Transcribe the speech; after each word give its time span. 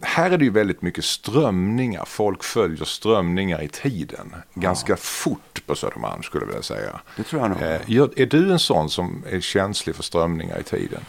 Här 0.00 0.30
är 0.30 0.38
det 0.38 0.44
ju 0.44 0.50
väldigt 0.50 0.82
mycket 0.82 1.04
strömningar. 1.04 2.04
Folk 2.04 2.44
följer 2.44 2.84
strömningar 2.84 3.62
i 3.62 3.68
tiden. 3.68 4.34
Ganska 4.54 4.96
fort 4.96 5.62
på 5.66 5.74
Södermalm 5.74 6.22
skulle 6.22 6.42
jag 6.42 6.46
vilja 6.46 6.62
säga. 6.62 7.00
Det 7.16 7.22
tror 7.22 7.42
jag 7.42 7.50
nog. 7.50 7.62
Eh, 7.62 8.20
Är 8.22 8.26
du 8.26 8.52
en 8.52 8.58
sån 8.58 8.90
som 8.90 9.24
är 9.30 9.40
känslig 9.40 9.96
för 9.96 10.02
strömningar 10.02 10.58
i 10.58 10.62
tiden? 10.62 11.00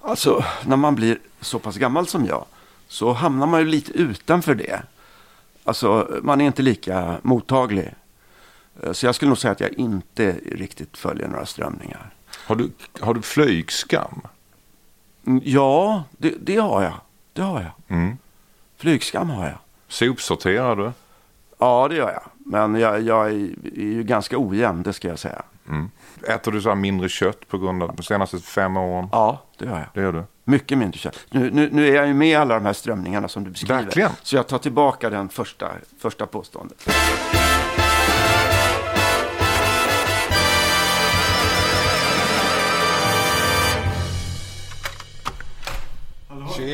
Alltså, 0.00 0.44
när 0.66 0.76
man 0.76 0.94
blir 0.94 1.18
så 1.40 1.58
pass 1.58 1.76
gammal 1.76 2.06
som 2.06 2.26
jag 2.26 2.44
så 2.88 3.12
hamnar 3.12 3.46
man 3.46 3.60
ju 3.60 3.66
lite 3.66 3.92
utanför 3.92 4.54
det. 4.54 4.82
Alltså, 5.64 6.08
man 6.22 6.40
är 6.40 6.46
inte 6.46 6.62
lika 6.62 7.16
mottaglig. 7.22 7.94
Eh, 8.82 8.92
Så 8.92 9.06
jag 9.06 9.14
skulle 9.14 9.28
nog 9.28 9.38
säga 9.38 9.52
att 9.52 9.60
jag 9.60 9.72
inte 9.72 10.36
riktigt 10.52 10.96
följer 10.96 11.28
några 11.28 11.46
strömningar. 11.46 12.14
Har 12.46 12.56
du, 12.56 12.70
har 13.00 13.14
du 13.14 13.22
flygskam? 13.22 14.20
Mm, 15.26 15.42
Ja, 15.44 16.04
det, 16.18 16.34
det 16.40 16.56
har 16.56 16.82
jag. 16.82 16.94
Det 17.34 17.42
har 17.42 17.60
jag. 17.60 17.98
Mm. 17.98 18.18
Flygskam 18.76 19.30
har 19.30 19.44
jag. 19.44 19.58
Sopsorterar 19.88 20.76
du? 20.76 20.92
Ja, 21.58 21.88
det 21.88 21.96
gör 21.96 22.12
jag. 22.12 22.22
Men 22.46 22.74
jag, 22.74 23.02
jag 23.02 23.26
är, 23.26 23.30
ju 23.74 24.02
ganska 24.02 24.38
ojämn, 24.38 24.82
det 24.82 24.92
ska 24.92 25.08
jag 25.08 25.18
säga. 25.18 25.42
Äter 26.28 26.52
du 26.52 26.60
så 26.60 26.68
här 26.68 26.76
mindre 26.76 27.08
kött 27.08 27.48
på 27.48 27.58
grund 27.58 27.82
av 27.82 27.96
de 27.96 28.02
senaste 28.02 28.38
fem 28.38 28.76
åren? 28.76 29.08
Ja, 29.12 29.42
det 29.58 29.64
gör 29.64 29.78
jag. 29.78 29.86
Det 29.94 30.00
gör 30.00 30.12
du. 30.12 30.24
Mycket 30.44 30.78
mindre 30.78 30.98
kött. 30.98 31.26
Nu, 31.30 31.50
nu, 31.50 31.68
nu 31.72 31.88
är 31.88 31.94
jag 31.94 32.06
ju 32.06 32.14
med 32.14 32.28
i 32.28 32.34
alla 32.34 32.54
de 32.54 32.66
här 32.66 32.72
strömningarna 32.72 33.28
som 33.28 33.44
du 33.44 33.50
beskriver. 33.50 33.82
Verkligen. 33.82 34.10
Så 34.22 34.36
jag 34.36 34.46
tar 34.46 34.58
tillbaka 34.58 35.10
den 35.10 35.28
första, 35.28 35.70
första 35.98 36.26
påståendet. 36.26 36.88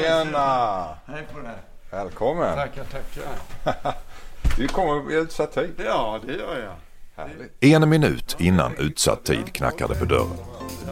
Tjena! 0.00 0.84
Hej 1.06 1.26
på 1.32 1.40
dig. 1.40 1.56
Välkommen! 1.90 2.56
Tackar, 2.56 2.84
tackar. 2.84 3.94
Du 4.56 4.68
kommer 4.68 5.12
i 5.12 5.14
utsatt 5.14 5.54
tid. 5.54 5.74
Ja, 5.84 6.20
det 6.26 6.32
gör 6.32 6.58
jag. 6.58 7.30
En 7.60 7.88
minut 7.88 8.36
innan 8.38 8.76
utsatt 8.76 9.24
tid 9.24 9.52
knackar 9.52 9.88
det 9.88 9.94
på 9.94 10.04
dörren. 10.04 10.36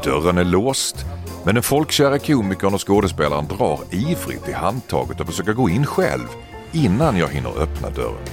Dörren 0.05 0.39
är 0.39 0.45
låst, 0.45 0.97
men 1.45 1.55
den 1.55 1.62
folkkära 1.62 2.19
komikern 2.19 2.75
och 2.75 2.87
skådespelaren 2.87 3.47
drar 3.47 3.81
ivrigt 3.91 4.48
i 4.48 4.53
handtaget 4.53 5.20
och 5.20 5.27
försöker 5.27 5.53
gå 5.53 5.69
in 5.69 5.87
själv 5.87 6.28
innan 6.72 7.17
jag 7.17 7.28
hinner 7.28 7.62
öppna 7.62 7.91
dörren. 7.91 8.27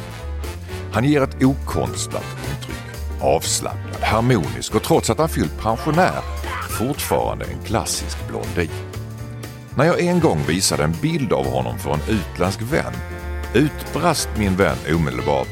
Han 0.93 1.03
ger 1.03 1.21
ett 1.21 1.43
okonstlat 1.43 2.37
intryck. 2.49 3.21
Avslappnad, 3.21 4.01
harmonisk 4.01 4.75
och 4.75 4.83
trots 4.83 5.09
att 5.09 5.17
han 5.17 5.29
fyllt 5.29 5.61
pensionär 5.61 6.21
fortfarande 6.69 7.45
en 7.45 7.63
klassisk 7.63 8.27
blondin. 8.27 8.94
När 9.77 9.85
jag 9.85 9.99
en 9.99 10.19
gång 10.19 10.43
visade 10.47 10.83
en 10.83 10.95
bild 11.01 11.33
av 11.33 11.45
honom 11.45 11.79
för 11.79 11.93
en 11.93 11.99
utländsk 12.09 12.61
vän 12.61 12.93
utbrast 13.53 14.29
min 14.37 14.55
vän 14.55 14.77
omedelbart 14.95 15.47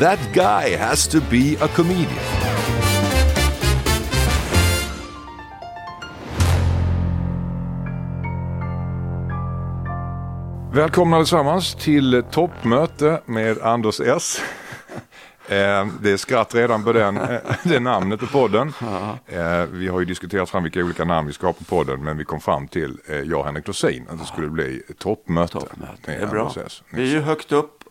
That 0.00 0.18
guy 0.32 0.76
has 0.76 1.08
to 1.08 1.18
be 1.30 1.56
a 1.60 1.68
comedian. 1.76 2.08
Välkomna 10.72 11.16
allesammans 11.16 11.74
till 11.74 12.22
toppmöte 12.30 13.20
med 13.26 13.58
Anders 13.58 14.00
S. 14.00 14.40
Eh, 15.52 15.86
Det 16.00 16.10
är 16.10 16.16
skratt 16.16 16.54
redan 16.54 16.84
på 16.84 16.92
den, 16.92 17.16
eh, 17.16 17.38
det 17.64 17.80
namnet 17.80 18.20
på 18.20 18.26
podden. 18.26 18.72
Eh, 19.26 19.62
Vi 19.70 19.88
har 19.88 20.00
ju 20.00 20.04
diskuterat 20.06 20.50
fram 20.50 20.62
vilka 20.62 20.80
olika 20.80 21.04
namn 21.04 21.26
vi 21.26 21.32
ska 21.32 21.46
ha 21.46 21.52
på 21.52 21.64
podden 21.64 22.04
men 22.04 22.16
vi 22.18 22.24
kom 22.24 22.40
fram 22.40 22.68
till, 22.68 22.98
jag 23.24 23.38
och 23.40 23.44
Henrik 23.46 23.66
Dorsin, 23.66 24.06
att 24.10 24.18
det 24.18 24.24
skulle 24.24 24.48
bli 24.48 24.82
toppmöte. 24.98 25.52
Toppmöte. 25.52 25.92
Det 26.06 26.14
är 26.14 26.26
bra. 26.26 26.52
Vi 26.90 27.02
är 27.02 27.06
ju 27.14 27.20
högt 27.20 27.52
upp 27.52 27.84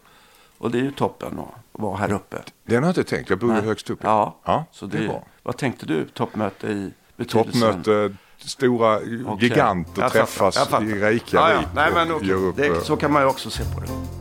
och 0.57 0.71
det 0.71 0.77
är 0.77 0.83
ju 0.83 0.91
toppen 0.91 1.39
att 1.39 1.81
vara 1.81 1.97
här 1.97 2.11
uppe. 2.13 2.37
Den 2.65 2.77
har 2.77 2.83
jag 2.83 2.89
inte 2.97 3.03
tänkt, 3.03 3.29
jag 3.29 3.39
bor 3.39 3.55
ju 3.55 3.61
högst 3.61 3.89
upp. 3.89 3.99
Ja, 4.01 4.39
ja 4.45 4.65
så 4.71 4.85
det 4.85 4.97
det, 4.97 5.05
är 5.05 5.21
vad 5.43 5.57
tänkte 5.57 5.85
du? 5.85 6.05
Toppmöte 6.05 6.67
i 6.67 6.91
betydelsen? 7.17 7.61
Toppmöte, 7.83 8.15
stora 8.37 8.95
Okej. 8.97 9.47
giganter 9.49 10.01
Jag 10.01 10.11
träffas 10.11 10.67
jag 10.71 10.83
i 10.83 10.93
Reykjavik 10.93 11.23
Ja, 11.33 11.51
ja. 11.53 11.61
Nej, 11.75 11.91
men 11.93 12.07
gör 12.27 12.35
upp. 12.45 12.55
det, 12.55 12.85
så 12.85 12.97
kan 12.97 13.11
man 13.11 13.21
ju 13.21 13.27
också 13.27 13.49
se 13.49 13.63
på 13.75 13.79
det. 13.79 14.20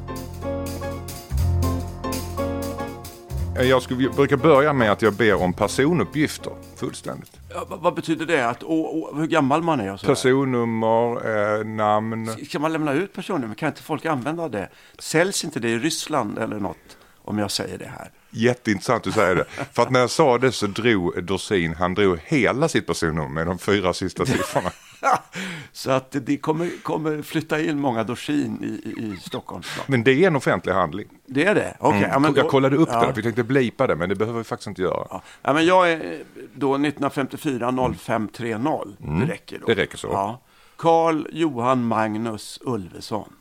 Jag 3.62 3.82
skulle, 3.82 4.08
brukar 4.08 4.36
börja 4.36 4.72
med 4.72 4.92
att 4.92 5.02
jag 5.02 5.12
ber 5.12 5.34
om 5.34 5.52
personuppgifter 5.52 6.52
fullständigt. 6.76 7.32
Ja, 7.48 7.66
vad, 7.68 7.80
vad 7.80 7.94
betyder 7.94 8.26
det? 8.26 8.48
Att, 8.48 8.62
och, 8.62 9.12
och, 9.12 9.18
hur 9.18 9.26
gammal 9.26 9.62
man 9.62 9.80
är 9.80 9.92
och? 9.92 10.00
Personnummer, 10.00 11.58
eh, 11.58 11.64
namn. 11.64 12.36
Ska 12.48 12.58
man 12.58 12.72
lämna 12.72 12.92
ut 12.92 13.12
personnummer? 13.12 13.54
Kan 13.54 13.68
inte 13.68 13.82
folk 13.82 14.06
använda 14.06 14.48
det? 14.48 14.68
Säljs 14.98 15.44
inte 15.44 15.60
det 15.60 15.68
i 15.68 15.78
Ryssland 15.78 16.38
eller 16.38 16.60
något? 16.60 16.96
Om 17.22 17.38
jag 17.38 17.50
säger 17.50 17.78
det 17.78 17.90
här. 17.98 18.10
Jätteintressant 18.30 19.06
att 19.06 19.14
säga 19.14 19.34
det. 19.34 19.44
För 19.72 19.82
att 19.82 19.90
när 19.90 20.00
jag 20.00 20.10
sa 20.10 20.38
det 20.38 20.52
så 20.52 20.66
drog 20.66 21.24
Dorsin, 21.24 21.74
han 21.74 21.94
drog 21.94 22.18
hela 22.24 22.68
sitt 22.68 22.86
personnummer 22.86 23.28
med 23.28 23.46
de 23.46 23.58
fyra 23.58 23.92
sista 23.92 24.26
siffrorna. 24.26 24.70
Så 25.72 25.90
att 25.90 26.10
det 26.20 26.36
kommer, 26.36 26.82
kommer 26.82 27.22
flytta 27.22 27.60
in 27.60 27.80
många 27.80 28.04
Dorsin 28.04 28.58
i, 28.64 29.02
i, 29.04 29.16
Stockholm. 29.20 29.62
Men 29.86 30.04
det 30.04 30.12
är 30.12 30.26
en 30.26 30.36
offentlig 30.36 30.72
handling. 30.72 31.08
Det 31.26 31.44
är 31.44 31.54
det? 31.54 31.76
Okej. 31.80 31.98
Mm. 31.98 32.10
ja, 32.10 32.18
men 32.18 32.32
då- 32.32 32.40
jag 32.40 32.48
kollade 32.48 32.76
upp 32.76 32.88
ja. 32.92 33.00
det, 33.00 33.06
jag 33.06 33.22
tänkte 33.24 33.42
blipa 33.44 33.86
det, 33.86 33.96
men 33.96 34.08
det 34.08 34.14
behöver 34.14 34.38
vi 34.38 34.44
faktiskt 34.44 34.66
inte 34.66 34.82
göra. 34.82 35.06
Ja. 35.10 35.22
Ja, 35.42 35.52
men 35.52 35.66
jag 35.66 35.92
är 35.92 36.22
då 36.54 36.74
1954 36.74 37.72
0530. 37.94 38.58
Det 38.98 39.32
räcker 39.32 39.58
då. 39.58 39.64
Mm. 39.64 39.76
Det 39.76 39.82
räcker 39.82 39.98
så. 39.98 40.08
Ja. 40.08 40.40
Karl 40.76 41.26
Johan 41.32 41.84
Magnus 41.86 42.58
Ulveson. 42.62 43.32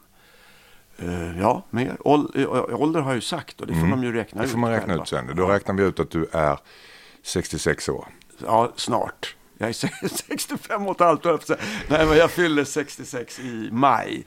Eh, 0.98 1.40
ja, 1.40 1.64
mer. 1.70 1.98
Ål- 2.00 2.32
eh, 2.36 2.82
ålder 2.82 3.00
har 3.02 3.10
jag 3.10 3.16
ju 3.16 3.22
sagt 3.22 3.62
och 3.62 3.68
det 3.68 3.74
får 3.74 3.88
de 3.88 4.04
ju 4.04 4.12
räkna 4.14 4.38
Mm. 4.38 4.42
Det 4.42 4.46
ut. 4.46 4.52
får 4.52 4.60
man 4.60 4.72
räkna 4.72 4.88
själva. 4.88 5.04
ut 5.04 5.10
sen. 5.10 5.36
Då 5.36 5.46
räknar 5.48 5.76
vi 5.76 5.84
ut 5.84 6.00
att 6.00 6.12
du 6.12 6.28
är 6.32 6.58
66 7.24 7.90
år. 7.90 8.08
Ja, 8.46 8.72
snart. 8.76 9.36
Jag 9.62 9.70
är 9.70 9.74
65 10.08 10.88
och 10.88 10.96
ett 10.96 11.00
halvt 11.08 11.26
år. 11.26 11.40
Nej, 11.90 12.06
men 12.06 12.18
jag 12.18 12.32
fyller 12.32 12.64
66 12.64 13.40
i 13.40 13.70
maj. 13.72 14.26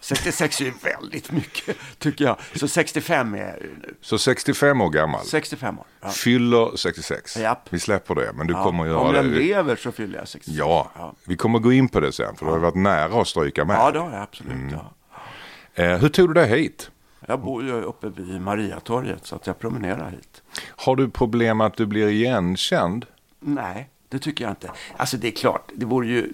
66 0.00 0.60
är 0.60 0.64
ju 0.64 0.72
väldigt 0.82 1.30
mycket, 1.32 1.76
tycker 1.98 2.24
jag. 2.24 2.36
Så 2.54 2.68
65 2.68 3.34
är 3.34 3.38
jag 3.38 3.54
nu. 3.60 3.94
Så 4.00 4.18
65 4.18 4.80
år 4.80 4.90
gammal. 4.90 5.24
65 5.24 5.78
år. 5.78 5.84
Ja. 6.00 6.08
Fyller 6.08 6.76
66. 6.76 7.36
Japp. 7.36 7.66
Vi 7.70 7.80
släpper 7.80 8.14
det, 8.14 8.32
men 8.34 8.46
du 8.46 8.52
Ja. 8.54 8.62
kommer 8.64 8.84
att 8.84 8.88
göra 8.90 8.98
Om 9.00 9.14
jag 9.14 9.24
det. 9.24 9.30
lever 9.30 9.76
så 9.76 9.92
fyller 9.92 10.18
jag 10.18 10.28
66. 10.28 10.58
Ja, 10.58 10.90
ja. 10.96 11.14
vi 11.24 11.36
kommer 11.36 11.58
gå 11.58 11.72
in 11.72 11.88
på 11.88 12.00
det 12.00 12.12
sen, 12.12 12.36
för 12.36 12.46
du 12.46 12.52
har 12.52 12.58
varit 12.58 12.74
nära 12.74 13.20
att 13.20 13.28
stryka 13.28 13.64
med. 13.64 13.76
Ja, 13.76 13.90
det 13.90 13.98
har 13.98 14.10
jag 14.12 14.22
absolut. 14.22 14.52
Mm. 14.52 14.74
Eh, 15.74 15.98
hur 15.98 16.08
tog 16.08 16.28
du 16.28 16.34
dig 16.34 16.48
hit? 16.48 16.90
Jag 17.26 17.40
bor 17.40 17.64
ju 17.64 17.72
uppe 17.72 18.08
vid 18.08 18.40
Mariatorget 18.40 19.26
så 19.26 19.36
att 19.36 19.46
jag 19.46 19.58
promenerar 19.58 20.10
hit. 20.10 20.42
Har 20.68 20.96
du 20.96 21.10
problem 21.10 21.60
att 21.60 21.76
du 21.76 21.86
blir 21.86 22.08
igenkänd? 22.08 23.06
Nej, 23.40 23.90
det 24.08 24.18
tycker 24.18 24.44
jag 24.44 24.52
inte. 24.52 24.70
Alltså 24.96 25.16
det 25.16 25.28
är 25.28 25.32
klart, 25.32 25.70
det 25.74 25.86
vore 25.86 26.06
ju 26.06 26.32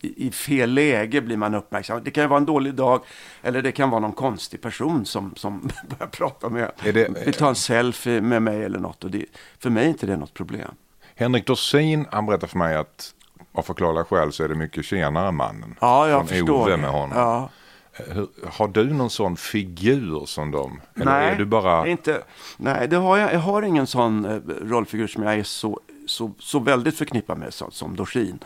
i 0.00 0.30
fel 0.30 0.70
läge 0.74 1.20
blir 1.20 1.36
man 1.36 1.54
uppmärksam. 1.54 2.00
Det 2.04 2.10
kan 2.10 2.24
ju 2.24 2.28
vara 2.28 2.36
en 2.38 2.46
dålig 2.46 2.74
dag 2.74 3.00
eller 3.42 3.62
det 3.62 3.72
kan 3.72 3.90
vara 3.90 4.00
någon 4.00 4.12
konstig 4.12 4.60
person 4.60 5.06
som, 5.06 5.32
som 5.36 5.60
börjar 5.98 6.10
prata 6.10 6.48
med. 6.48 6.70
Är 6.84 6.92
det- 6.92 7.24
Vill 7.24 7.34
ta 7.34 7.48
en 7.48 7.54
selfie 7.54 8.20
med 8.20 8.42
mig 8.42 8.64
eller 8.64 8.78
något. 8.78 9.04
Och 9.04 9.10
det, 9.10 9.24
för 9.58 9.70
mig 9.70 9.84
är 9.84 9.88
inte 9.88 10.06
det 10.06 10.16
något 10.16 10.34
problem. 10.34 10.70
Henrik 11.16 11.46
Dorsin, 11.46 12.06
han 12.10 12.26
berättar 12.26 12.46
för 12.46 12.58
mig 12.58 12.76
att 12.76 13.14
av 13.52 13.62
förklarliga 13.62 14.04
skäl 14.04 14.32
så 14.32 14.44
är 14.44 14.48
det 14.48 14.54
mycket 14.54 14.84
tjenare 14.84 15.32
mannen. 15.32 15.74
Ja, 15.80 16.08
jag 16.08 16.18
Från 16.18 16.28
förstår. 16.38 16.62
Ove 16.62 16.76
med 16.76 16.90
honom. 16.90 17.12
Ja. 17.18 17.50
Eh, 17.92 18.14
Hur, 18.14 18.28
har 18.52 18.68
du 18.68 18.84
någon 18.92 19.10
sån 19.10 19.36
figur 19.36 20.26
som 20.26 20.50
dem? 20.50 20.80
Eller 20.94 21.04
Nej, 21.04 21.32
är 21.32 21.36
du 21.36 21.44
bara... 21.44 21.86
inte, 21.86 22.22
nej 22.56 22.88
det 22.88 22.96
har 22.96 23.16
jag, 23.16 23.34
jag 23.34 23.38
har 23.38 23.62
ingen 23.62 23.86
sån 23.86 24.24
eh, 24.24 24.38
rollfigur 24.62 25.06
som 25.06 25.22
jag 25.22 25.34
är 25.34 25.42
så, 25.42 25.80
så, 26.10 26.32
så 26.38 26.58
väldigt 26.58 26.98
förknippad 26.98 27.38
med 27.38 27.54
som, 27.54 27.70
som 27.70 27.96
Dorsin. 27.96 28.38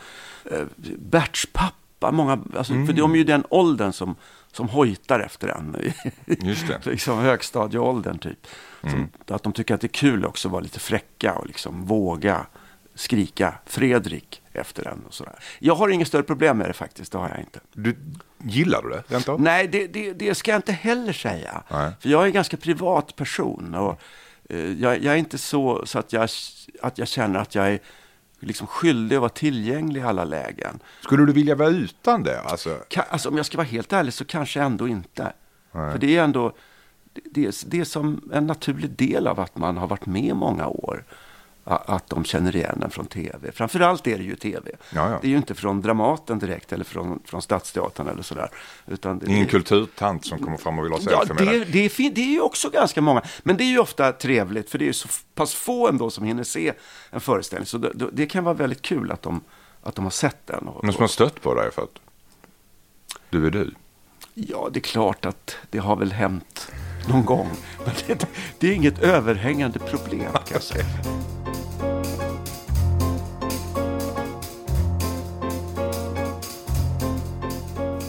Eh, 0.51 0.63
Berts 0.99 1.47
pappa, 1.53 2.11
många, 2.11 2.39
alltså, 2.57 2.73
Mm. 2.73 2.85
för 2.87 2.93
de 2.93 3.11
är 3.13 3.17
ju 3.17 3.23
den 3.23 3.43
åldern 3.49 3.93
som, 3.93 4.15
som 4.51 4.69
hojtar 4.69 5.19
efter 5.19 5.47
en. 5.47 5.75
Just 6.47 6.67
det. 6.67 6.85
liksom 6.91 7.19
högstadieåldern 7.19 8.17
typ. 8.19 8.47
Mm. 8.83 8.95
Som, 9.25 9.35
att 9.35 9.43
de 9.43 9.53
tycker 9.53 9.75
att 9.75 9.81
det 9.81 9.87
är 9.87 9.89
kul 9.89 10.25
också 10.25 10.47
att 10.47 10.51
vara 10.51 10.61
lite 10.61 10.79
fräcka 10.79 11.33
och 11.33 11.47
liksom 11.47 11.85
våga 11.85 12.45
skrika 12.95 13.53
Fredrik 13.65 14.41
efter 14.53 14.87
en 14.87 15.03
och 15.07 15.13
sådär. 15.13 15.33
Jag 15.59 15.75
har 15.75 15.89
inget 15.89 16.07
större 16.07 16.23
problem 16.23 16.57
med 16.57 16.69
det 16.69 16.73
faktiskt, 16.73 17.11
det 17.11 17.17
har 17.17 17.29
jag 17.29 17.39
inte. 17.39 17.59
Du, 17.73 17.95
gillar 18.43 18.81
du 18.81 18.89
det? 18.89 19.03
Rent 19.07 19.29
av? 19.29 19.41
Nej, 19.41 19.67
det, 19.67 19.87
det, 19.87 20.13
det 20.13 20.35
ska 20.35 20.51
jag 20.51 20.57
inte 20.57 20.71
heller 20.71 21.13
säga. 21.13 21.63
Nej. 21.71 21.91
För 21.99 22.09
jag 22.09 22.21
är 22.21 22.25
en 22.25 22.33
ganska 22.33 22.57
privat 22.57 23.15
person. 23.15 23.75
Och, 23.75 24.01
jag, 24.79 25.03
jag 25.03 25.05
är 25.13 25.15
inte 25.15 25.37
så, 25.37 25.85
så 25.85 25.99
att, 25.99 26.13
jag, 26.13 26.29
att 26.81 26.97
jag 26.97 27.07
känner 27.07 27.39
att 27.39 27.55
jag 27.55 27.67
är 27.69 27.79
liksom 28.39 28.67
skyldig 28.67 29.15
att 29.15 29.19
vara 29.21 29.29
tillgänglig 29.29 30.01
i 30.01 30.03
alla 30.03 30.23
lägen. 30.23 30.79
Skulle 31.01 31.25
du 31.25 31.33
vilja 31.33 31.55
vara 31.55 31.69
utan 31.69 32.23
det? 32.23 32.39
Alltså, 32.41 32.69
Ka- 32.89 33.03
Alltså, 33.09 33.29
om 33.29 33.37
jag 33.37 33.45
ska 33.45 33.57
vara 33.57 33.67
helt 33.67 33.93
ärlig 33.93 34.13
så 34.13 34.25
kanske 34.25 34.61
ändå 34.61 34.87
inte. 34.87 35.33
För 35.71 35.97
det 35.97 36.17
är 36.17 36.23
ändå 36.23 36.53
det 37.31 37.45
är, 37.45 37.53
det 37.69 37.79
är 37.79 37.83
som 37.85 38.29
en 38.33 38.47
naturlig 38.47 38.89
del 38.89 39.27
av 39.27 39.39
att 39.39 39.57
man 39.57 39.77
har 39.77 39.87
varit 39.87 40.05
med 40.05 40.35
många 40.35 40.67
år. 40.67 41.03
Att 41.67 42.09
de 42.09 42.25
känner 42.25 42.55
igen 42.55 42.81
en 42.83 42.89
från 42.89 43.05
tv. 43.05 43.51
Framförallt 43.51 44.07
är 44.07 44.17
det 44.17 44.23
ju 44.23 44.35
tv. 44.35 44.71
Ja, 44.93 45.09
ja. 45.09 45.17
Det 45.21 45.27
är 45.27 45.31
ju 45.31 45.37
inte 45.37 45.55
från 45.55 45.81
Dramaten 45.81 46.39
direkt 46.39 46.73
eller 46.73 46.83
från, 46.85 47.19
från 47.25 47.41
Stadsteatern 47.41 48.07
eller 48.07 48.23
sådär. 48.23 48.49
Utan 48.87 49.19
det, 49.19 49.25
ingen 49.25 49.43
det, 49.43 49.49
kulturtant 49.49 50.25
som 50.25 50.39
kommer 50.39 50.57
fram 50.57 50.79
och 50.79 50.85
vill 50.85 50.91
ha 50.91 50.99
Ja, 51.11 51.23
selfie 51.27 51.45
med 51.45 51.53
det, 51.53 51.65
det, 51.65 51.79
är 52.05 52.09
det 52.09 52.21
är 52.21 52.25
ju 52.31 52.41
också 52.41 52.69
ganska 52.69 53.01
många. 53.01 53.21
Men 53.43 53.57
det 53.57 53.63
är 53.63 53.69
ju 53.69 53.79
ofta 53.79 54.11
trevligt, 54.11 54.69
för 54.69 54.77
det 54.77 54.83
är 54.85 54.87
ju 54.87 54.93
så 54.93 55.07
pass 55.35 55.53
få 55.53 55.87
ändå 55.87 56.09
som 56.09 56.23
hinner 56.25 56.43
se 56.43 56.73
en 57.09 57.21
föreställning. 57.21 57.65
Så 57.65 57.77
det, 57.77 57.91
det- 58.13 58.25
kan 58.25 58.43
vara 58.43 58.53
väldigt 58.53 58.81
kul 58.81 59.11
att 59.11 59.21
de, 59.21 59.41
att 59.83 59.95
de 59.95 60.03
har 60.05 60.11
sett 60.11 60.47
den. 60.47 60.67
Och, 60.67 60.83
Någon 60.83 60.93
som 60.93 61.01
har 61.03 61.07
stött 61.07 61.41
på 61.41 61.53
dig 61.55 61.71
för 61.71 61.81
att 61.81 61.99
du 63.29 63.47
är 63.47 63.51
du? 63.51 63.73
Ja, 64.33 64.69
det 64.71 64.79
är 64.79 64.81
klart 64.81 65.25
att 65.25 65.57
det 65.69 65.77
har 65.77 65.95
väl 65.95 66.11
hänt 66.11 66.71
någon 67.09 67.25
gång. 67.25 67.49
Men 67.85 67.93
det, 68.07 68.27
det 68.59 68.67
är 68.67 68.73
inget 68.73 68.99
överhängande 69.03 69.79
problem 69.79 70.31
kan 70.33 70.41
jag 70.51 70.63
säga. 70.63 70.85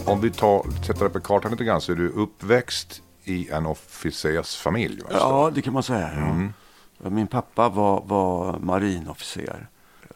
Om 0.07 0.21
vi 0.21 0.31
tar, 0.31 0.85
sätter 0.87 1.09
på 1.09 1.21
kartan 1.21 1.51
lite 1.51 1.65
grann 1.65 1.81
så 1.81 1.93
är 1.93 1.97
du 1.97 2.09
uppväxt 2.09 3.03
i 3.25 3.49
en 3.51 3.67
officersfamilj. 3.67 5.03
va? 5.03 5.09
Ja, 5.13 5.51
det 5.55 5.63
kan 5.63 5.73
man 5.73 5.83
säga. 5.83 6.11
Ja. 6.99 7.11
Min 7.11 7.27
pappa 7.27 7.69
var, 7.69 8.03
var 8.07 8.59
marinofficer. 8.59 9.69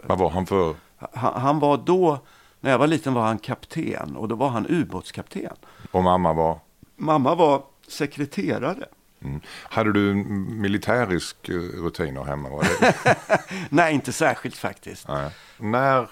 Vad 0.04 0.18
var 0.18 0.30
han 0.30 0.46
för? 0.46 0.74
Han, 1.12 1.40
han 1.40 1.58
var 1.58 1.76
då, 1.76 2.18
när 2.60 2.70
jag 2.70 2.78
var 2.78 2.86
liten 2.86 3.14
var 3.14 3.22
han 3.22 3.38
kapten 3.38 4.16
och 4.16 4.28
då 4.28 4.34
var 4.34 4.48
han 4.48 4.66
ubåtskapten. 4.68 5.56
Och 5.90 6.02
mamma 6.02 6.32
var? 6.32 6.58
Mamma 6.96 7.34
var 7.34 7.62
sekreterare. 7.88 8.84
Mm. 9.24 9.40
Hade 9.62 9.92
du 9.92 10.14
militärisk 10.48 11.48
eh, 11.48 11.54
rutiner 11.54 12.24
hemma? 12.24 12.48
Var 12.48 12.62
det? 12.62 13.16
Nej, 13.68 13.94
inte 13.94 14.12
särskilt 14.12 14.56
faktiskt. 14.56 15.08
Nej. 15.08 15.30
När 15.58 16.10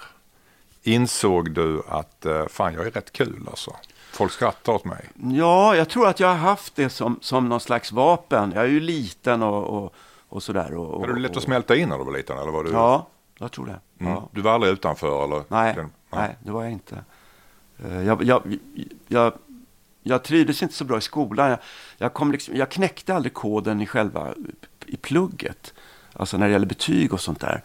insåg 0.83 1.51
du 1.51 1.81
att 1.87 2.25
eh, 2.25 2.47
fan 2.47 2.73
jag 2.73 2.87
är 2.87 2.91
rätt 2.91 3.11
kul 3.11 3.47
alltså? 3.49 3.75
Folk 4.13 4.31
skrattar 4.31 4.73
åt 4.73 4.85
mig. 4.85 5.09
Ja, 5.33 5.75
jag 5.75 5.89
tror 5.89 6.07
att 6.07 6.19
jag 6.19 6.27
har 6.27 6.35
haft 6.35 6.75
det 6.75 6.89
som, 6.89 7.19
som 7.21 7.49
någon 7.49 7.59
slags 7.59 7.91
vapen. 7.91 8.51
Jag 8.55 8.63
är 8.63 8.67
ju 8.67 8.79
liten 8.79 9.43
och, 9.43 9.63
och, 9.83 9.93
och 10.29 10.43
sådär. 10.43 10.73
Och, 10.73 10.93
och, 10.93 11.01
Var 11.01 11.07
du 11.07 11.19
lätt 11.19 11.37
att 11.37 11.43
smälta 11.43 11.75
in 11.75 11.89
när 11.89 11.97
du 11.97 12.03
var 12.03 12.11
liten? 12.17 12.37
Eller 12.37 12.51
var 12.51 12.63
du... 12.63 12.71
Ja, 12.71 13.07
jag 13.39 13.51
tror 13.51 13.65
det. 13.65 13.79
Mm. 13.99 14.13
Ja. 14.13 14.29
Du 14.31 14.41
var 14.41 14.51
aldrig 14.51 14.73
utanför? 14.73 15.23
Eller? 15.23 15.43
Nej, 15.47 15.75
Den- 15.75 15.91
nej, 16.09 16.35
det 16.43 16.51
var 16.51 16.63
jag 16.63 16.71
inte. 16.71 17.03
Eh, 17.85 18.01
Jag, 18.03 18.23
jag, 18.23 18.57
jag, 19.07 19.33
jag 20.03 20.23
trivdes 20.23 20.63
inte 20.63 20.75
så 20.75 20.83
bra 20.85 20.97
i 20.97 21.01
skolan. 21.01 21.49
Jag, 21.49 21.59
jag, 21.97 22.13
kom 22.13 22.31
liksom, 22.31 22.55
jag 22.55 22.69
knäckte 22.71 23.15
aldrig 23.15 23.33
koden 23.33 23.81
i 23.81 23.85
själva 23.87 24.33
i 24.85 24.97
plugget. 24.97 25.73
Alltså 26.13 26.37
när 26.37 26.45
det 26.47 26.51
gäller 26.51 26.65
betyg 26.67 27.13
och 27.13 27.21
sånt 27.21 27.39
där. 27.39 27.63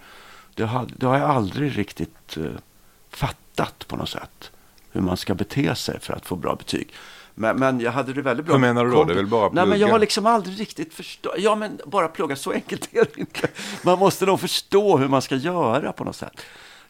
Det 0.54 0.64
har, 0.64 0.86
det 0.96 1.06
har 1.06 1.18
jag 1.18 1.30
aldrig 1.30 1.78
riktigt 1.78 2.36
eh, 2.36 2.44
fattat 3.16 3.88
på 3.88 3.96
något 3.96 4.08
sätt. 4.08 4.50
Hur 4.92 5.00
man 5.00 5.16
ska 5.16 5.34
bete 5.34 5.74
sig 5.74 6.00
för 6.00 6.12
att 6.14 6.26
få 6.26 6.36
bra 6.36 6.54
betyg. 6.54 6.92
Men, 7.34 7.56
men 7.56 7.80
jag 7.80 7.92
hade 7.92 8.12
det 8.12 8.22
väldigt 8.22 8.46
bra. 8.46 8.54
Hur 8.54 8.60
menar 8.60 8.84
du 8.84 8.90
då? 8.90 9.04
Det 9.04 9.12
är 9.12 9.16
väl 9.16 9.26
bara 9.26 9.42
Nej, 9.42 9.52
men 9.52 9.68
jag 9.68 9.70
plugga? 9.78 9.92
har 9.92 9.98
liksom 9.98 10.26
aldrig 10.26 10.60
riktigt 10.60 10.94
förstått. 10.94 11.34
Ja, 11.38 11.54
men 11.54 11.80
bara 11.86 12.08
plugga. 12.08 12.36
Så 12.36 12.52
enkelt 12.52 12.88
är 12.94 13.04
det 13.14 13.20
inte. 13.20 13.48
Man 13.82 13.98
måste 13.98 14.26
nog 14.26 14.40
förstå 14.40 14.96
hur 14.98 15.08
man 15.08 15.22
ska 15.22 15.36
göra 15.36 15.92
på 15.92 16.04
något 16.04 16.16
sätt. 16.16 16.40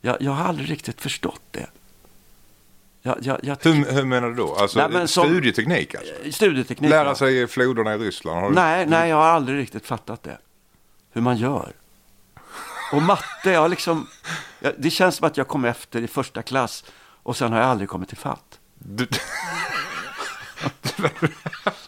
Jag, 0.01 0.17
jag 0.23 0.33
har 0.33 0.45
aldrig 0.45 0.71
riktigt 0.71 1.01
förstått 1.01 1.43
det. 1.51 1.67
Jag, 3.03 3.17
jag, 3.23 3.39
jag 3.43 3.57
Hur, 3.63 3.93
hur 3.93 4.05
menar 4.05 4.29
du 4.29 4.35
då? 4.35 4.55
Alltså 4.55 4.79
Nej, 4.79 4.89
men 4.93 5.09
som- 5.09 5.25
studieteknik 5.25 5.95
alltså? 5.95 6.33
Studieteknik. 6.33 6.91
Lära 6.91 7.15
sig 7.15 7.47
floderna 7.47 7.95
i 7.95 7.99
Ryssland? 7.99 8.51
Du... 8.51 8.55
Nej, 8.55 8.87
nej, 8.87 9.09
jag 9.11 9.17
har 9.17 9.25
aldrig 9.25 9.59
riktigt 9.59 9.87
fattat 9.87 10.23
det. 10.23 10.39
Hur 11.13 11.21
man 11.21 11.37
gör. 11.37 11.73
Och 12.97 13.03
matte, 13.03 13.51
jag 13.51 13.71
liksom... 13.71 14.07
jag- 14.61 14.73
Det 14.79 14.91
känns 14.91 15.17
som 15.17 15.27
att 15.27 15.37
jag 15.37 15.49
kom 15.49 15.65
efter 15.65 16.03
i 16.03 16.07
första 16.07 16.43
klass 16.43 16.85
och 17.23 17.37
sen 17.37 17.53
har 17.53 17.61
jag 17.61 17.69
aldrig 17.69 17.89
kommit 17.89 18.09
till 18.09 18.19
fatt. 18.19 18.59
Du... 18.79 19.07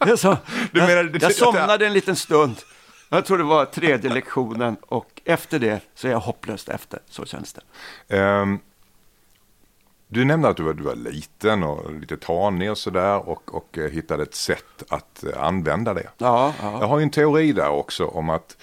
Är 0.01 0.17
så, 0.17 0.37
jag, 0.73 1.17
jag 1.23 1.33
somnade 1.35 1.87
en 1.87 1.93
liten 1.93 2.17
stund. 2.17 2.57
Jag 3.09 3.25
tror 3.25 3.39
det 3.39 3.45
var 3.45 3.65
tredje 3.65 4.11
lektionen 4.11 4.77
och 4.87 5.21
efter 5.25 5.59
det 5.59 5.81
så 5.95 6.07
är 6.09 6.13
jag 6.13 6.21
hopplöst 6.21 6.69
efter. 6.69 7.01
Så 7.09 7.25
känns 7.25 7.53
det. 7.53 7.63
Ehm, 8.19 8.59
du 10.09 10.25
nämnde 10.25 10.49
att 10.49 10.57
du 10.57 10.63
var, 10.63 10.73
du 10.75 10.83
var 10.83 10.95
liten 10.95 11.63
och 11.63 11.93
lite 11.93 12.17
tanig 12.17 12.71
och 12.71 12.79
sådär 12.79 13.29
och, 13.29 13.55
och 13.55 13.79
eh, 13.79 13.91
hittade 13.91 14.23
ett 14.23 14.35
sätt 14.35 14.83
att 14.89 15.25
eh, 15.25 15.43
använda 15.43 15.95
det. 15.95 16.09
Ja, 16.19 16.55
Jag 16.63 16.73
ja. 16.83 16.87
har 16.87 16.99
ju 16.99 17.03
en 17.03 17.11
teori 17.11 17.53
där 17.53 17.69
också 17.69 18.07
om 18.07 18.31
att 18.31 18.57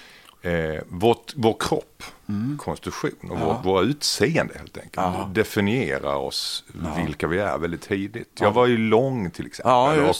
eh, 0.44 0.82
vårt, 0.88 1.34
vår 1.36 1.56
kropp, 1.60 2.04
Mm. 2.30 2.58
konstitution 2.58 3.32
och 3.32 3.40
vår, 3.40 3.62
vår 3.64 3.84
utseende 3.84 4.54
helt 4.58 4.78
enkelt 4.78 5.36
definierar 5.36 6.16
oss 6.16 6.64
vilka 7.06 7.28
vi 7.28 7.40
är 7.40 7.58
väldigt 7.58 7.82
tidigt. 7.82 8.38
Jag 8.40 8.52
var 8.52 8.68
ju 8.68 8.78
lång 8.78 9.32
till 9.32 9.46
exempel 9.46 9.72
Ja, 9.72 10.10
och, 10.10 10.16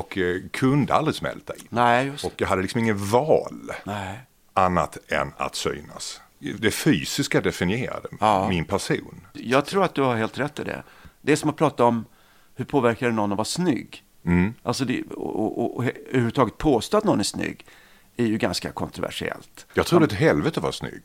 och 0.00 0.18
eh, 0.18 0.36
kunde 0.50 0.94
aldrig 0.94 1.14
smälta 1.14 1.54
in. 1.56 1.66
Nej, 1.68 2.12
Och 2.24 2.32
jag 2.36 2.48
hade 2.48 2.62
liksom 2.62 2.80
ingen 2.80 3.06
val 3.10 3.70
Nej. 3.84 4.18
annat 4.52 4.98
än 5.08 5.32
att 5.36 5.54
synas. 5.56 6.20
Det 6.38 6.70
fysiska 6.70 7.40
definierade 7.40 8.08
Ja. 8.20 8.48
min 8.48 8.64
person. 8.64 9.26
Jag 9.32 9.66
tror 9.66 9.84
att 9.84 9.94
du 9.94 10.02
har 10.02 10.16
helt 10.16 10.38
rätt 10.38 10.58
i 10.58 10.64
det. 10.64 10.82
Det 11.20 11.32
är 11.32 11.36
som 11.36 11.50
att 11.50 11.56
prata 11.56 11.84
om 11.84 12.04
hur 12.54 12.64
påverkar 12.64 13.06
det 13.06 13.12
någon 13.12 13.32
att 13.32 13.38
vara 13.38 13.44
snygg. 13.44 14.02
Mm. 14.26 14.54
Alltså 14.62 14.84
det, 14.84 15.02
och, 15.02 15.40
och, 15.40 15.58
och, 15.58 15.76
och 15.76 15.84
överhuvudtaget 15.84 16.58
påstå 16.58 16.96
att 16.96 17.04
någon 17.04 17.20
är 17.20 17.24
snygg 17.24 17.66
är 18.16 18.26
ju 18.26 18.38
ganska 18.38 18.72
kontroversiellt. 18.72 19.66
Jag 19.74 19.86
tror 19.86 20.02
är 20.02 20.06
ett 20.06 20.12
helvete 20.12 20.60
vara 20.60 20.72
snygg. 20.72 21.02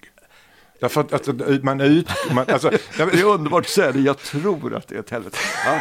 Därför 0.79 1.01
att, 1.01 1.13
att 1.13 1.63
man 1.63 1.81
ut... 1.81 2.09
Man, 2.31 2.45
alltså, 2.49 2.69
Det 2.97 3.03
är 3.03 3.23
underbart 3.23 3.65
att 3.65 3.71
säga 3.71 3.91
det. 3.91 3.99
Jag 3.99 4.17
tror 4.17 4.75
att 4.75 4.87
det 4.87 4.95
är 4.95 4.99
ett 4.99 5.09
helvete. 5.09 5.37
Ja. 5.65 5.79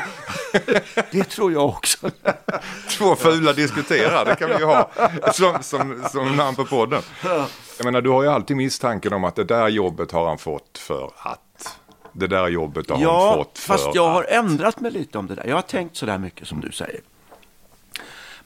Det 1.10 1.25
tror 1.25 1.52
jag 1.52 1.66
också. 1.66 2.10
Två 2.90 3.16
fula 3.16 3.52
diskuterar, 3.52 4.25
det 4.25 4.34
kan 4.34 4.48
vi 4.50 4.56
ju 4.56 4.64
ha 4.64 4.90
som, 5.32 5.62
som, 5.62 6.04
som 6.12 6.36
namn 6.36 6.56
på 6.56 6.64
podden. 6.64 7.02
Jag 7.76 7.84
menar, 7.84 8.00
du 8.00 8.10
har 8.10 8.22
ju 8.22 8.28
alltid 8.28 8.56
misstanken 8.56 9.12
om 9.12 9.25
att 9.25 9.36
det 9.36 9.44
där 9.44 9.69
jobbet 9.69 10.12
har 10.12 10.28
han 10.28 10.38
fått 10.38 10.78
för 10.78 11.10
att. 11.16 11.78
Det 12.12 12.26
där 12.26 12.48
jobbet 12.48 12.88
har 12.88 12.97
hon 12.97 13.04
Ja, 13.04 13.35
fått 13.35 13.58
för 13.58 13.75
fast 13.75 13.94
jag 13.94 14.08
har 14.08 14.25
ändrat 14.25 14.80
mig 14.80 14.90
lite 14.90 15.18
om 15.18 15.26
det 15.26 15.35
där. 15.35 15.47
Jag 15.47 15.54
har 15.54 15.62
tänkt 15.62 15.97
så 15.97 16.06
där 16.06 16.18
mycket 16.18 16.49
som 16.49 16.61
du 16.61 16.73
säger. 16.73 17.00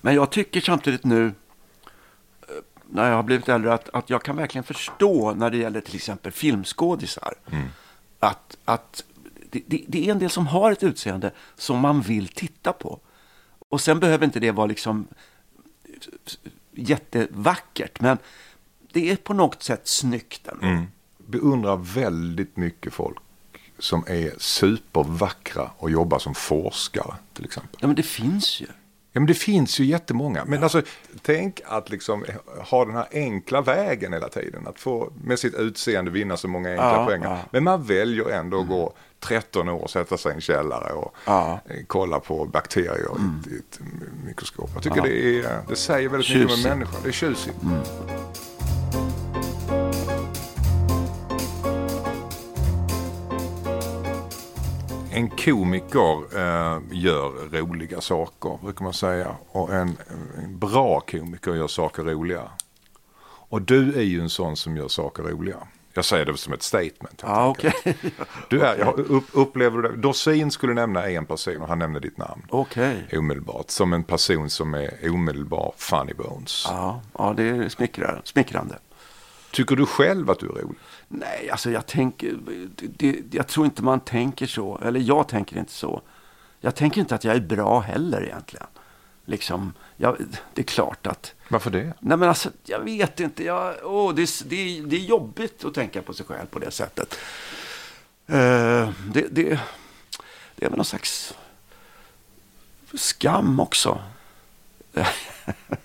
Men 0.01 0.15
jag 0.15 0.31
tycker 0.31 0.61
samtidigt 0.61 1.05
nu, 1.05 1.33
när 2.93 3.09
jag 3.09 3.17
har 3.17 3.23
blivit 3.23 3.49
äldre, 3.49 3.75
att, 3.75 3.89
att 3.89 4.11
jag 4.11 4.23
kan 4.23 4.37
verkligen 4.37 4.65
förstå 4.65 5.35
när 5.35 5.51
det 5.51 5.57
gäller 5.57 5.81
till 5.81 5.97
exempel 5.97 6.33
filmskådisar. 6.33 7.35
Mm. 7.51 7.69
Att, 8.19 8.57
att 8.65 9.05
det, 9.51 9.63
det, 9.67 9.85
det 9.89 10.09
är 10.09 10.13
en 10.13 10.19
del 10.19 10.31
som 10.31 10.47
har 10.47 10.73
ett 10.73 10.83
utseende 10.83 11.31
som 11.57 11.79
man 11.79 12.01
vill 12.01 12.29
titta 12.29 12.73
på. 12.73 13.01
Och 13.69 13.81
sen 13.81 14.01
behöver 14.01 14.25
inte 14.25 14.41
det 14.41 14.51
vara 14.51 14.67
liksom 14.67 15.07
jättevackert, 16.73 18.01
men 18.01 18.19
det 18.93 19.11
är 19.11 19.17
på 19.17 19.35
något 19.35 19.63
sätt 19.63 19.89
snyggt 19.89 20.49
ändå. 20.49 20.67
Mm. 20.67 20.87
Beundrar 21.19 21.77
väldigt 21.77 22.57
mycket 22.57 22.93
folk 22.93 23.19
som 23.79 24.05
är 24.07 24.35
supervackra 24.39 25.71
och 25.77 25.91
jobbar 25.91 26.19
som 26.19 26.35
forskare 26.35 27.15
till 27.33 27.45
exempel. 27.45 27.79
Ja, 27.81 27.87
men 27.87 27.97
det 27.97 28.03
finns 28.03 28.61
ju. 28.61 28.67
Ja 29.15 29.21
men 29.21 29.27
det 29.27 29.35
finns 29.35 29.81
ju 29.81 29.85
jättemånga. 29.85 30.45
Men 30.47 30.63
alltså 30.63 30.83
tänk 31.23 31.61
att 31.65 31.91
liksom 31.91 32.25
ha 32.71 32.85
den 32.85 32.95
här 32.95 33.07
enkla 33.13 33.61
vägen 33.63 34.13
hela 34.13 34.29
tiden. 34.29 34.67
Att 34.67 34.81
få 34.81 35.13
med 35.25 35.39
sitt 35.39 35.55
utseende 35.55 36.11
vinna 36.11 36.37
så 36.37 36.49
många 36.49 36.71
enkla 36.71 36.93
Ja, 36.97 37.07
poäng. 37.07 37.23
ja. 37.25 37.39
Men 37.51 37.65
man 37.65 37.83
väljer 37.83 38.29
ändå 38.31 38.61
att 38.61 38.69
gå 38.69 38.93
13 39.21 39.69
år 39.69 39.81
och 39.83 39.91
sätta 39.91 40.17
sig 40.19 40.33
i 40.33 40.35
en 40.35 40.41
källare 40.41 40.93
och 40.93 41.15
Ja. 41.27 41.61
eh, 41.69 41.77
kolla 41.87 42.21
på 42.21 42.45
bakterier 42.45 42.93
ett- 43.05 43.53
i 43.53 43.57
ett 43.59 43.81
mikroskop. 44.27 44.71
Jag 44.75 44.83
tycker 44.83 45.03
det, 45.03 45.39
är, 45.41 45.59
det 45.69 45.77
säger 45.77 46.09
väldigt 46.09 46.29
mycket 46.31 46.43
om 46.45 46.49
Tjusigt. 46.57 46.67
en 46.73 46.79
människa. 46.79 46.97
Det 47.03 47.09
är 47.09 47.13
tjusigt. 47.13 47.57
En 55.15 55.31
komiker 55.31 56.39
eh, 56.39 56.81
gör 56.91 57.59
roliga 57.59 58.01
saker, 58.01 58.59
brukar 58.63 58.85
man 58.85 58.93
säga. 58.93 59.37
Och 59.51 59.75
en, 59.75 59.99
en 60.39 60.59
bra 60.59 61.01
komiker 61.01 61.55
gör 61.55 61.67
saker 61.69 62.03
roliga. 62.03 62.43
Och 63.25 63.63
du 63.63 63.95
är 63.99 64.03
ju 64.03 64.21
en 64.21 64.31
sån 64.31 64.57
som 64.57 64.77
gör 64.77 64.89
saker 64.89 65.23
roliga. 65.23 65.57
Jag 65.95 66.05
säger 66.05 66.27
det 66.27 66.37
som 66.37 66.53
ett 66.53 66.63
statement. 66.63 67.25
enkelt. 67.25 67.75
okej. 67.85 67.97
Du 68.49 68.61
är, 68.61 68.79
jag 68.79 68.99
upp, 68.99 69.25
upplever 69.33 69.83
det? 69.83 69.97
Dorsin 69.97 70.51
skulle 70.51 70.75
nämna 70.75 71.09
en 71.09 71.27
person 71.27 71.63
och 71.63 71.69
han 71.69 71.79
nämnde 71.79 72.01
ditt 72.01 72.19
namn. 72.19 72.43
Okej. 72.51 73.09
Omedelbart. 73.13 73.71
Som 73.71 73.93
en 73.93 74.05
person 74.05 74.51
som 74.51 74.75
är 74.75 75.11
omedelbar 75.11 75.75
funny 75.77 76.15
bones. 76.15 76.65
Ja, 76.69 77.01
ja, 77.19 77.35
det 77.37 77.43
är 77.43 77.69
smickrande. 78.25 78.79
Tycker 79.53 79.77
du 79.77 79.87
själv 79.87 80.31
att 80.31 80.39
du 80.39 80.47
är 80.47 80.51
rolig? 80.53 80.79
Nej, 81.09 81.51
alltså 81.51 81.71
jag 81.71 81.87
tänker, 81.87 82.37
det, 82.77 83.23
jag 83.31 83.47
tror 83.47 83.67
inte 83.67 83.83
man 83.83 84.01
tänker 84.01 84.47
så. 84.47 84.79
Eller 84.85 85.01
jag 85.01 85.29
tänker 85.29 85.59
inte 85.59 85.73
så. 85.73 86.03
Jag 86.61 86.75
tänker 86.75 87.01
inte 87.01 87.15
att 87.15 87.25
jag 87.25 87.37
är 87.37 87.41
bra 87.41 87.81
heller 87.81 88.23
egentligen. 88.25 88.67
Liksom, 89.25 89.73
jag, 89.97 90.17
det 90.55 90.61
är 90.63 90.67
klart 90.67 91.07
att... 91.07 91.35
Varför 91.49 91.71
det? 91.71 91.93
Nej 92.01 92.17
men 92.19 92.29
alltså, 92.29 92.51
jag 92.65 92.81
vet 92.81 93.21
inte. 93.21 93.45
Jag, 93.45 93.75
åh, 93.85 94.15
det, 94.15 94.23
är- 94.23 94.45
det, 94.49 94.81
det 94.87 94.97
är 94.97 95.01
jobbigt 95.01 95.65
att 95.65 95.75
tänka 95.75 96.03
på 96.03 96.15
sig 96.15 96.27
själv 96.27 96.47
på 96.47 96.59
det 96.59 96.71
sättet. 96.71 97.19
Eh, 98.27 98.91
det, 99.13 99.27
det, 99.31 99.61
det 100.57 100.65
är 100.65 100.69
väl 100.69 100.77
någon 100.77 100.85
slags 100.85 101.35
skam 102.95 103.61
också. 103.61 104.03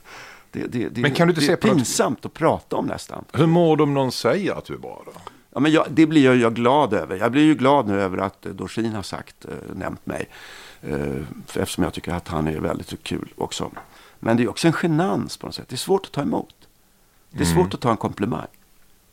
det, 0.58 0.68
det, 0.68 0.90
det, 0.90 1.02
Men 1.02 1.12
kan 1.14 1.28
du 1.28 1.32
inte 1.32 1.42
det 1.42 1.46
se 1.48 1.52
är 1.54 1.56
på 1.56 1.68
något- 1.68 1.76
pinsamt 1.78 2.26
att 2.26 2.34
prata 2.34 2.76
om 2.76 2.86
nästan. 2.86 3.26
Hur 3.34 3.46
mår 3.48 3.78
du 3.78 3.84
om 3.84 3.94
någon 3.94 4.12
säger 4.12 4.54
att 4.58 4.66
du 4.66 4.74
är 4.74 4.78
bra 4.78 5.02
då? 5.06 5.12
Ja, 5.54 5.60
men 5.60 5.72
jag, 5.72 5.86
det 5.90 6.06
blir 6.08 6.26
jag, 6.26 6.36
jag 6.38 6.56
glad 6.56 6.94
över. 6.94 7.16
Jag 7.18 7.32
blir 7.32 7.44
ju 7.44 7.56
glad 7.56 7.88
nu 7.88 8.02
över 8.02 8.18
att 8.18 8.46
eh, 8.46 8.52
Dorsin 8.52 8.94
har 8.94 9.04
sagt, 9.04 9.46
eh, 9.46 9.52
nämnt 9.76 10.06
mig. 10.06 10.30
För 11.46 11.60
eftersom 11.62 11.84
jag 11.84 11.94
tycker 11.94 12.12
att 12.14 12.28
han 12.28 12.48
är 12.48 12.60
väldigt 12.60 13.04
kul 13.04 13.34
också. 13.38 13.72
Men 14.20 14.38
det 14.38 14.44
är 14.44 14.50
också 14.50 14.68
en 14.68 14.74
genans 14.84 15.38
på 15.38 15.46
något 15.48 15.56
sätt. 15.56 15.70
Det 15.70 15.76
är 15.76 15.78
svårt 15.78 16.06
att 16.06 16.12
ta 16.12 16.22
emot. 16.22 16.56
Det 17.32 17.42
är 17.44 17.46
svårt 17.46 17.74
att 17.74 17.80
ta 17.82 17.92
en 17.92 17.98
komplimang. 17.98 18.48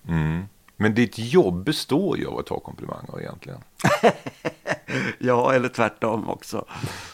Mm. 0.09 0.43
Men 0.77 0.95
ditt 0.95 1.19
jobb 1.19 1.65
består 1.65 2.19
ju 2.19 2.27
av 2.27 2.39
att 2.39 2.47
ta 2.47 2.61
komplimanger 2.61 3.21
egentligen. 3.21 3.59
Ja, 5.19 5.53
eller 5.53 5.69
tvärtom 5.69 6.29
också, 6.31 6.65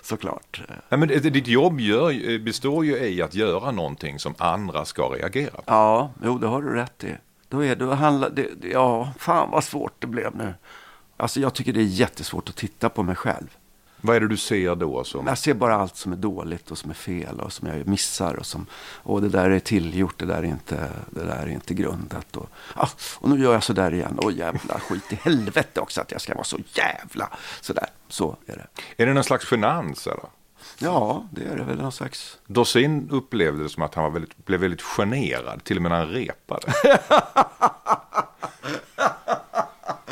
såklart. 0.03 0.63
Nej, 0.89 0.99
men 0.99 1.09
ditt 1.09 1.47
jobb 1.47 1.81
gör, 1.81 2.39
består 2.39 2.85
ju 2.85 2.99
i 2.99 3.23
att 3.23 3.35
göra 3.35 3.71
någonting 3.71 4.19
som 4.19 4.35
andra 4.39 4.85
ska 4.85 5.03
reagera 5.03 5.51
på. 5.51 5.63
Ja, 5.67 6.11
jo, 6.25 6.39
det 6.39 6.47
har 6.47 6.63
du 6.63 6.75
rätt 6.75 7.05
i. 7.05 7.15
Då 7.49 7.65
är 7.65 7.77
det, 7.77 7.95
handlar, 7.95 8.31
det- 8.31 8.49
ja, 8.73 9.13
fan 9.19 9.51
vad 9.51 9.65
svårt 9.65 9.95
det 9.99 10.07
blev 10.07 10.37
nu. 10.37 10.55
Alltså 11.17 11.41
jag 11.41 11.55
tycker 11.55 11.73
det 11.73 11.81
är 11.81 11.85
jättesvårt 11.85 12.49
att 12.49 12.57
titta 12.57 12.89
på 12.89 13.03
mig 13.03 13.17
själv. 13.17 13.57
Vad 14.01 14.17
är 14.17 14.21
det 14.21 14.29
du 14.29 14.37
ser 14.37 14.75
då? 14.75 15.05
Som... 15.05 15.27
Jag 15.27 15.39
ser 15.39 15.55
bara 15.55 15.75
allt 15.75 15.97
som 15.97 16.13
är 16.13 16.17
dåligt 16.17 16.71
och 16.71 16.79
som 16.79 16.91
är 16.91 16.95
fel 16.95 17.41
och 17.41 17.53
som 17.53 17.69
jag 17.69 17.87
missar 17.87 18.35
och 18.35 18.47
som, 18.47 18.67
och 19.03 19.23
det 19.23 19.29
där 19.29 19.51
är 19.51 19.59
tillgjort, 19.59 20.19
det 20.19 20.27
där 20.27 20.39
är 20.39 20.45
inte, 20.45 20.91
det 21.11 21.25
där 21.25 21.43
är 21.43 21.49
inte 21.49 21.75
grundat 21.75 22.37
och, 22.37 22.49
ah, 22.75 22.89
och 23.15 23.29
nu 23.29 23.43
gör 23.43 23.53
jag 23.53 23.63
så 23.63 23.73
där 23.73 23.95
igen, 23.95 24.19
åh 24.23 24.37
jävla 24.37 24.81
skit 24.81 25.13
i 25.13 25.15
helvete 25.15 25.81
också 25.81 26.01
att 26.01 26.13
jag 26.13 26.21
ska 26.21 26.35
vara 26.35 26.45
så 26.45 26.59
jävla 26.75 27.29
sådär, 27.61 27.87
så 28.09 28.37
är 28.47 28.57
det. 28.57 28.67
Är 29.03 29.07
det 29.07 29.15
någon 29.15 29.25
slags 29.25 29.53
genans 29.53 30.07
eller? 30.07 30.25
Ja, 30.79 31.29
det 31.31 31.45
är 31.45 31.57
det 31.57 31.63
väl 31.63 31.79
någon 31.79 31.93
slags, 31.93 32.39
Dorsin 32.47 33.09
upplevde 33.11 33.63
det 33.63 33.69
som 33.69 33.83
att 33.83 33.95
han 33.95 34.05
var 34.05 34.11
väldigt, 34.11 34.47
blev 34.47 34.61
väldigt 34.61 34.83
generad, 34.83 35.65
till 35.65 35.77
och 35.77 35.83
med 35.83 35.91
när 35.91 35.99
han 35.99 36.09
repade. 36.09 36.73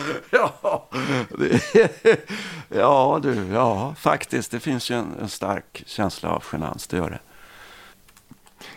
ja, 0.31 0.89
det, 1.39 1.61
ja 2.69 3.21
du, 3.23 3.47
ja 3.53 3.95
faktiskt, 3.99 4.51
det 4.51 4.61
finns 4.61 4.91
ju 4.91 4.95
en, 4.95 5.15
en 5.21 5.29
stark 5.29 5.83
känsla 5.87 6.29
av 6.31 6.45
genans, 6.53 6.87
det 6.87 6.97
gör 6.97 7.11
det. 7.11 7.21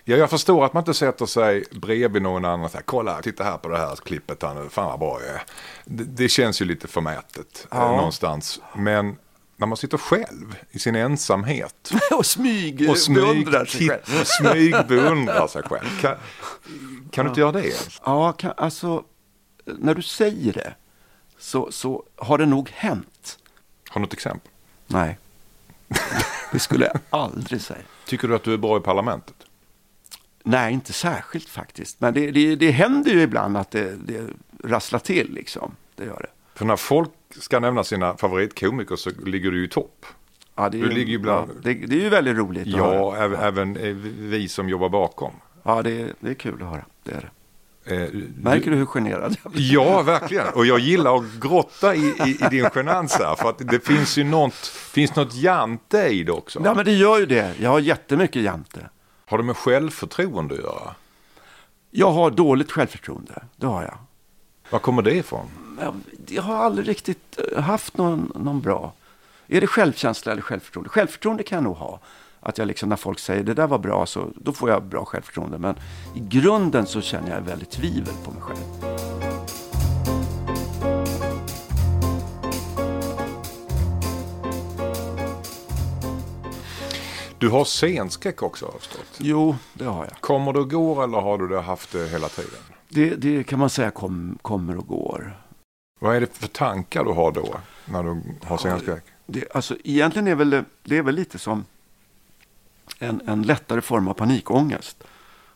Ja, 0.04 0.18
jag 0.18 0.30
förstår 0.30 0.66
att 0.66 0.74
man 0.74 0.82
inte 0.82 0.94
sätter 0.94 1.26
sig 1.26 1.64
bredvid 1.72 2.22
någon 2.22 2.46
annan 2.46 2.64
och 2.66 2.72
säger 2.72 2.84
kolla, 2.84 3.22
titta 3.22 3.44
här 3.44 3.58
på 3.58 3.70
det 3.70 3.78
här 3.78 3.96
klippet, 3.96 4.42
han, 4.42 4.70
fan 4.70 4.86
vad 4.86 5.00
bra 5.00 5.20
jag 5.22 5.36
är. 5.36 5.42
Det, 5.86 6.04
det 6.04 6.30
känns 6.30 6.62
ju 6.62 6.66
lite 6.66 6.88
förmätet 6.88 7.68
eh, 7.72 7.78
Ja. 7.78 7.92
någonstans. 7.92 8.62
Men 8.76 9.16
när 9.58 9.68
man 9.68 9.78
sitter 9.78 9.98
själv 9.98 10.56
i 10.72 10.80
sin 10.80 10.96
ensamhet 10.96 11.92
och 12.12 12.26
smyg, 12.26 12.90
och 12.90 12.98
smyg, 12.98 13.18
beundrar 13.18 13.66
sig 13.66 13.88
själv. 13.88 14.24
smyg 14.26 14.76
beundrar 14.88 15.48
sig 15.48 15.64
själv. 15.64 16.00
Kan, 16.02 16.16
kan 17.12 17.26
du 17.26 17.30
inte 17.30 17.42
göra 17.42 17.52
det? 17.52 17.74
Ja, 18.06 18.32
kan, 18.32 18.54
alltså 18.58 19.04
när 19.66 19.96
du 19.96 20.02
säger 20.02 20.54
det 20.54 20.74
så, 21.42 21.72
så 21.72 22.04
har 22.16 22.38
det 22.38 22.46
nog 22.46 22.70
hänt. 22.70 23.40
Har 23.90 24.00
du 24.00 24.06
något 24.06 24.14
exempel? 24.14 24.52
Nej, 24.88 25.18
det 26.52 26.60
skulle 26.60 26.86
jag 26.86 27.00
aldrig 27.10 27.62
säga. 27.62 27.80
Tycker 28.06 28.28
du 28.28 28.36
att 28.36 28.44
du 28.44 28.54
är 28.54 28.58
bra 28.58 28.78
i 28.78 28.82
parlamentet? 28.82 29.36
Nej, 30.44 30.74
inte 30.74 30.94
särskilt 30.94 31.50
faktiskt. 31.50 32.02
Men 32.02 32.14
det, 32.14 32.32
det, 32.32 32.56
det 32.56 32.72
händer 32.72 33.12
ju 33.12 33.22
ibland 33.22 33.58
att 33.58 33.72
det, 33.72 33.96
det 34.06 34.28
rasslar 34.64 35.00
till 35.00 35.34
liksom. 35.34 35.76
Det 35.96 36.06
gör 36.06 36.20
det. 36.20 36.58
För 36.58 36.66
när 36.66 36.76
folk 36.76 37.10
ska 37.40 37.60
nämna 37.60 37.84
sina 37.84 38.18
favoritkomiker 38.18 38.96
så 38.96 39.10
ligger 39.26 39.52
du 39.52 39.58
ju 39.60 39.66
i 39.66 39.70
topp. 39.70 40.06
Ja, 40.56 40.70
det 40.70 40.78
är, 40.78 40.82
Du 40.82 40.90
ligger 40.90 41.12
ju 41.12 41.20
bland- 41.20 41.50
ja, 41.50 41.56
det, 41.64 41.74
det 41.74 41.96
är 41.96 42.00
ju 42.04 42.10
väldigt 42.10 42.38
roligt 42.38 42.68
att 42.68 42.80
höra. 42.82 42.96
Ja, 42.96 43.18
även, 43.48 43.78
eh, 43.78 43.94
vi 44.18 44.50
som 44.50 44.70
jobbar 44.70 44.90
bakom. 44.90 45.32
Ja, 45.64 45.82
det, 45.82 46.02
är- 46.02 46.14
det 46.20 46.30
är 46.30 46.34
kul 46.34 46.64
att 46.64 46.70
höra. 46.70 46.86
Det 47.04 47.12
är 47.12 47.22
det. 47.22 47.30
Eh, 47.86 48.10
Märker 48.36 48.72
du 48.72 48.78
hur 48.78 48.86
generad 48.86 49.36
jag 49.44 49.52
blir? 49.52 49.74
Ja, 49.74 50.02
verkligen. 50.02 50.48
Och 50.54 50.66
jag 50.66 50.80
gillar 50.80 51.16
att 51.16 51.24
grotta 51.42 51.96
i, 51.96 52.00
i, 52.00 52.38
i 52.46 52.48
din 52.50 52.70
genans 52.76 53.14
här. 53.14 53.36
För 53.36 53.50
att 53.50 53.58
det 53.58 53.86
finns 53.86 54.18
ju 54.18 54.24
något, 54.24 54.54
finns 54.68 55.16
något 55.16 55.34
jante 55.36 56.08
i 56.08 56.24
det 56.24 56.32
också. 56.32 56.62
Ja, 56.66 56.74
men 56.74 56.86
det 56.86 56.92
gör 56.94 57.20
ju 57.20 57.26
det. 57.26 57.54
Jag 57.60 57.70
har 57.70 57.80
jättemycket 57.80 58.42
jante. 58.42 58.90
Har 59.26 59.38
det 59.38 59.44
med 59.44 59.58
självförtroende 59.58 60.56
att 60.56 60.62
göra? 60.62 60.96
Jag 61.92 62.12
har 62.12 62.32
dåligt 62.32 62.72
självförtroende. 62.72 63.44
Det 63.56 63.68
har 63.68 63.84
jag. 63.84 63.98
Var 64.70 64.80
kommer 64.80 65.02
det 65.02 65.16
ifrån? 65.16 65.46
jag, 66.28 66.42
har 66.42 66.56
aldrig 66.56 66.88
riktigt 66.88 67.40
eh, 67.56 67.62
haft 67.64 67.98
någon, 67.98 68.32
någon 68.36 68.62
bra. 68.62 68.94
Är 69.48 69.62
det 69.62 69.68
självkänsla 69.68 70.32
eller 70.32 70.42
självförtroende? 70.42 70.90
Självförtroende 70.90 71.44
kan 71.44 71.56
jag 71.56 71.64
nog 71.64 71.76
ha. 71.76 72.00
Att 72.44 72.58
jag 72.58 72.68
liksom 72.68 72.90
när 72.90 72.96
folk 72.96 73.20
säger 73.20 73.44
det 73.44 73.54
där 73.54 73.68
var 73.68 73.80
bra 73.80 74.06
så 74.06 74.32
då 74.36 74.54
får 74.54 74.70
jag 74.70 74.84
bra 74.84 75.06
självförtroende. 75.06 75.58
Men 75.58 75.76
i 76.16 76.20
grunden 76.20 76.86
så 76.86 77.02
känner 77.02 77.36
jag 77.36 77.42
väldigt 77.42 77.72
tvivel 77.72 78.14
på 78.24 78.32
mig 78.32 78.42
själv. 78.42 78.92
Du 87.38 87.50
har 87.50 87.66
scenskräck 87.66 88.44
också 88.44 88.66
har 88.66 88.80
förstått. 88.80 89.18
Jo, 89.18 89.56
det 89.74 89.86
har 89.86 90.04
jag. 90.06 90.20
Kommer 90.20 90.54
det 90.54 90.60
och 90.60 90.70
går 90.70 91.04
eller 91.04 91.18
har 91.18 91.38
du 91.38 91.48
det 91.48 91.62
haft 91.62 91.92
det 91.92 92.08
hela 92.08 92.28
tiden? 92.30 92.60
Det, 92.90 93.16
det 93.16 93.44
kan 93.44 93.60
man 93.60 93.70
säga 93.70 93.92
kom, 93.92 94.38
kommer 94.42 94.78
och 94.78 94.88
går. 94.88 95.38
Vad 96.00 96.16
är 96.16 96.22
det 96.22 96.38
för 96.38 96.48
tankar 96.48 97.04
du 97.04 97.12
har 97.12 97.32
då 97.32 97.56
när 97.86 98.04
du 98.04 98.22
har 98.44 98.58
scenskräck? 98.58 99.04
Det, 99.26 99.56
alltså, 99.56 99.76
egentligen 99.84 100.28
är 100.28 100.36
väl 100.36 100.50
det, 100.50 100.66
det 100.84 100.98
är 100.98 101.04
väl 101.04 101.16
lite 101.16 101.40
som 101.40 101.66
en, 103.02 103.22
en 103.28 103.42
lättare 103.44 103.82
form 103.82 104.08
av 104.08 104.14
panikångest. 104.14 105.04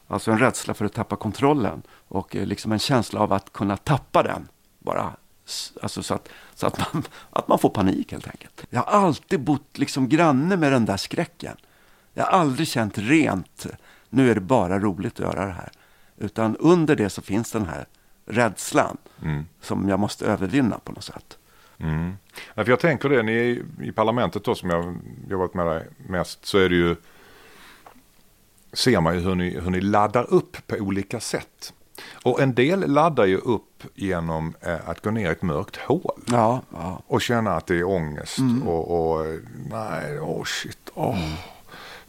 Alltså 0.08 0.32
en 0.32 0.40
rädsla 0.40 0.74
för 0.74 0.86
att 0.86 0.94
tappa 0.94 1.16
kontrollen 1.16 1.82
och 2.08 2.36
eh, 2.36 2.46
liksom 2.46 2.72
en 2.72 2.80
känsla 2.80 3.20
av 3.20 3.34
att 3.34 3.54
kunna 3.54 3.78
tappa 3.78 4.24
den. 4.24 4.48
Bara, 4.80 5.12
alltså 5.82 6.04
så 6.04 6.14
att, 6.14 6.30
så 6.56 6.68
att, 6.68 6.78
man, 6.94 7.04
att 7.30 7.48
man 7.48 7.60
får 7.60 7.70
panik 7.70 8.12
helt 8.12 8.28
enkelt. 8.28 8.66
Jag 8.70 8.82
har 8.82 9.06
alltid 9.08 9.40
bott 9.40 9.78
liksom 9.78 10.10
granne 10.10 10.58
med 10.58 10.72
den 10.72 10.86
där 10.86 10.98
skräcken. 10.98 11.58
Jag 12.14 12.24
har 12.26 12.32
aldrig 12.40 12.68
känt 12.68 12.98
rent, 12.98 13.66
nu 14.10 14.32
är 14.32 14.36
det 14.36 14.42
bara 14.42 14.80
roligt 14.80 15.14
att 15.20 15.26
göra 15.26 15.46
det 15.46 15.52
här. 15.52 15.70
Utan 16.18 16.56
under 16.58 16.96
det 16.96 17.10
så 17.10 17.22
finns 17.22 17.52
den 17.52 17.66
här 17.68 17.86
rädslan 18.26 18.98
Mm. 19.22 19.46
som 19.62 19.90
jag 19.90 20.00
måste 20.00 20.26
övervinna 20.26 20.80
på 20.80 20.92
något 20.92 21.04
sätt. 21.04 21.38
Mm. 21.78 22.14
Ja, 22.56 22.64
för 22.64 22.72
jag 22.72 22.80
tänker 22.80 23.10
det, 23.10 23.24
ni 23.24 23.64
i- 23.82 23.92
parlamentet 23.92 24.44
då 24.44 24.56
som 24.56 24.70
jag 24.70 24.84
har 24.84 24.96
jobbat 25.30 25.54
med 25.54 25.66
dig 25.68 25.88
mest 26.08 26.46
så 26.46 26.58
är 26.58 26.70
det 26.70 26.76
ju 26.76 26.96
ser 28.76 29.02
man 29.02 29.16
ju 29.16 29.20
hur 29.22 29.36
ni, 29.36 29.60
hur 29.60 29.70
ni 29.72 29.82
laddar 29.82 30.34
upp 30.34 30.68
på 30.68 30.76
olika 30.76 31.20
sätt. 31.20 31.74
Och 32.24 32.42
en 32.42 32.54
del 32.56 32.80
laddar 32.92 33.26
ju 33.26 33.38
upp 33.38 33.84
genom 33.94 34.54
eh, 34.62 34.90
att 34.90 35.02
gå 35.02 35.12
ner 35.12 35.30
i 35.30 35.32
ett 35.32 35.42
mörkt 35.42 35.76
hål 35.78 36.22
Ja, 36.26 36.62
ja. 36.74 37.02
och 37.08 37.22
känna 37.22 37.52
att 37.56 37.68
det 37.68 37.76
är 37.76 37.84
ångest 37.84 38.38
och, 38.66 39.12
och 39.16 39.26
eh, 39.26 39.34
nej, 39.70 40.20
åh 40.20 40.44
shit, 40.44 40.78
åh, 40.94 41.18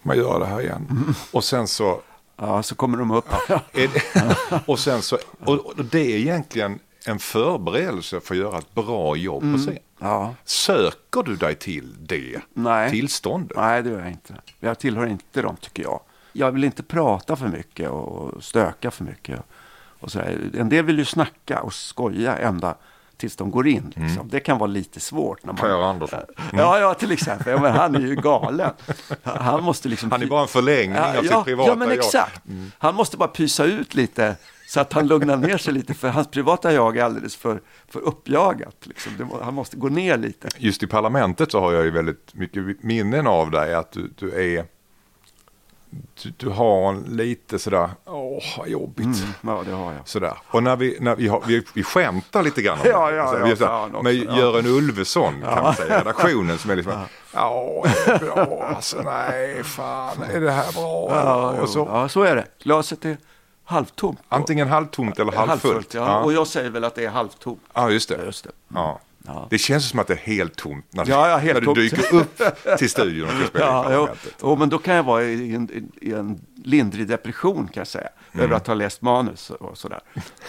man 0.02 0.16
gör 0.16 0.40
det 0.40 0.46
här 0.46 0.60
igen. 0.60 1.14
Och 1.32 1.44
sen 1.44 1.68
så 1.68 2.00
Ja, 2.38 2.62
så 2.62 2.74
kommer 2.74 2.98
de 2.98 3.10
upp. 3.10 3.24
är 3.72 3.88
det, 3.88 4.60
och 4.66 4.78
sen 4.78 5.02
så, 5.02 5.18
och, 5.44 5.54
och 5.66 5.84
det 5.84 6.00
är 6.14 6.18
egentligen 6.18 6.78
en 7.06 7.18
förberedelse 7.18 8.20
för 8.20 8.34
att 8.34 8.40
göra 8.40 8.58
ett 8.58 8.74
bra 8.74 9.16
jobb 9.16 9.52
på 9.52 9.58
scen. 9.58 9.78
Ja. 9.98 10.34
Söker 10.44 11.22
du 11.22 11.36
dig 11.36 11.54
till 11.54 11.94
det 12.00 12.40
Nej. 12.54 12.90
tillståndet? 12.90 13.56
Nej, 13.56 13.82
det 13.82 13.90
gör 13.90 13.98
jag 13.98 14.08
inte. 14.10 14.34
Jag 14.60 14.78
tillhör 14.78 15.06
inte 15.06 15.42
dem, 15.42 15.56
tycker 15.60 15.82
jag. 15.82 16.00
Jag 16.36 16.52
vill 16.52 16.64
inte 16.64 16.82
prata 16.82 17.36
för 17.36 17.48
mycket 17.48 17.90
och 17.90 18.44
stöka 18.44 18.90
för 18.90 19.04
mycket. 19.04 19.40
Och 20.00 20.12
sådär. 20.12 20.50
En 20.54 20.68
del 20.68 20.84
vill 20.84 20.98
ju 20.98 21.04
snacka 21.04 21.60
och 21.62 21.74
skoja 21.74 22.36
ända 22.36 22.76
tills 23.16 23.36
de 23.36 23.50
går 23.50 23.66
in. 23.66 23.92
Liksom. 23.96 24.28
Det 24.28 24.40
kan 24.40 24.58
vara 24.58 24.70
lite 24.70 25.00
svårt. 25.00 25.44
När 25.44 25.52
man... 25.52 25.60
Per 25.60 25.90
Andersson. 25.90 26.20
Ja, 26.52 26.78
ja, 26.78 26.94
till 26.94 27.12
exempel. 27.12 27.52
Ja, 27.52 27.60
men 27.60 27.72
han 27.72 27.94
är 27.94 28.00
ju 28.00 28.14
galen. 28.14 28.70
Han 29.22 29.62
måste 29.62 29.88
liksom... 29.88 30.10
Han 30.10 30.22
är 30.22 30.26
bara 30.26 30.42
en 30.42 30.48
förlängning 30.48 30.98
av 30.98 31.22
sitt 31.22 31.30
ja, 31.30 31.44
privata 31.44 31.70
Ja, 31.70 31.76
men 31.76 31.88
jag. 31.88 31.98
exakt. 31.98 32.42
Han 32.78 32.94
måste 32.94 33.16
bara 33.16 33.28
pysa 33.28 33.64
ut 33.64 33.94
lite 33.94 34.36
så 34.66 34.80
att 34.80 34.92
han 34.92 35.06
lugnar 35.06 35.36
ner 35.36 35.58
sig 35.58 35.74
lite. 35.74 35.94
För 35.94 36.08
hans 36.08 36.28
privata 36.28 36.72
jag 36.72 36.96
är 36.96 37.04
alldeles 37.04 37.36
för, 37.36 37.60
för 37.88 38.00
uppjagat. 38.00 38.76
Liksom. 38.82 39.12
Det 39.18 39.26
Han 39.42 39.54
måste 39.54 39.76
gå 39.76 39.88
ner 39.88 40.16
lite. 40.16 40.48
Just 40.58 40.82
i 40.82 40.86
parlamentet 40.86 41.52
så 41.52 41.60
har 41.60 41.72
jag 41.72 41.84
ju 41.84 41.90
väldigt 41.90 42.34
mycket 42.34 42.82
minnen 42.82 43.26
av 43.26 43.50
dig 43.50 43.74
att 43.74 43.92
du, 43.92 44.12
du 44.18 44.56
är 44.56 44.64
du, 46.22 46.32
du 46.36 46.48
har 46.48 46.88
en 46.88 47.02
lite 47.02 47.58
sådär, 47.58 47.90
åh 48.04 48.42
vad 48.58 48.68
jobbigt. 48.68 49.06
Mm, 49.06 49.16
ja, 49.40 49.62
det 49.66 49.72
har 49.72 49.92
jag. 49.92 50.08
Sådär. 50.08 50.34
Och 50.48 50.62
när 50.62 50.76
vi, 50.76 50.96
när 51.00 51.16
vi, 51.16 51.28
har, 51.28 51.42
vi, 51.46 51.64
vi 51.74 51.82
skämtar 51.82 52.42
lite 52.42 52.62
grann 52.62 52.78
om 52.80 52.86
Ja, 52.90 53.10
det. 53.10 53.16
ja, 53.16 53.26
Så 53.30 53.36
ja, 53.38 53.44
vi 53.44 53.50
är 53.50 53.56
såhär, 53.56 53.70
fan 53.70 53.90
också, 53.90 54.02
med 54.02 54.14
ja. 54.14 54.38
Göran 54.38 54.66
Ulveson 54.66 55.34
kan 55.54 55.62
man 55.62 55.74
säga, 55.74 56.00
redaktionen 56.00 56.58
som 56.58 56.70
är 56.70 56.76
liksom, 56.76 56.92
ja, 57.34 57.82
det 58.06 58.10
är 58.12 58.18
bra, 58.18 58.64
alltså 58.76 59.02
nej, 59.02 59.64
fan, 59.64 60.22
är 60.22 60.40
det 60.40 60.50
här 60.50 60.72
bra? 60.72 61.08
Ja, 61.10 61.50
och 61.62 61.68
så, 61.68 61.88
ja, 61.92 62.08
så 62.08 62.22
är 62.22 62.36
det. 62.36 62.46
Glaset 62.62 63.04
är 63.04 63.16
halvtomt. 63.64 64.18
Antingen 64.28 64.68
halvtomt 64.68 65.18
eller 65.18 65.32
halvfullt. 65.32 65.94
ja. 65.94 66.20
Och 66.20 66.32
jag 66.32 66.46
säger 66.46 66.70
väl 66.70 66.84
att 66.84 66.94
det 66.94 67.04
är 67.04 67.10
halvtomt. 67.10 67.60
Ja, 67.74 67.90
just 67.90 68.08
det. 68.08 68.24
Just 68.24 68.44
det. 68.44 68.50
Ja. 68.74 69.00
Ja. 69.26 69.46
Det 69.50 69.58
känns 69.58 69.88
som 69.88 69.98
att 69.98 70.06
det 70.06 70.12
är 70.14 70.18
helt 70.18 70.56
tomt 70.56 70.86
när, 70.90 71.04
du- 71.04 71.10
Ja, 71.10 71.28
ja, 71.28 71.36
helt 71.36 71.54
när 71.54 71.60
du 71.60 71.64
tomt. 71.66 71.76
dyker 71.78 72.14
upp 72.14 72.40
till 72.78 72.90
studion 72.90 73.28
och 73.28 73.34
ska 73.34 73.46
spela 73.46 73.64
Ja, 73.92 74.08
jo. 74.42 74.56
men 74.56 74.68
då 74.68 74.78
kan 74.78 74.94
jag 74.94 75.02
vara 75.02 75.22
i 75.24 75.54
en, 75.54 75.90
i 76.00 76.12
en 76.12 76.40
lindrig 76.64 77.08
depression 77.08 77.68
kan 77.68 77.80
jag 77.80 77.86
säga. 77.86 78.08
Mm. 78.32 78.44
Över 78.44 78.56
att 78.56 78.66
ha 78.66 78.74
läst 78.74 79.02
manus 79.02 79.50
och 79.50 79.78
sådär. 79.78 80.00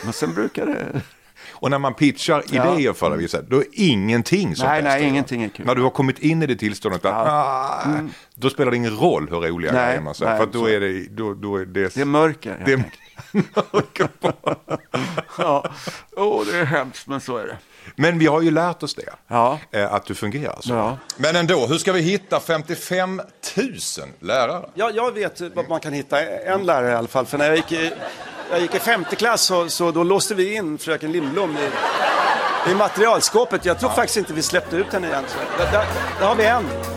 Men 0.03 0.13
sen 0.13 0.33
brukar 0.33 0.65
det... 0.65 1.01
Och 1.51 1.71
när 1.71 1.79
man 1.79 1.93
pitchar 1.93 2.43
Ja. 2.51 2.75
idéer 2.75 2.93
för 2.93 3.17
dig, 3.17 3.27
då 3.49 3.57
är 3.57 3.65
ingenting 3.73 4.55
som 4.55 4.67
Nej, 4.67 4.83
nej, 4.83 5.03
ingenting 5.03 5.43
är 5.43 5.49
kul. 5.49 5.65
När 5.65 5.75
du 5.75 5.81
har 5.81 5.89
kommit 5.89 6.19
in 6.19 6.43
i 6.43 6.45
det 6.45 6.55
tillståndet, 6.55 7.05
att, 7.05 7.27
Ja. 7.27 7.81
Mm. 7.85 8.09
Då 8.39 8.49
spelar 8.49 8.71
det 8.71 8.77
ingen 8.77 8.97
roll 8.97 9.27
hur 9.29 9.39
roliga 9.41 9.71
Nej, 9.71 9.85
grejer 9.87 10.01
man 10.01 10.15
säger. 10.15 10.31
nej, 10.31 10.37
För 10.39 10.43
att 10.47 10.53
då 10.53 10.69
är 10.69 10.79
det, 10.79 11.07
då, 11.09 11.33
då 11.33 11.55
är 11.57 11.65
det, 11.65 11.95
Det 11.95 12.01
är 12.01 12.05
mörker. 12.05 12.61
det 12.65 12.73
är 12.73 12.83
mörker. 13.73 14.09
Ja, 15.37 15.69
oh, 16.15 16.45
det 16.45 16.57
är 16.57 16.65
hemskt, 16.65 17.07
men 17.07 17.21
så 17.21 17.37
är 17.37 17.45
det. 17.47 17.57
Men 17.95 18.19
vi 18.19 18.25
har 18.25 18.41
ju 18.41 18.51
lärt 18.51 18.83
oss 18.83 18.95
det, 18.95 19.13
Ja. 19.27 19.59
eh, 19.71 19.93
att 19.93 20.05
du 20.05 20.15
fungerar 20.15 20.57
så. 20.61 20.73
Ja. 20.73 20.97
Men 21.17 21.35
ändå, 21.35 21.67
hur 21.67 21.77
ska 21.77 21.93
vi 21.93 22.01
hitta 22.01 22.39
55 22.39 23.21
000 23.57 23.73
lärare? 24.19 24.69
Ja, 24.73 24.91
jag 24.93 25.11
vet 25.11 25.41
vad 25.55 25.69
man 25.69 25.79
kan 25.79 25.93
hitta 25.93 26.21
en 26.21 26.65
lärare 26.65 26.91
i 26.91 26.95
alla 26.95 27.07
fall. 27.07 27.25
För 27.25 27.37
när 27.37 27.45
jag 27.45 27.55
gick 27.55 27.71
i, 27.71 27.91
jag 28.51 28.59
gick 28.61 28.75
i 28.75 28.79
femte 28.79 29.15
klass 29.15 29.41
så, 29.41 29.69
så 29.69 29.91
då 29.91 30.03
låste 30.03 30.35
vi 30.35 30.53
in 30.55 30.77
fröken 30.77 31.11
Lindblom 31.11 31.57
i, 31.57 32.71
i 32.71 32.75
materialskåpet. 32.75 33.65
Jag 33.65 33.79
tror 33.79 33.89
faktiskt 33.89 34.17
inte 34.17 34.33
vi 34.33 34.41
släppte 34.41 34.75
ut 34.75 34.93
henne 34.93 35.07
igen. 35.07 35.23
Så 35.27 35.37
där, 35.63 35.71
där, 35.71 35.85
där 36.19 36.27
har 36.27 36.35
vi 36.35 36.45
en. 36.45 36.96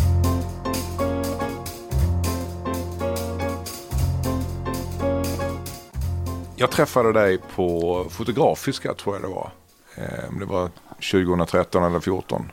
Jag 6.61 6.71
träffade 6.71 7.13
dig 7.13 7.37
på 7.55 8.05
Fotografiska 8.09 8.93
tror 8.93 9.15
jag 9.15 9.23
det 9.23 9.27
var. 9.35 9.51
Eh, 9.95 10.39
Det 10.39 10.45
var 10.45 10.69
2013 11.11 11.83
eller 11.83 11.99
2014. 11.99 12.51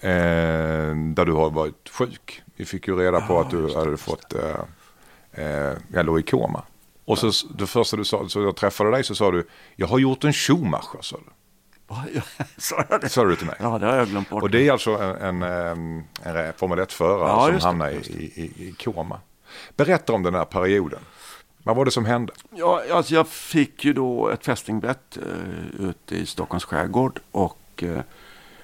Eh, 0.00 0.10
Där 1.14 1.24
du 1.24 1.32
har 1.32 1.50
varit 1.50 1.88
sjuk. 1.88 2.42
Vi 2.56 2.64
fick 2.64 2.88
ju 2.88 2.96
reda 2.96 3.20
på 3.20 3.40
att 3.40 3.50
du 3.50 3.74
hade 3.74 3.96
fått, 3.96 4.34
eh, 4.34 4.60
eh, 5.32 5.72
jag 5.92 6.06
låg 6.06 6.18
i 6.20 6.22
koma. 6.22 6.62
Och 7.04 7.18
så 7.18 7.46
det 7.58 7.66
första 7.66 7.96
du 7.96 8.04
sa, 8.04 8.28
så 8.28 8.42
jag 8.42 8.56
träffade 8.56 8.90
dig 8.90 9.04
så 9.04 9.14
sa 9.14 9.30
du, 9.30 9.48
jag 9.76 9.86
har 9.86 9.98
gjort 9.98 10.24
en 10.24 10.32
Schumacher 10.32 10.98
sa 11.00 11.16
du. 11.16 11.32
Sa 12.58 12.84
jag 12.90 13.00
det? 13.00 13.08
Sa 13.08 13.24
du 13.24 13.36
till 13.36 13.46
mig. 13.46 13.56
Ja, 13.60 13.78
det 13.78 13.86
har 13.86 13.96
jag 13.96 14.08
glömt 14.08 14.30
bort. 14.30 14.42
Och 14.42 14.50
det 14.50 14.68
är 14.68 14.72
alltså 14.72 14.90
en, 14.98 15.42
en, 15.42 16.04
en, 16.22 16.52
Formel 16.56 16.78
1-förare 16.78 17.28
Ja, 17.28 17.44
som 17.46 17.54
det, 17.54 17.62
hamnar 17.62 17.90
i, 17.90 18.32
i, 18.34 18.68
i 18.68 18.74
koma. 18.84 19.20
Berätta 19.76 20.12
om 20.12 20.22
den 20.22 20.34
här 20.34 20.44
perioden. 20.44 21.00
Vad 21.66 21.76
var 21.76 21.84
det 21.84 21.90
som 21.90 22.04
hände? 22.04 22.32
Ja, 22.50 22.82
alltså 22.92 23.14
jag 23.14 23.28
fick 23.28 23.84
ju 23.84 23.92
då 23.92 24.28
ett 24.28 24.44
fästingbett 24.44 25.16
eh, 25.16 25.86
ute 25.88 26.16
i 26.16 26.26
Stockholms 26.26 26.64
skärgård 26.64 27.20
och 27.30 27.82
eh, 27.82 28.00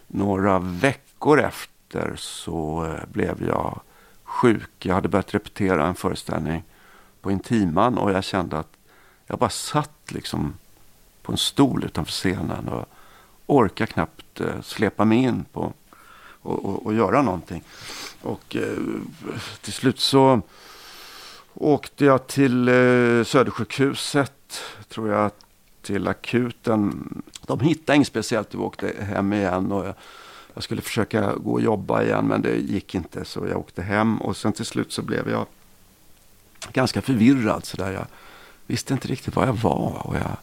några 0.06 0.58
veckor 0.58 1.40
efter 1.40 2.16
så 2.16 2.86
eh, 2.86 3.08
blev 3.12 3.46
jag 3.46 3.80
sjuk. 4.24 4.70
Jag 4.78 4.94
hade 4.94 5.08
börjat 5.08 5.34
repetera 5.34 5.86
en 5.86 5.94
föreställning 5.94 6.62
på 7.20 7.30
Intiman 7.30 7.98
och 7.98 8.12
jag 8.12 8.24
kände 8.24 8.58
att 8.58 8.72
jag 9.26 9.38
bara 9.38 9.50
satt 9.50 10.12
liksom 10.12 10.54
på 11.22 11.32
en 11.32 11.38
stol 11.38 11.84
utanför 11.84 12.12
scenen 12.12 12.68
och 12.68 12.88
orkade 13.46 13.92
knappt 13.92 14.40
eh, 14.40 14.60
släpa 14.62 15.04
mig 15.04 15.18
in 15.18 15.44
på 15.52 15.72
och, 16.42 16.64
och, 16.64 16.86
och 16.86 16.94
göra 16.94 17.22
någonting. 17.22 17.62
Och 18.22 18.56
eh, 18.56 18.78
till 19.60 19.72
slut 19.72 20.00
så 20.00 20.42
åkte 21.54 22.04
jag 22.04 22.26
till 22.26 22.68
eh, 22.68 23.24
Södersjukhuset, 23.24 24.62
tror 24.88 25.08
jag, 25.08 25.30
till 25.82 26.08
akuten. 26.08 27.22
De 27.46 27.60
hittade 27.60 27.96
inget 27.96 28.08
speciellt, 28.08 28.54
vi 28.54 28.58
åkte 28.58 28.94
hem 29.00 29.32
igen 29.32 29.72
och 29.72 29.86
jag, 29.86 29.94
jag 30.54 30.64
skulle 30.64 30.82
försöka 30.82 31.34
gå 31.36 31.52
och 31.52 31.60
jobba 31.60 32.02
igen 32.02 32.26
men 32.26 32.42
det 32.42 32.56
gick 32.56 32.94
inte 32.94 33.24
så 33.24 33.46
jag 33.48 33.58
åkte 33.58 33.82
hem 33.82 34.16
och 34.16 34.36
sen 34.36 34.52
till 34.52 34.64
slut 34.64 34.92
så 34.92 35.02
blev 35.02 35.30
jag 35.30 35.46
ganska 36.72 37.02
förvirrad 37.02 37.64
så 37.64 37.76
där. 37.76 37.92
Jag 37.92 38.06
visste 38.66 38.94
inte 38.94 39.08
riktigt 39.08 39.36
var 39.36 39.46
jag 39.46 39.52
var 39.52 40.06
och 40.06 40.16
jag, 40.16 40.36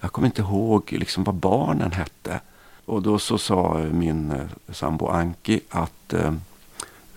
jag 0.00 0.12
kom 0.12 0.24
inte 0.24 0.42
ihåg 0.42 0.92
liksom 0.92 1.24
vad 1.24 1.34
barnen 1.34 1.92
hette. 1.92 2.40
Och 2.84 3.02
då 3.02 3.18
så 3.18 3.38
sa 3.38 3.86
min 3.92 4.30
eh, 4.30 4.46
sambo 4.72 5.08
Anki 5.08 5.60
att 5.68 6.12
eh, 6.12 6.32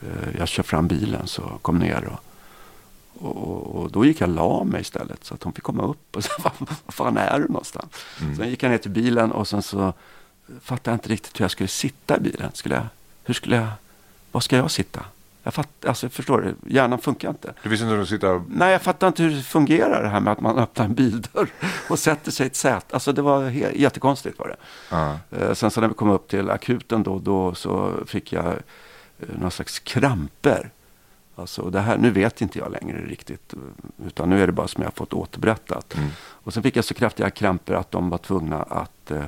eh 0.02 0.38
jag 0.38 0.48
kör 0.48 0.64
fram 0.64 0.88
bilen 0.88 1.28
så 1.28 1.42
kom 1.62 1.80
ner 1.80 2.06
och 2.06 2.29
och, 3.20 3.38
och, 3.38 3.76
och 3.76 3.92
då 3.92 4.06
gick 4.06 4.22
jag 4.22 4.30
la 4.30 4.64
mig 4.64 4.82
istället 4.82 5.24
så 5.24 5.34
att 5.34 5.44
hon 5.44 5.54
fick 5.54 5.64
komma 5.64 5.84
upp 5.84 6.16
och 6.16 6.24
säga, 6.24 6.36
vad, 6.58 6.94
fan 6.94 7.18
är 7.18 7.40
du 7.40 7.48
någonstans? 7.48 7.92
Sen 8.38 8.50
gick 8.50 8.64
jag 8.64 8.70
ner 8.72 8.78
till 8.78 8.92
bilen 8.92 9.32
och 9.32 9.48
sen 9.48 9.62
så 9.62 9.94
fattade 10.62 10.92
jag 10.92 10.96
inte 10.96 11.10
riktigt 11.10 11.40
hur 11.40 11.44
jag 11.44 11.52
skulle 11.52 11.68
sitta 11.68 12.18
i 12.18 12.20
bilen. 12.20 12.52
Skulle 12.54 12.76
jag, 12.76 12.86
hur 13.24 13.34
skulle 13.34 13.56
jag, 13.56 13.68
var 14.32 14.42
ska 14.42 14.58
jag 14.58 14.72
sitta? 14.72 15.06
Jag 15.44 15.54
fatt, 15.54 15.86
alltså, 15.86 16.10
förstår 16.10 16.42
du, 16.42 16.74
hjärnan 16.74 17.00
funkar 17.00 17.30
inte. 17.30 17.54
Du 17.64 17.70
visste 17.70 17.84
inte 17.84 17.92
hur 17.94 18.00
du 18.00 18.06
sitta 18.06 18.44
Nej, 18.50 18.72
jag 18.72 18.82
fattar 18.82 19.08
inte 19.08 19.24
hur 19.24 19.30
det 19.30 19.42
fungerar 19.44 20.04
det 20.04 20.10
här 20.10 20.20
med 20.20 20.34
att 20.34 20.42
man 20.42 20.58
öppnar 20.58 20.86
en 20.86 20.94
bildörr 20.94 21.48
och 21.90 22.00
sätter 22.00 22.32
sig 22.32 22.44
i 22.46 22.48
ett 22.48 22.56
säte. 22.56 22.86
Alltså 22.94 23.14
det 23.14 23.22
var 23.22 23.50
jättekonstigt 23.50 24.40
var 24.40 24.48
det. 24.48 24.56
Eh, 25.32 25.54
Sen 25.54 25.72
så 25.72 25.82
när 25.82 25.88
vi 25.88 25.94
kom 25.94 26.10
upp 26.10 26.28
till 26.28 26.50
akuten 26.50 27.04
då, 27.04 27.20
då 27.20 27.56
så 27.56 27.94
fick 28.06 28.34
jag 28.34 28.46
eh, 28.46 28.56
någon 29.40 29.52
slags 29.52 29.80
kramper. 29.80 30.70
Alltså 31.40 31.70
det 31.70 31.80
här, 31.80 31.98
nu 31.98 32.12
vet 32.12 32.42
inte 32.42 32.60
jag 32.60 32.72
längre 32.72 33.06
riktigt. 33.06 33.54
Utan 34.06 34.30
nu 34.30 34.44
är 34.44 34.48
det 34.48 34.54
bara 34.54 34.68
som 34.68 34.84
jag 34.84 34.88
har 34.88 34.96
fått 34.96 35.14
återberättat. 35.14 35.96
Och 36.20 36.54
sen 36.54 36.64
fick 36.64 36.76
jag 36.76 36.86
så 36.86 36.94
kraftiga 36.94 37.30
kramper 37.30 37.74
att 37.74 37.92
de 37.92 38.10
var 38.10 38.18
tvungna 38.18 38.64
att 38.64 39.12
eh, 39.12 39.24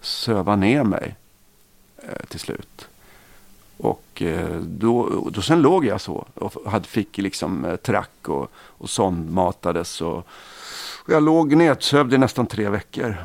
söva 0.00 0.56
ner 0.56 0.84
mig 0.84 1.16
eh, 1.96 2.26
till 2.28 2.40
slut. 2.40 2.88
Och 3.76 4.22
eh, 4.22 4.56
då, 4.60 5.28
då 5.32 5.42
sen 5.42 5.62
låg 5.62 5.86
jag 5.86 6.00
så 6.00 6.26
och 6.34 6.70
hade, 6.70 6.88
fick 6.88 7.18
liksom 7.18 7.64
eh, 7.64 7.76
track 7.76 8.28
och, 8.28 8.50
och 8.56 8.90
sondmatades. 8.90 10.00
Och, 10.00 10.18
och 11.04 11.12
jag 11.12 11.22
låg 11.22 11.56
nedsövd 11.56 12.14
i 12.14 12.18
nästan 12.18 12.46
tre 12.46 12.68
veckor. 12.68 13.16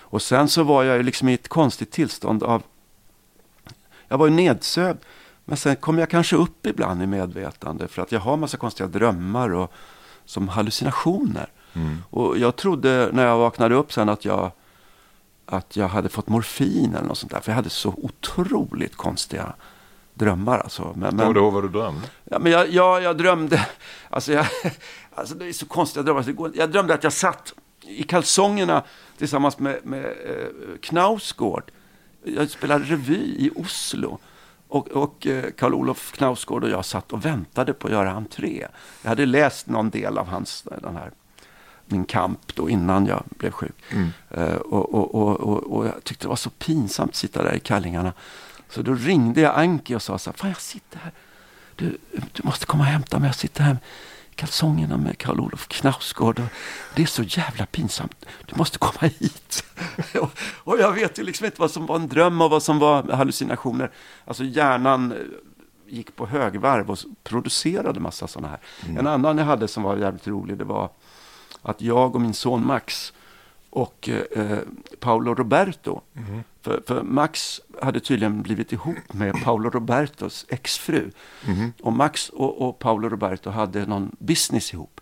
Och 0.00 0.22
sen 0.22 0.48
så 0.48 0.62
var 0.62 0.84
jag 0.84 1.04
liksom 1.04 1.28
i 1.28 1.34
ett 1.34 1.48
konstigt 1.48 1.90
tillstånd 1.90 2.42
av... 2.42 2.62
Jag 4.08 4.18
var 4.18 4.26
ju 4.26 4.32
nedsövd. 4.32 4.98
Men 5.48 5.56
sen 5.56 5.76
kom 5.76 5.98
jag 5.98 6.10
kanske 6.10 6.36
upp 6.36 6.66
ibland 6.66 7.02
i 7.02 7.06
medvetande 7.06 7.88
för 7.88 8.02
att 8.02 8.12
jag 8.12 8.20
har 8.20 8.36
massa 8.36 8.56
konstiga 8.56 8.86
drömmar 8.88 9.50
och 9.54 9.72
som 10.24 10.48
hallucinationer. 10.48 11.46
Och 12.10 12.38
jag 12.38 12.56
trodde 12.56 13.10
när 13.12 13.26
jag 13.26 13.38
vaknade 13.38 13.74
upp 13.74 13.92
sen 13.92 14.08
att 14.08 14.24
jag, 14.24 14.50
att 15.46 15.76
jag 15.76 15.88
hade 15.88 16.08
fått 16.08 16.28
morfin 16.28 16.94
eller 16.94 17.08
något 17.08 17.18
sånt 17.18 17.32
där. 17.32 17.40
För 17.40 17.50
jag 17.52 17.56
hade 17.56 17.70
så 17.70 17.88
otroligt 17.96 18.96
konstiga 18.96 19.52
drömmar. 20.14 20.58
Alltså. 20.58 20.92
Men, 20.96 21.16
men, 21.16 21.32
du 21.34 21.40
ihåg 21.40 21.52
vad 21.52 21.64
du 21.64 21.68
drömde? 21.68 22.06
Ja, 22.24 22.38
men 22.38 22.52
jag, 22.52 22.70
jag, 22.70 23.02
jag 23.02 23.18
drömde, 23.18 23.66
alltså, 24.10 24.32
jag, 24.32 24.46
alltså 25.14 25.34
det 25.34 25.46
är 25.48 25.52
så 25.52 25.66
konstiga 25.66 26.02
drömmar. 26.02 26.22
så 26.22 26.26
det 26.26 26.32
går- 26.32 26.52
Jag 26.56 26.70
drömde 26.72 26.94
att 26.94 27.04
jag 27.04 27.12
satt 27.12 27.52
i 27.82 28.02
kalsongerna 28.02 28.82
tillsammans 29.18 29.58
med, 29.58 29.80
med 29.82 30.04
eh, 30.04 30.78
Knausgård. 30.82 31.70
Jag 32.24 32.50
spelade 32.50 32.84
revy 32.84 33.14
i 33.38 33.50
Oslo. 33.56 34.18
Och, 34.68 34.88
och 34.88 35.26
eh, 35.26 35.44
Karl-Olof 35.50 36.12
Knausgård 36.12 36.64
och 36.64 36.70
jag 36.70 36.84
satt 36.84 37.12
och 37.12 37.24
väntade 37.24 37.72
på 37.72 37.86
att 37.86 37.92
göra 37.92 38.10
entré. 38.10 38.66
Jag 39.02 39.08
hade 39.08 39.26
läst 39.26 39.66
någon 39.66 39.90
del 39.90 40.18
av 40.18 40.26
hans, 40.26 40.66
den 40.82 40.96
här, 40.96 41.10
min 41.86 42.04
kamp 42.04 42.54
då 42.54 42.70
innan 42.70 43.06
jag 43.06 43.24
blev 43.28 43.50
sjuk. 43.50 43.74
Mm. 43.90 44.08
Eh, 44.30 44.56
och, 44.56 44.94
och, 44.94 45.40
och, 45.40 45.76
och, 45.76 45.86
jag 45.86 46.04
tyckte 46.04 46.24
det 46.24 46.28
var 46.28 46.36
så 46.36 46.50
pinsamt 46.50 47.10
att 47.10 47.16
sitta 47.16 47.42
där 47.42 47.54
i 47.54 47.60
kallingarna. 47.60 48.12
Så 48.68 48.82
då 48.82 48.94
ringde 48.94 49.40
jag 49.40 49.54
Anki 49.58 49.94
och 49.94 50.02
sa 50.02 50.18
så 50.18 50.30
här, 50.30 50.36
fan 50.36 50.50
jag 50.50 50.60
sitter 50.60 50.98
här. 50.98 51.12
Du, 51.76 51.98
du 52.32 52.42
måste 52.42 52.66
komma 52.66 52.82
och 52.82 52.90
hämta 52.90 53.18
mig. 53.18 53.28
Jag 53.28 53.36
sitter 53.36 53.62
här 53.62 53.78
kalsongerna 54.36 54.96
med 54.96 55.18
Karl-Olof 55.18 55.68
Knausgård. 55.68 56.42
Det 56.94 57.02
är 57.02 57.06
så 57.06 57.22
jävla 57.22 57.66
pinsamt. 57.66 58.26
Du 58.46 58.56
måste 58.56 58.78
komma 58.78 59.12
hit. 59.18 59.64
och, 60.20 60.38
och 60.64 60.78
jag 60.78 60.92
vet 60.92 61.18
ju 61.18 61.22
liksom 61.22 61.46
inte 61.46 61.60
vad 61.60 61.70
som 61.70 61.86
var 61.86 61.96
en 61.96 62.08
dröm 62.08 62.40
och 62.40 62.50
vad 62.50 62.62
som 62.62 62.78
var 62.78 63.02
hallucinationer. 63.02 63.90
Alltså 64.24 64.44
hjärnan 64.44 65.12
eh, 65.12 65.18
gick 65.86 66.16
på 66.16 66.26
högvarv 66.26 66.90
och 66.90 66.98
producerade 67.22 68.00
massa 68.00 68.26
sådana 68.26 68.48
här. 68.48 68.60
En 68.98 69.06
annan 69.06 69.38
jag 69.38 69.44
hade 69.44 69.68
som 69.68 69.82
var 69.82 69.96
jävligt 69.96 70.26
rolig, 70.26 70.58
det 70.58 70.64
var 70.64 70.90
att 71.62 71.80
jag 71.80 72.14
och 72.14 72.20
min 72.20 72.34
son 72.34 72.66
Max 72.66 73.12
och 73.70 74.08
eh, 74.08 74.58
Paolo 75.00 75.34
Roberto. 75.34 76.00
För, 76.66 76.82
för 76.86 77.02
Max 77.02 77.60
hade 77.82 78.00
tydligen 78.00 78.42
blivit 78.42 78.72
ihop 78.72 79.12
med 79.12 79.42
Paolo 79.44 79.70
Robertos 79.70 80.46
exfru. 80.48 81.10
Och 81.82 81.92
Max 81.92 82.28
och, 82.28 82.68
och 82.68 82.78
Paolo 82.78 83.08
Roberto 83.08 83.50
hade 83.50 83.86
någon 83.86 84.16
business 84.18 84.72
ihop. 84.74 85.00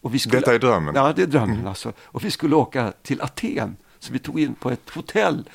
Och 0.00 0.14
vi 0.14 0.18
skulle, 0.18 0.38
Detta 0.40 0.54
är 0.54 0.58
drömmen? 0.58 0.94
Ja, 0.94 1.12
det 1.16 1.22
är 1.22 1.26
drömmen 1.26 1.66
alltså. 1.66 1.92
Och 2.02 2.24
vi 2.24 2.30
skulle 2.30 2.54
åka 2.56 2.92
till 3.02 3.20
Aten. 3.22 3.76
Så 3.98 4.12
vi 4.12 4.18
tog 4.18 4.40
in 4.40 4.54
på 4.54 4.70
ett 4.70 4.90
hotell 4.90 5.48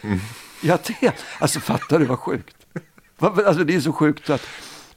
i 0.64 0.72
Aten. 0.72 1.12
Alltså 1.40 1.60
fattar 1.60 2.00
du 2.00 2.06
vad 2.06 2.20
sjukt? 2.20 2.56
Alltså 3.20 3.64
det 3.64 3.76
är 3.76 3.80
så 3.80 3.94
sjukt 3.94 4.30
att, 4.30 4.42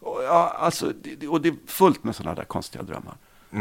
och, 0.00 0.22
ja, 0.22 0.56
alltså, 0.58 0.92
det- 1.18 1.28
och 1.28 1.40
det 1.40 1.48
är 1.48 1.54
fullt 1.66 2.04
med 2.04 2.16
sådana 2.16 2.34
där 2.34 2.44
konstiga 2.44 2.82
drömmar. 2.84 3.14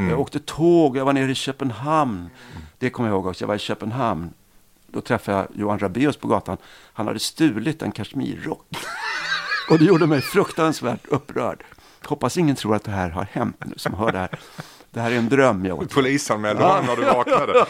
Jag 0.10 0.20
åkte 0.20 0.40
tåg, 0.40 0.98
jag 0.98 1.06
var 1.06 1.14
nere 1.14 1.32
i 1.32 1.36
Köpenhamn. 1.36 2.30
Det 2.78 2.90
kommer 2.90 3.10
jag 3.10 3.16
ihåg 3.16 3.26
också, 3.26 3.44
jag 3.44 3.48
var 3.48 3.56
i 3.56 3.60
Köpenhamn. 3.60 4.34
Då 4.94 5.02
träffade 5.02 5.38
jag 5.38 5.48
Johan 5.56 5.80
Rabaeus 5.80 6.18
på 6.18 6.28
gatan. 6.28 6.58
Han 6.94 7.08
hade 7.08 7.20
stulit 7.20 7.82
en 7.82 7.92
kashmirrock. 7.92 8.68
Och 9.70 9.80
det 9.80 9.86
gjorde 9.86 10.08
mig 10.08 10.22
fruktansvärt 10.22 11.08
upprörd. 11.08 11.64
Hoppas 12.06 12.38
ingen 12.38 12.56
tror 12.56 12.76
att 12.76 12.84
det 12.84 12.92
här 12.92 13.10
har 13.10 13.24
hänt 13.32 13.56
nu 13.66 13.74
som 13.78 13.94
hör 13.94 14.12
det 14.12 14.18
här. 14.18 14.40
Det 14.92 15.00
här 15.00 15.12
är 15.12 15.16
en 15.16 15.30
dröm 15.30 15.66
jag 15.66 15.80
åt. 15.80 15.94
Polisanmälde 15.94 16.64
honom 16.64 16.86
när 16.86 16.96
du 16.96 17.02
vaknade. 17.02 17.54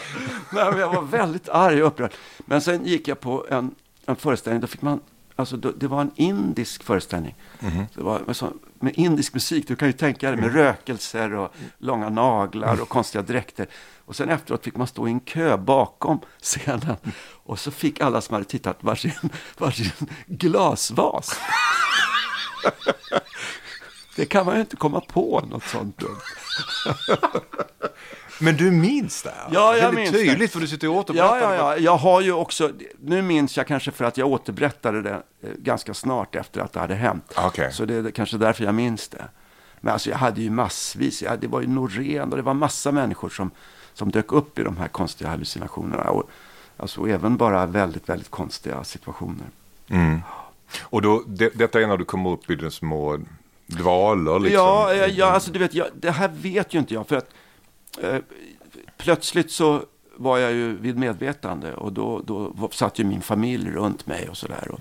Nej, 0.52 0.70
men 0.70 0.78
jag 0.78 0.92
var 0.94 1.02
väldigt 1.02 1.48
arg 1.48 1.82
och 1.82 1.88
upprörd. 1.88 2.12
Men 2.38 2.60
sen 2.60 2.84
gick 2.84 3.08
jag 3.08 3.20
på 3.20 3.46
en, 3.50 3.74
en 4.06 4.16
föreställning, 4.16 4.60
då 4.60 4.66
fick 4.66 4.82
man, 4.82 5.00
alltså 5.42 5.56
det 5.56 5.86
var 5.86 6.00
en 6.00 6.10
indisk 6.16 6.82
föreställning. 6.82 7.34
Det 7.94 8.02
var 8.02 8.20
med, 8.26 8.36
så, 8.36 8.52
med 8.80 8.92
indisk 8.96 9.34
musik, 9.34 9.68
du 9.68 9.76
kan 9.76 9.88
ju 9.88 9.92
tänka 9.92 10.30
dig 10.30 10.40
med 10.40 10.54
rökelser 10.54 11.34
och 11.34 11.54
långa 11.78 12.08
naglar 12.08 12.82
och 12.82 12.88
konstiga 12.88 13.22
dräkter. 13.22 13.66
Och 14.04 14.16
sen 14.16 14.28
efteråt 14.28 14.64
fick 14.64 14.76
man 14.76 14.86
stå 14.86 15.08
i 15.08 15.10
en 15.10 15.20
kö 15.20 15.56
bakom 15.56 16.20
scenen. 16.40 16.96
Och 17.44 17.58
så 17.58 17.70
fick 17.70 18.00
alla 18.00 18.20
som 18.20 18.32
hade 18.32 18.44
tittat 18.44 18.78
varsin, 18.80 19.12
varsin 19.58 20.08
glasvas. 20.26 21.40
Det 24.16 24.26
kan 24.26 24.46
man 24.46 24.54
ju 24.54 24.60
inte 24.60 24.76
komma 24.76 25.00
på 25.00 25.46
något 25.50 25.64
sånt 25.64 25.98
dumt. 25.98 26.20
Men 28.42 28.56
du 28.56 28.70
minns 28.70 29.22
det 29.22 29.30
här? 29.30 29.48
Ja, 29.52 29.76
jag 29.76 29.94
minns 29.94 30.10
det. 30.10 30.18
tydligt 30.18 30.52
för 30.52 30.60
du 30.60 30.66
sitter 30.66 30.88
och 30.88 30.96
återberättar. 30.96 31.40
Ja, 31.40 31.54
ja, 31.54 31.76
ja. 31.76 31.76
Jag 31.76 31.96
har 31.96 32.20
ju 32.20 32.32
också, 32.32 32.72
nu 33.00 33.22
minns 33.22 33.56
jag 33.56 33.66
kanske 33.66 33.90
för 33.90 34.04
att 34.04 34.16
jag 34.16 34.28
återberättade 34.28 35.02
det 35.02 35.22
eh, 35.42 35.50
ganska 35.58 35.94
snart 35.94 36.36
efter 36.36 36.60
att 36.60 36.72
det 36.72 36.80
hade 36.80 36.94
hänt. 36.94 37.32
Okej. 37.36 37.72
Så 37.72 37.84
det 37.84 37.94
är 37.94 38.10
kanske 38.10 38.36
därför 38.36 38.64
jag 38.64 38.74
minns 38.74 39.08
det. 39.08 39.24
Men 39.80 39.92
alltså 39.92 40.10
jag 40.10 40.16
hade 40.16 40.42
ju 40.42 40.50
massvis, 40.50 41.22
jag, 41.22 41.40
det 41.40 41.46
var 41.46 41.60
ju 41.60 41.66
Norén 41.66 42.30
och 42.30 42.36
det 42.36 42.42
var 42.42 42.54
massa 42.54 42.92
människor 42.92 43.28
som, 43.28 43.50
som 43.94 44.10
dök 44.10 44.32
upp 44.32 44.58
i 44.58 44.62
de 44.62 44.76
här 44.76 44.88
konstiga 44.88 45.30
hallucinationerna. 45.30 46.10
Och, 46.10 46.30
alltså 46.76 47.00
och 47.00 47.08
även 47.08 47.36
bara 47.36 47.66
väldigt, 47.66 48.08
väldigt 48.08 48.30
konstiga 48.30 48.84
situationer. 48.84 49.46
Mm. 49.88 50.22
Och 50.82 51.02
då, 51.02 51.22
det, 51.26 51.50
detta 51.54 51.80
är 51.80 51.86
när 51.86 51.96
du 51.96 52.04
kommer 52.04 52.30
upp 52.30 52.50
i 52.50 52.54
de 52.54 52.70
små 52.70 53.18
dvalor 53.66 54.40
liksom? 54.40 54.64
Ja, 54.64 54.94
ja, 54.94 55.06
ja, 55.06 55.26
alltså 55.26 55.52
du 55.52 55.58
vet, 55.58 55.74
jag, 55.74 55.86
det 55.94 56.10
här 56.10 56.28
vet 56.28 56.74
ju 56.74 56.78
inte 56.78 56.94
jag. 56.94 57.08
För 57.08 57.16
att 57.16 57.30
plötsligt 58.96 59.52
så 59.52 59.84
var 60.16 60.38
jag 60.38 60.52
ju 60.52 60.76
vid 60.76 60.98
medvetande 60.98 61.74
och 61.74 61.92
då, 61.92 62.22
då 62.26 62.68
satt 62.72 62.98
ju 62.98 63.04
min 63.04 63.22
familj 63.22 63.70
runt 63.70 64.06
mig 64.06 64.28
och 64.28 64.36
sådär. 64.36 64.70
Och, 64.70 64.80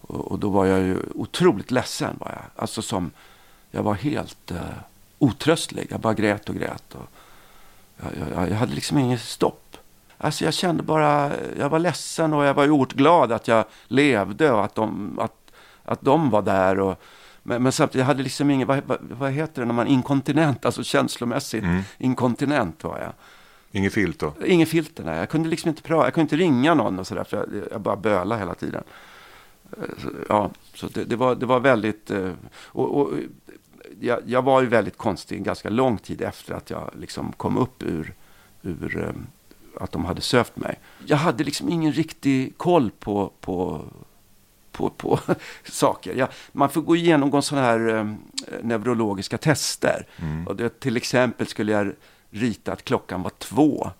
och, 0.00 0.32
och 0.32 0.38
då 0.38 0.48
var 0.48 0.66
jag 0.66 0.80
ju 0.80 0.96
otroligt 1.14 1.70
ledsen. 1.70 2.16
Var 2.18 2.30
jag. 2.30 2.62
Alltså 2.62 2.82
som, 2.82 3.10
jag 3.70 3.82
var 3.82 3.94
helt 3.94 4.50
eh, 4.50 4.60
otröstlig. 5.18 5.86
Jag 5.90 6.00
bara 6.00 6.14
grät 6.14 6.48
och 6.48 6.54
grät. 6.54 6.94
Och 6.94 7.08
jag, 7.96 8.12
jag, 8.34 8.50
jag 8.50 8.56
hade 8.56 8.74
liksom 8.74 8.98
inget 8.98 9.20
stopp. 9.20 9.76
Alltså 10.18 10.44
jag 10.44 10.54
kände 10.54 10.82
bara, 10.82 11.32
jag 11.58 11.68
var 11.68 11.78
ledsen 11.78 12.34
och 12.34 12.44
jag 12.44 12.54
var 12.54 12.70
oerhört 12.70 12.92
glad 12.92 13.32
att 13.32 13.48
jag 13.48 13.64
levde 13.88 14.50
och 14.50 14.64
att 14.64 14.74
de, 14.74 15.18
att, 15.20 15.52
att 15.84 16.00
de 16.00 16.30
var 16.30 16.42
där. 16.42 16.80
Och, 16.80 17.02
men, 17.48 17.62
men 17.62 17.72
samtidigt, 17.72 17.98
jag 17.98 18.06
hade 18.06 18.22
liksom 18.22 18.50
ingen, 18.50 18.68
vad, 18.68 18.82
vad, 18.86 18.98
vad 19.00 19.32
heter 19.32 19.62
det 19.62 19.66
när 19.66 19.74
man 19.74 19.86
inkontinent, 19.86 20.64
alltså 20.64 20.82
känslomässigt 20.82 21.64
inkontinent 21.98 22.84
var 22.84 22.98
jag. 22.98 23.12
Inget 23.72 23.92
filter? 23.92 24.32
Ingen 24.46 24.66
filter, 24.66 25.04
nej. 25.04 25.18
Jag 25.18 25.28
kunde 25.28 25.48
liksom 25.48 25.68
inte 25.68 25.82
prata, 25.82 26.06
jag 26.06 26.14
kunde 26.14 26.24
inte 26.24 26.36
ringa 26.36 26.74
någon 26.74 26.98
och 26.98 27.06
sådär, 27.06 27.24
för 27.24 27.36
jag, 27.36 27.62
jag 27.70 27.80
bara 27.80 27.96
bölade 27.96 28.40
hela 28.40 28.54
tiden. 28.54 28.84
Eh, 29.72 29.82
Så, 30.02 30.08
ja, 30.28 30.50
så 30.74 30.88
det, 30.88 31.04
det, 31.04 31.16
var, 31.16 31.34
det 31.34 31.46
var 31.46 31.60
väldigt, 31.60 32.10
eh, 32.10 32.32
och, 32.64 33.00
och 33.00 33.10
jag, 34.00 34.18
jag 34.26 34.42
var 34.42 34.60
ju 34.60 34.66
väldigt 34.66 34.96
konstig 34.96 35.44
ganska 35.44 35.70
lång 35.70 35.98
tid 35.98 36.22
efter 36.22 36.54
att 36.54 36.70
jag 36.70 36.90
liksom 36.98 37.32
kom 37.32 37.56
upp 37.56 37.82
ur, 37.82 38.14
ur 38.62 39.04
eh, 39.04 39.12
att 39.80 39.92
de 39.92 40.04
hade 40.04 40.20
sövt 40.20 40.56
mig. 40.56 40.78
Jag 41.06 41.16
hade 41.16 41.44
liksom 41.44 41.68
ingen 41.68 41.92
riktig 41.92 42.58
koll 42.58 42.90
på, 42.90 43.32
på, 43.40 43.84
på, 44.78 44.90
på 44.90 45.20
saker. 45.64 46.14
Jag, 46.14 46.28
man 46.52 46.70
får 46.70 46.80
gå 46.82 46.96
igenom 46.96 47.42
sådana 47.42 47.66
här 47.66 47.96
eh, 47.96 48.06
neurologiska 48.62 49.38
tester. 49.38 50.06
Och 50.46 50.56
det, 50.56 50.80
till 50.80 50.96
exempel 50.96 51.46
skulle 51.46 51.72
jag 51.72 51.92
rita 52.30 52.72
att 52.72 52.84
klockan 52.84 53.22
var 53.22 53.32
två. 53.38 53.90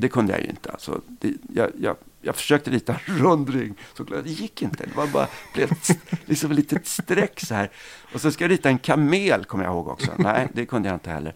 Det 0.00 0.08
kunde 0.08 0.32
jag 0.32 0.42
ju 0.42 0.48
inte. 0.48 0.70
Alltså, 0.70 1.00
det, 1.06 1.32
jag, 1.54 1.70
jag, 1.80 1.96
jag 2.20 2.36
försökte 2.36 2.70
rita 2.70 2.92
en 2.92 3.18
rund 3.18 3.48
ring, 3.48 3.74
så 3.96 4.02
det 4.04 4.30
gick 4.30 4.62
inte. 4.62 4.86
Det 4.86 4.96
var 4.96 5.06
bara 5.06 5.26
blev 5.54 5.72
ett, 5.72 5.98
liksom 6.24 6.50
ett 6.50 6.56
litet 6.56 6.86
streck 6.86 7.40
så 7.40 7.54
här. 7.54 7.70
Och 8.14 8.20
så 8.20 8.30
ska 8.32 8.44
jag 8.44 8.50
rita 8.50 8.68
en 8.68 8.78
kamel, 8.78 9.44
kommer 9.44 9.64
jag 9.64 9.72
ihåg 9.72 9.88
också. 9.88 10.10
Nej, 10.16 10.48
det 10.52 10.66
kunde 10.66 10.88
jag 10.88 10.96
inte 10.96 11.10
heller. 11.10 11.34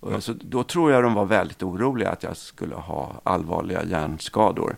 Och 0.00 0.24
så, 0.24 0.32
då 0.32 0.62
tror 0.64 0.92
jag 0.92 1.02
de 1.02 1.14
var 1.14 1.24
väldigt 1.24 1.62
oroliga 1.62 2.10
att 2.10 2.22
jag 2.22 2.36
skulle 2.36 2.74
ha 2.74 3.20
allvarliga 3.22 3.84
hjärnskador. 3.84 4.76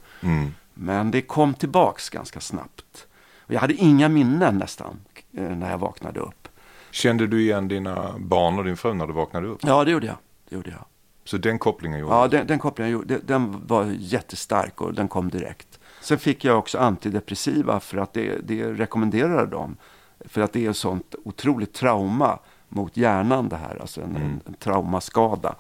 Men 0.75 1.11
det 1.11 1.23
kom 1.23 1.55
tillbaks 1.55 2.11
ganska 2.11 2.41
snabbt. 2.41 3.07
Och 3.47 3.55
jag 3.55 3.61
hade 3.61 3.75
inga 3.75 4.09
minnen 4.09 4.59
nästan 4.59 5.01
eh, 5.37 5.43
när 5.43 5.71
jag 5.71 5.79
vaknade 5.79 6.21
upp. 6.21 6.49
Kände 6.91 7.27
du 7.27 7.41
igen 7.41 7.69
dina 7.69 8.15
barn 8.19 8.59
och 8.59 8.65
din 8.65 8.77
fru 8.77 8.95
när 8.95 9.07
du 9.07 9.13
vaknade 9.13 9.47
upp? 9.47 9.59
Ja, 9.63 9.85
det 9.85 9.91
gjorde 9.91 10.07
jag. 10.07 10.17
Det 10.49 10.57
gjorde 10.57 10.71
jag. 10.71 10.85
Så 11.25 11.37
den 11.37 11.59
kopplingen 11.59 11.99
gjorde 11.99 12.15
Ja, 12.15 12.29
den, 12.29 12.47
den 12.47 12.59
kopplingen 12.59 12.93
gjorde, 12.93 13.19
den, 13.19 13.67
var 13.67 13.95
jättestark 13.99 14.81
och 14.81 14.95
den 14.95 15.09
kom 15.09 15.31
direkt. 15.31 15.79
Sen 16.01 16.19
fick 16.19 16.45
jag 16.45 16.59
också 16.59 16.79
antidepressiva 16.79 17.81
för 17.81 17.99
att 17.99 18.13
det, 18.13 18.39
det 18.43 18.65
rekommenderar 18.73 19.47
de. 19.47 19.77
För 20.25 20.41
att 20.41 20.53
det 20.53 20.67
är 20.67 20.73
sånt 20.73 21.15
otroligt 21.25 21.75
trauma 21.75 22.39
mot 22.69 22.97
hjärnan 22.97 23.49
det 23.49 23.57
här, 23.57 23.79
alltså 23.81 24.01
en, 24.01 24.17
en, 24.17 24.41
en 24.47 24.55
traumaskada. 24.55 25.55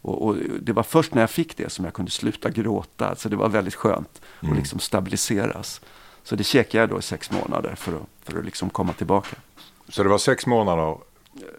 Och, 0.00 0.26
och 0.26 0.36
det 0.62 0.72
var 0.72 0.82
först 0.82 1.14
när 1.14 1.22
jag 1.22 1.30
fick 1.30 1.56
det 1.56 1.72
som 1.72 1.84
jag 1.84 1.94
kunde 1.94 2.10
sluta 2.10 2.50
gråta, 2.50 3.16
så 3.16 3.28
det 3.28 3.36
var 3.36 3.48
väldigt 3.48 3.74
skönt 3.74 4.22
att 4.40 4.56
liksom 4.56 4.78
stabiliseras. 4.78 5.80
Så 6.26 6.36
det 6.36 6.44
käkade 6.44 6.82
jag 6.82 6.88
då 6.88 6.98
i 6.98 7.02
sex 7.02 7.30
månader 7.30 7.74
för 7.74 7.92
att, 7.92 8.02
för 8.22 8.38
att 8.38 8.44
liksom 8.44 8.70
komma 8.70 8.92
tillbaka. 8.92 9.36
Så 9.88 10.02
det 10.02 10.08
var 10.08 10.18
sex 10.18 10.46
månader 10.46 10.96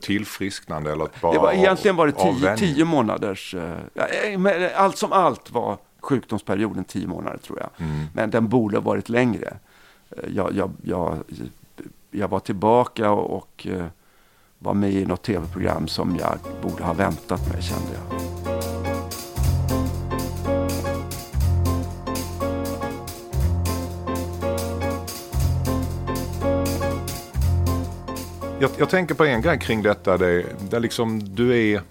tillfrisknande 0.02 0.92
eller 0.92 1.08
bara 1.22 1.34
Det 1.34 1.40
var 1.40 1.52
egentligen 1.52 1.96
var 1.96 2.08
det 2.08 2.12
tio, 2.14 2.58
tio 2.58 2.86
månaders, 2.86 3.56
eh, 3.56 4.32
eh, 4.32 4.38
men 4.40 4.70
allt 4.76 4.98
som 4.98 5.12
allt 5.12 5.52
var 5.52 5.78
sjukdomsperioden 6.02 6.84
tio 6.84 7.08
månader 7.08 7.38
tror 7.38 7.60
jag. 7.60 7.70
Mm. 7.88 8.06
Men 8.14 8.30
den 8.30 8.48
borde 8.48 8.78
ha 8.78 8.82
varit 8.82 9.10
längre. 9.10 9.58
Eh, 10.10 10.30
Jag, 10.30 10.56
jag, 10.56 10.72
jag, 10.84 11.18
jag 12.12 12.28
var 12.28 12.40
tillbaka 12.40 13.12
och, 13.12 13.38
och 13.38 13.68
eh, 13.68 13.86
var 14.60 14.74
med 14.74 14.92
i 14.92 15.06
något 15.06 15.24
tv-program 15.24 15.88
som 15.88 16.16
jag 16.20 16.38
borde 16.62 16.84
ha 16.84 16.94
väntat 16.94 17.54
med 17.54 17.64
kände 17.64 17.88
jag. 17.94 18.37
Jag, 28.60 28.72
jag 28.78 28.90
tänker 28.90 29.16
på 29.16 29.26
en 29.26 29.42
grej 29.42 29.60
kring 29.60 29.82
detta. 29.84 30.18
Det, 30.18 30.46
det 30.70 30.78
är 30.78 30.80
liksom, 30.80 31.36
du 31.36 31.74
är 31.74 31.82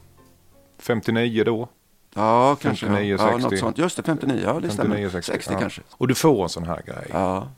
59 0.78 1.44
då. 1.44 1.68
Ja, 2.14 2.56
kanske. 2.60 2.86
59, 2.86 3.16
ja, 3.20 3.32
60. 3.32 3.42
något 3.42 3.58
sånt. 3.58 3.78
Just 3.78 3.96
det, 3.96 4.02
59. 4.02 4.40
Ja, 4.44 4.52
det 4.52 4.68
59, 4.68 5.08
stämmer. 5.08 5.22
60 5.22 5.52
ja. 5.52 5.60
kanske. 5.60 5.82
Och 5.90 6.08
du 6.08 6.14
får 6.14 6.42
en 6.42 6.48
sån 6.48 6.64
här 6.64 6.82
grej. 6.86 7.06
Ja. 7.12 7.48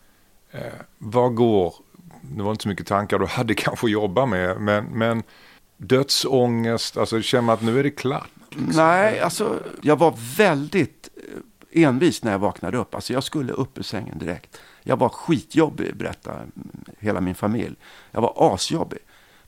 Eh, 0.50 0.60
vad 0.98 1.34
går, 1.34 1.74
det 2.22 2.42
var 2.42 2.50
inte 2.50 2.62
så 2.62 2.68
mycket 2.68 2.86
tankar 2.86 3.18
du 3.18 3.26
hade 3.26 3.54
kanske 3.54 3.86
att 3.86 3.90
jobba 3.90 4.26
med, 4.26 4.60
men, 4.60 4.84
men 4.84 5.22
dödsångest, 5.76 6.96
alltså 6.96 7.22
känner 7.22 7.52
att 7.52 7.62
nu 7.62 7.78
är 7.78 7.82
det 7.82 7.90
klart? 7.90 8.30
Nej, 8.56 9.20
alltså 9.20 9.60
jag 9.82 9.98
var 9.98 10.14
väldigt 10.36 11.08
eh, 11.72 11.82
envis 11.84 12.24
när 12.24 12.32
jag 12.32 12.38
vaknade 12.38 12.78
upp. 12.78 12.94
Alltså 12.94 13.12
jag 13.12 13.24
skulle 13.24 13.52
upp 13.52 13.78
ur 13.78 13.82
sängen 13.82 14.18
direkt. 14.18 14.60
Jag 14.88 14.96
var 14.96 15.08
skitjobbig, 15.08 15.96
berättar 15.96 16.46
hela 16.98 17.20
min 17.20 17.34
familj. 17.34 17.76
Jag 18.10 18.20
var 18.20 18.54
asjobbig. 18.54 18.98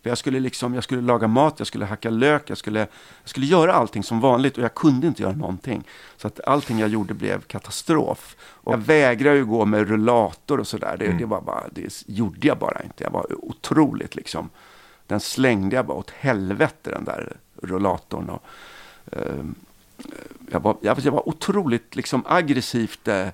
För 0.02 0.10
jag 0.10 0.18
skulle 0.18 0.40
liksom, 0.40 0.74
jag 0.74 0.84
skulle 0.84 1.02
laga 1.02 1.28
mat, 1.28 1.54
jag 1.58 1.66
skulle 1.66 1.84
hacka 1.84 2.10
lök, 2.10 2.50
jag 2.50 2.58
skulle, 2.58 2.78
jag 3.22 3.28
skulle 3.28 3.46
göra 3.46 3.72
allting 3.72 4.02
som 4.02 4.20
vanligt 4.20 4.58
och 4.58 4.64
jag 4.64 4.74
kunde 4.74 5.06
inte 5.06 5.22
göra 5.22 5.32
någonting. 5.32 5.84
Så 6.16 6.26
att 6.26 6.40
allting 6.46 6.78
jag 6.78 6.88
gjorde 6.88 7.14
blev 7.14 7.40
katastrof. 7.40 8.36
Och 8.40 8.72
jag 8.72 8.78
vägrade 8.78 9.36
ju 9.36 9.44
gå 9.44 9.64
med 9.64 9.88
rullator 9.88 10.60
och 10.60 10.66
sådär. 10.66 10.96
Det, 10.98 11.12
det, 11.18 11.24
var 11.24 11.40
bara, 11.40 11.64
det 11.72 12.02
gjorde 12.06 12.46
jag 12.46 12.58
bara 12.58 12.82
inte. 12.82 13.04
Jag 13.04 13.10
var 13.10 13.44
otroligt 13.44 14.14
liksom. 14.14 14.50
Den 15.06 15.20
slängde 15.20 15.76
jag 15.76 15.86
bara 15.86 15.98
åt 15.98 16.10
helvete 16.10 16.90
den 16.90 17.04
där 17.04 17.36
rullatorn. 17.62 18.30
Och, 18.30 18.42
eh, 19.12 19.44
jag, 20.50 20.60
var, 20.60 20.76
jag, 20.80 20.98
jag 20.98 21.12
var 21.12 21.28
otroligt 21.28 21.96
liksom 21.96 22.22
aggressivt. 22.26 23.08
Eh, 23.08 23.28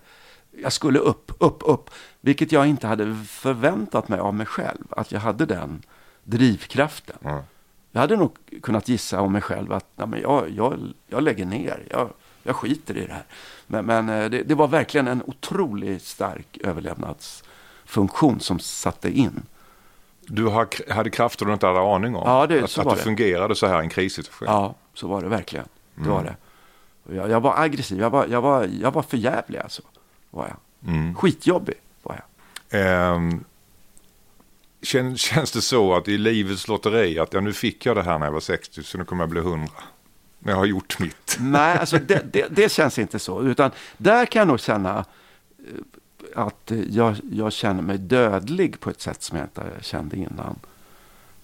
jag 0.63 0.73
skulle 0.73 0.99
upp, 0.99 1.33
upp, 1.39 1.63
upp. 1.67 1.91
Vilket 2.21 2.53
jag 2.53 2.67
inte 2.67 2.87
hade 2.87 3.17
förväntat 3.29 4.09
mig 4.09 4.19
av 4.19 4.35
mig 4.35 4.47
själv. 4.47 4.85
Att 4.91 5.13
jag 5.13 5.21
hade 5.21 5.47
den 5.47 5.83
drivkraften. 6.25 7.17
Mm. 7.25 7.43
Jag 7.93 8.01
hade 8.01 8.17
nog 8.17 8.37
kunnat 8.63 8.89
gissa 8.89 9.21
om 9.21 9.33
mig 9.33 9.43
själv 9.43 9.73
att 9.73 9.87
nej, 9.97 10.07
men 10.07 10.21
jag, 10.21 10.51
jag, 10.51 10.79
jag 11.07 11.23
lägger 11.23 11.47
ner. 11.47 11.83
Jag, 11.91 12.11
jag 12.43 12.57
skiter 12.57 12.97
i 12.97 13.07
det 13.07 13.13
här. 13.13 13.25
Men, 13.67 13.87
men 13.87 14.09
eh, 14.09 14.31
det, 14.31 14.43
det 14.43 14.55
var 14.55 14.69
verkligen 14.69 15.09
en 15.09 15.23
otroligt 15.27 16.03
stark 16.05 16.59
överlevnadsfunktion 16.65 18.41
som 18.41 18.59
satte 18.59 19.11
in. 19.19 19.43
Du 20.29 20.49
hade 20.89 21.11
krafter 21.11 21.47
du 21.47 21.53
inte 21.53 21.67
hade 21.67 21.95
aning 21.95 22.17
om? 22.17 22.23
Ja, 22.27 22.47
det- 22.47 22.65
att 22.65 22.71
så 22.71 22.81
att 22.81 22.85
var 22.87 22.93
det 22.95 23.01
det. 23.01 23.05
fungerade 23.05 23.55
så 23.55 23.67
här 23.67 23.81
i 23.81 23.85
en 23.85 23.89
krissituation? 23.91 24.49
Ja, 24.49 24.75
så 24.95 25.09
var 25.09 25.23
det 25.23 25.29
verkligen. 25.29 25.69
Det 25.95 26.01
Mm. 26.01 26.13
var 26.13 26.23
det. 26.25 26.37
Jag, 27.17 27.31
jag 27.31 27.41
var 27.41 27.59
aggressiv. 27.61 27.99
Jag 28.01 28.11
var, 28.11 28.27
jag 28.27 28.41
var, 28.43 28.65
jag 28.81 28.91
var 28.91 29.03
för 29.03 29.17
jävlig 29.17 29.59
alltså. 29.59 29.83
Var 30.31 30.49
jag. 30.49 30.93
Mm. 30.93 31.15
Skitjobbig 31.15 31.75
var 32.03 32.21
jag. 32.71 32.81
Ehm, 32.81 33.45
kän, 34.83 35.17
känns 35.17 35.53
det 35.53 35.63
så 35.63 35.95
att 35.95 36.09
i 36.09 36.19
livets 36.19 36.69
lotteri 36.69 37.19
att 37.19 37.33
ja, 37.33 37.41
nu 37.41 37.53
fick 37.53 37.87
jag 37.87 37.97
det 37.97 38.03
här 38.03 38.19
när 38.19 38.27
jag 38.27 38.33
var 38.33 38.41
60 38.41 38.83
så 38.83 38.99
nu 38.99 39.05
kommer 39.05 39.23
jag 39.23 39.31
bli 39.31 39.41
100? 39.41 39.69
Men 40.39 40.51
jag 40.51 40.59
har 40.59 40.67
gjort 40.67 40.99
mitt. 40.99 41.37
Nej, 41.41 41.79
alltså 41.79 41.99
det, 41.99 42.33
det, 42.33 42.47
det 42.51 42.73
känns 42.73 42.99
inte 42.99 43.19
så. 43.19 43.43
Utan 43.43 43.71
där 43.97 44.27
kan 44.27 44.41
jag 44.41 44.49
nog 44.49 44.61
känna 44.61 45.05
eh, 45.59 46.45
att 46.45 46.73
jag, 46.91 47.17
jag 47.31 47.53
känner 47.53 47.83
mig 47.83 47.99
dödlig 47.99 48.81
på 48.81 48.91
ett 48.91 49.01
sätt 49.01 49.23
som 49.23 49.39
jag 49.39 49.47
inte 49.47 49.63
kände 49.81 50.17
innan. 50.17 50.59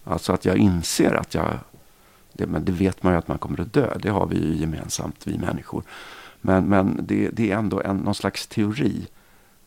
Alltså 0.04 0.32
att 0.32 0.44
jag 0.44 0.56
inser 0.56 1.14
att 1.14 1.34
jag, 1.34 1.58
det, 2.32 2.46
men 2.46 2.64
det 2.64 2.72
vet 2.72 3.02
man 3.02 3.12
ju 3.12 3.18
att 3.18 3.28
man 3.28 3.38
kommer 3.38 3.60
att 3.60 3.72
dö. 3.72 3.98
Det 3.98 4.08
har 4.08 4.26
vi 4.26 4.36
ju 4.36 4.56
gemensamt, 4.56 5.26
vi 5.26 5.38
människor. 5.38 5.82
Men, 6.44 6.64
men 6.64 7.00
det, 7.06 7.28
det 7.28 7.50
är 7.52 7.56
ändå 7.56 7.80
en, 7.82 7.96
någon 7.96 8.14
slags 8.14 8.46
teori. 8.46 9.06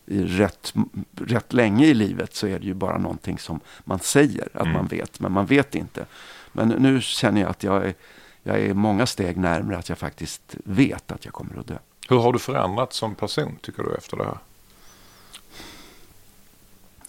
I 0.06 0.22
rätt, 0.22 0.74
rätt 1.20 1.52
länge 1.52 1.86
i 1.86 1.94
livet 1.94 2.34
så 2.34 2.46
är 2.46 2.58
det 2.58 2.66
ju 2.66 2.74
bara 2.74 2.98
någonting 2.98 3.38
som 3.38 3.60
man 3.84 3.98
säger 3.98 4.48
att 4.54 4.60
Mm. 4.60 4.72
man 4.72 4.86
vet, 4.86 5.20
men 5.20 5.32
man 5.32 5.46
vet 5.46 5.74
inte. 5.74 6.06
Men 6.52 6.68
nu 6.68 7.00
känner 7.00 7.40
jag 7.40 7.50
att 7.50 7.62
jag 7.62 7.84
är, 7.86 7.94
jag 8.42 8.60
är 8.60 8.74
många 8.74 9.06
steg 9.06 9.36
närmare 9.36 9.78
att 9.78 9.88
jag 9.88 9.98
faktiskt 9.98 10.56
vet 10.64 11.12
att 11.12 11.24
jag 11.24 11.34
kommer 11.34 11.60
att 11.60 11.66
dö. 11.66 11.78
Hur 12.08 12.18
har 12.18 12.32
du 12.32 12.38
förändrats 12.38 12.96
som 12.96 13.14
person 13.14 13.58
tycker 13.62 13.82
du 13.82 13.94
efter 13.94 14.16
det 14.16 14.24
här? 14.24 14.38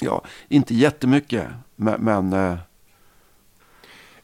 Ja, 0.02 0.22
inte 0.48 0.76
jättemycket, 0.76 1.48
men, 1.76 2.02
men 2.02 2.34
eh, 2.34 2.58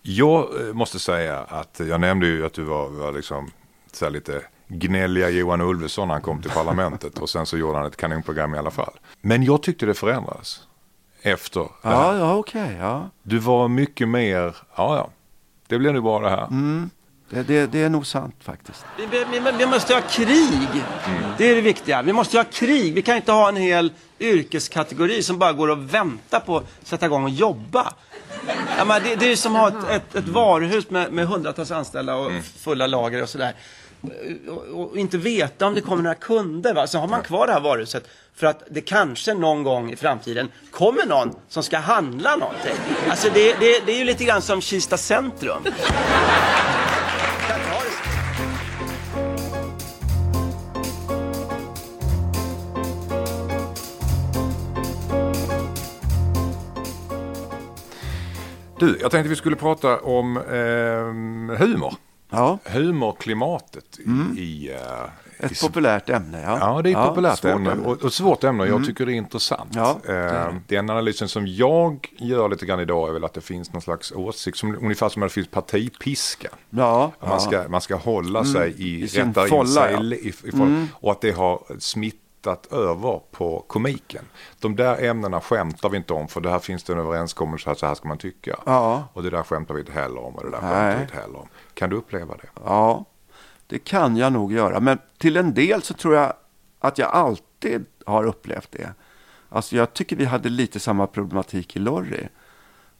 Jag 0.01 0.67
eh, 0.67 0.73
måste 0.73 0.99
säga 0.99 1.39
att 1.39 1.81
jag 1.89 2.01
nämnde 2.01 2.27
ju 2.27 2.45
att 2.45 2.53
du 2.53 2.63
var, 2.63 2.89
var 2.89 3.11
liksom 3.13 3.51
så 3.91 4.09
lite 4.09 4.41
gnälliga 4.67 5.29
Johan 5.29 5.61
Ulveson 5.61 6.07
när 6.07 6.15
han 6.15 6.21
kom 6.21 6.41
till 6.41 6.51
parlamentet 6.51 7.19
och 7.19 7.29
sen 7.29 7.45
så 7.45 7.57
gjorde 7.57 7.77
han 7.77 7.87
ett 7.87 7.97
kanonprogram 7.97 8.55
i 8.55 8.57
alla 8.57 8.71
fall. 8.71 8.99
Men 9.21 9.43
jag 9.43 9.63
tyckte 9.63 9.85
det 9.85 9.93
förändrades 9.93 10.61
efter 11.21 11.59
det 11.59 11.67
ja, 11.81 11.89
här. 11.89 12.15
ja 12.19 12.35
okej, 12.35 12.77
ja. 12.79 13.09
Du 13.23 13.37
var 13.37 13.67
mycket 13.67 14.07
mer, 14.07 14.55
ja 14.75 14.97
ja, 14.97 15.09
det 15.67 15.77
blir 15.77 15.93
nog 15.93 16.03
bra 16.03 16.19
det 16.19 16.29
här. 16.29 16.47
Mm, 16.47 16.89
det, 17.29 17.43
det, 17.43 17.67
det 17.71 17.83
är 17.83 17.89
nog 17.89 18.05
sant 18.05 18.35
faktiskt. 18.39 18.85
Vi, 18.97 19.05
vi, 19.05 19.51
vi, 19.57 19.65
måste 19.65 19.93
ha 19.93 20.01
krig. 20.01 20.83
Det 21.37 21.49
är 21.49 21.55
det 21.55 21.61
viktiga. 21.61 22.01
Vi 22.01 22.13
måste 22.13 22.37
ha 22.37 22.43
krig. 22.43 22.93
Vi 22.93 23.01
kan 23.01 23.15
inte 23.15 23.31
ha 23.31 23.49
en 23.49 23.55
hel 23.55 23.91
yrkeskategori 24.19 25.23
som 25.23 25.39
bara 25.39 25.53
går 25.53 25.69
och 25.69 25.93
väntar 25.93 26.39
på 26.39 26.57
att 26.57 26.65
sätta 26.83 27.05
igång 27.05 27.23
och 27.23 27.29
jobba. 27.29 27.93
Ja, 28.77 28.85
men 28.85 29.03
det, 29.03 29.15
det 29.15 29.31
är 29.31 29.35
som 29.35 29.55
att 29.55 29.73
ha 29.73 29.89
ett, 29.89 29.89
ett, 29.89 30.15
ett 30.15 30.27
varuhus 30.27 30.89
med, 30.89 31.13
med 31.13 31.27
hundratals 31.27 31.71
anställda 31.71 32.15
och 32.15 32.31
fulla 32.59 32.87
lager 32.87 33.23
och 33.23 33.29
sådär. 33.29 33.53
Och, 34.73 34.97
inte 34.97 35.17
veta 35.17 35.65
om 35.67 35.73
det 35.73 35.81
kommer 35.81 36.03
några 36.03 36.15
kunder. 36.15 36.73
Va? 36.73 36.87
Så 36.87 36.99
har 36.99 37.07
man 37.07 37.23
kvar 37.23 37.47
det 37.47 37.53
här 37.53 37.59
varuhuset 37.59 38.07
för 38.35 38.47
att 38.47 38.63
det 38.69 38.81
kanske 38.81 39.33
någon 39.33 39.63
gång 39.63 39.91
i 39.91 39.95
framtiden 39.95 40.51
kommer 40.71 41.05
någon 41.05 41.35
som 41.49 41.63
ska 41.63 41.77
handla 41.77 42.35
någonting. 42.35 42.75
Alltså 43.09 43.29
det, 43.33 43.53
det, 43.59 43.85
det 43.85 43.91
är 43.91 43.99
ju 43.99 44.05
lite 44.05 44.23
grann 44.23 44.41
som 44.41 44.61
Kista 44.61 44.97
centrum. 44.97 45.63
Du, 58.79 58.97
jag 59.01 59.11
tänkte 59.11 59.29
vi 59.29 59.35
skulle 59.35 59.55
prata 59.55 59.99
om 59.99 60.37
eh, 60.37 61.57
humor. 61.57 61.93
Ja. 62.33 62.57
Humorklimatet 62.65 63.99
i... 63.99 64.39
i 64.41 64.71
eh, 64.73 65.45
Ett 65.45 65.51
i- 65.51 65.67
populärt 65.67 66.09
ämne. 66.09 66.41
Ja, 66.41 66.57
Ja, 66.59 66.81
det 66.81 66.91
är 66.91 67.01
ett 67.03 67.07
populärt 67.09 67.39
svårt 67.39 67.51
ämne 67.51 67.71
och, 67.73 68.03
och 68.03 68.13
svårt 68.13 68.43
ämne. 68.43 68.65
Jag 68.65 68.85
tycker 68.85 69.05
det 69.05 69.11
är 69.11 69.15
intressant. 69.15 69.71
Ja, 69.75 69.97
det 70.05 70.13
är 70.13 70.47
Eh, 70.47 70.53
Den 70.67 70.89
analysen 70.89 71.27
som 71.29 71.47
jag 71.47 72.13
gör 72.17 72.49
lite 72.49 72.65
grann 72.65 72.79
idag 72.79 73.09
är 73.09 73.13
väl 73.13 73.23
att 73.23 73.33
det 73.33 73.41
finns 73.41 73.73
någon 73.73 73.81
slags 73.81 74.11
åsikt, 74.11 74.57
som, 74.57 74.77
ungefär 74.81 75.09
som 75.09 75.23
att 75.23 75.29
det 75.29 75.33
finns 75.33 75.47
partipiska. 75.47 76.49
Ja, 76.69 77.11
Att 77.19 77.29
Man, 77.29 77.41
ska, 77.41 77.63
man 77.69 77.81
ska 77.81 77.95
hålla 77.95 78.45
sig 78.45 78.73
i, 78.77 79.03
I 79.03 79.07
sin 79.07 79.25
in 79.27 79.33
folla, 79.33 79.65
sig 79.65 79.93
ja. 79.93 80.03
i, 80.03 80.13
i, 80.15 80.27
i 80.43 80.51
folla. 80.51 80.87
Och 80.93 81.11
att 81.11 81.21
det 81.21 81.31
har 81.31 81.63
smittat 81.79 82.65
över 82.71 83.19
på 83.31 83.63
komiken. 83.67 84.25
De 84.59 84.75
där 84.75 85.03
ämnena 85.05 85.41
skämtar 85.41 85.89
vi 85.89 85.97
inte 85.97 86.13
om 86.13 86.27
för 86.27 86.41
det 86.41 86.49
här 86.49 86.59
finns 86.59 86.83
det 86.83 86.93
en 86.93 86.99
överenskommelse 86.99 87.71
att 87.71 87.79
så 87.79 87.85
här 87.85 87.95
ska 87.95 88.07
man 88.07 88.17
tycka. 88.17 88.59
Ja. 88.65 89.03
Och 89.13 89.23
det 89.23 89.29
där 89.29 89.43
skämtar 89.43 89.73
vi 89.73 89.79
inte 89.79 89.91
heller 89.91 90.23
om 90.25 90.35
och 90.35 90.43
det 90.43 90.49
där 90.51 90.57
skämtar 90.59 90.83
Nej. 90.83 90.95
vi 90.95 91.01
inte 91.01 91.15
heller 91.15 91.39
om. 91.39 91.47
Kan 91.73 91.89
du 91.89 91.95
uppleva 91.95 92.37
det? 92.37 92.49
Ja, 92.65 93.05
det 93.67 93.79
kan 93.79 94.17
jag 94.17 94.33
nog 94.33 94.53
göra. 94.53 94.79
Men 94.79 94.97
till 95.17 95.37
en 95.37 95.53
del 95.53 95.81
så 95.81 95.93
tror 95.93 96.15
jag 96.15 96.33
att 96.79 96.97
jag 96.97 97.11
alltid 97.11 97.85
har 98.05 98.23
upplevt 98.25 98.71
det. 98.71 98.93
Alltså 99.49 99.75
jag 99.75 99.93
tycker 99.93 100.15
vi 100.15 100.25
hade 100.25 100.49
lite 100.49 100.79
samma 100.79 101.07
problematik 101.07 101.75
i 101.75 101.79
Lorry. 101.79 102.27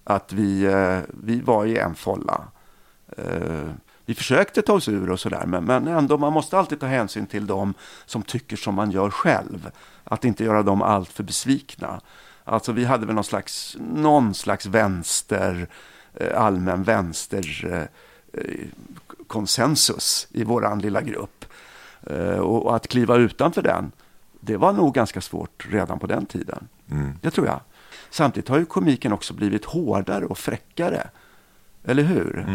Att 0.03 0.33
vi, 0.33 0.63
eh, 0.63 0.99
vi 1.07 1.41
var 1.41 1.65
i 1.65 1.77
en 1.77 1.95
folla. 1.95 2.47
Eh, 3.17 3.69
vi 4.05 4.15
försökte 4.15 4.61
ta 4.61 4.73
oss 4.73 4.87
ur 4.87 5.11
och 5.11 5.19
sådär. 5.19 5.45
Men, 5.45 5.63
men 5.63 5.87
ändå, 5.87 6.17
man 6.17 6.33
måste 6.33 6.57
alltid 6.57 6.79
ta 6.79 6.85
hänsyn 6.85 7.27
till 7.27 7.47
dem 7.47 7.73
som 8.05 8.23
tycker 8.23 8.55
som 8.55 8.75
man 8.75 8.91
gör 8.91 9.09
själv. 9.09 9.71
Att 10.03 10.25
inte 10.25 10.43
göra 10.43 10.63
dem 10.63 10.81
allt 10.81 11.09
för 11.09 11.23
besvikna. 11.23 12.01
Alltså 12.43 12.71
vi 12.71 12.85
hade 12.85 13.05
väl 13.05 13.15
någon 13.15 13.23
slags, 13.23 13.77
någon 13.79 14.33
slags 14.33 14.65
vänster, 14.65 15.67
eh, 16.13 16.41
allmän 16.41 16.83
vänster 16.83 17.73
eh, 17.73 17.83
konsensus 19.27 20.27
i 20.31 20.43
våran 20.43 20.79
lilla 20.79 21.01
grupp. 21.01 21.45
Eh, 22.09 22.39
och, 22.39 22.75
att 22.75 22.87
kliva 22.87 23.15
utanför 23.15 23.61
den, 23.61 23.91
det 24.39 24.57
var 24.57 24.73
nog 24.73 24.93
ganska 24.93 25.21
svårt 25.21 25.67
redan 25.69 25.99
på 25.99 26.07
den 26.07 26.25
tiden. 26.25 26.67
Det 27.21 27.31
tror 27.31 27.47
jag. 27.47 27.59
Samtidigt 28.09 28.49
har 28.49 28.57
ju 28.57 28.65
komiken 28.65 29.13
också 29.13 29.33
blivit 29.33 29.65
hårdare 29.65 30.25
och 30.25 30.37
fräckare. 30.37 31.07
Eller 31.85 32.03
hur? 32.03 32.45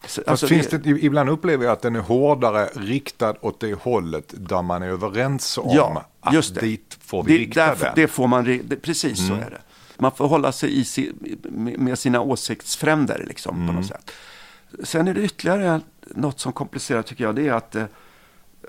Fast 0.00 0.18
alltså, 0.26 0.46
finns 0.46 0.66
det, 0.66 0.86
ibland 0.86 1.30
upplever 1.30 1.64
jag 1.64 1.72
att 1.72 1.82
den 1.82 1.96
är 1.96 2.00
hårdare 2.00 2.68
riktad 2.74 3.34
åt 3.40 3.60
det 3.60 3.74
hållet 3.74 4.34
där 4.36 4.62
man 4.62 4.82
är 4.82 4.88
överens 4.88 5.58
om 5.58 5.70
Ja, 5.74 6.04
att 6.20 6.34
just 6.34 6.54
det. 6.54 6.60
dit 6.60 6.98
får 7.00 7.22
vi 7.22 7.32
det, 7.32 7.38
rikta 7.38 7.66
därför, 7.66 7.84
den. 7.84 7.92
det 7.96 8.08
får 8.08 8.26
man, 8.26 8.44
det, 8.44 8.76
precis 8.76 9.26
så 9.26 9.34
är 9.34 9.50
det. 9.50 9.60
Man 9.98 10.12
får 10.12 10.28
hålla 10.28 10.52
sig 10.52 10.80
i 10.80 11.12
med 11.78 11.98
sina 11.98 12.20
åsiktsfränder 12.20 13.24
liksom, 13.28 13.66
på 13.66 13.72
något 13.72 13.86
sätt. 13.86 14.12
Sen 14.84 15.08
är 15.08 15.14
det 15.14 15.22
ytterligare 15.22 15.80
något 16.04 16.40
som 16.40 16.52
komplicerar 16.52 17.02
tycker 17.02 17.24
jag. 17.24 17.34
Det 17.34 17.48
är 17.48 17.52
att 17.52 17.74
eh, 17.74 17.84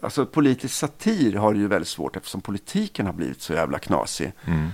alltså, 0.01 0.25
politisk 0.25 0.73
satir 0.73 1.33
har 1.33 1.53
det 1.53 1.59
ju 1.59 1.67
väldigt 1.67 1.87
svårt 1.87 2.15
eftersom 2.15 2.41
politiken 2.41 3.05
har 3.05 3.13
blivit 3.13 3.41
så 3.41 3.53
jävla 3.53 3.79
knasig. 3.79 4.33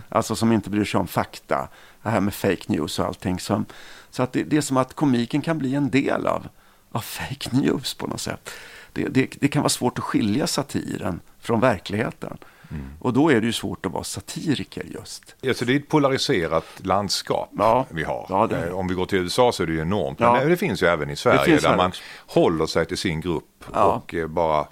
Alltså 0.10 0.36
som 0.36 0.52
inte 0.52 0.70
bryr 0.70 0.86
sig 0.86 1.00
om 1.00 1.08
fakta. 1.08 1.68
Det 2.04 2.10
här 2.10 2.20
med 2.20 2.34
fake 2.34 2.64
news 2.68 3.00
och 3.00 3.06
allting. 3.06 3.40
Som, 3.40 3.66
så 4.10 4.24
att 4.24 4.34
det, 4.34 4.44
det 4.44 4.58
är 4.58 4.62
som 4.62 4.78
att 4.78 4.94
komiken 4.94 5.42
kan 5.42 5.58
bli 5.58 5.76
en 5.76 5.90
del 5.90 6.28
av, 6.28 6.48
av 6.92 7.00
fake 7.00 7.50
news 7.56 7.94
på 7.94 8.08
något 8.08 8.22
sätt. 8.22 8.50
Det, 8.94 9.08
det, 9.08 9.30
det 9.40 9.48
kan 9.48 9.62
vara 9.62 9.70
svårt 9.70 9.98
att 9.98 10.04
skilja 10.04 10.48
satiren 10.48 11.20
från 11.40 11.60
verkligheten. 11.60 12.38
Mm. 12.74 12.94
Och 13.00 13.14
då 13.14 13.32
är 13.32 13.42
det 13.42 13.48
ju 13.48 13.54
svårt 13.54 13.86
att 13.86 13.92
vara 13.92 14.04
satiriker 14.04 14.84
just. 14.84 15.36
Ja, 15.42 15.54
så 15.54 15.66
det 15.66 15.74
är 15.74 15.80
ett 15.80 15.90
polariserat 15.90 16.66
landskap 16.78 17.50
ja. 17.58 17.86
vi 17.90 18.04
har. 18.04 18.26
Ja, 18.30 18.48
det... 18.48 18.72
Om 18.72 18.88
vi 18.88 18.94
går 18.94 19.06
till 19.06 19.20
USA 19.20 19.52
så 19.52 19.64
är 19.64 19.68
det 19.68 19.74
ju 19.74 19.82
enormt. 19.82 20.20
Men 20.20 20.36
ja. 20.36 20.46
det 20.46 20.58
finns 20.58 20.84
ju 20.84 20.88
även 20.88 21.10
i 21.10 21.16
Sverige 21.16 21.60
där 21.60 21.78
man 21.78 21.92
håller 22.28 22.66
sig 22.66 22.86
till 22.86 22.98
sin 22.98 23.22
grupp 23.22 23.64
och 23.68 24.14
eh, 24.14 24.28
bara 24.28 24.68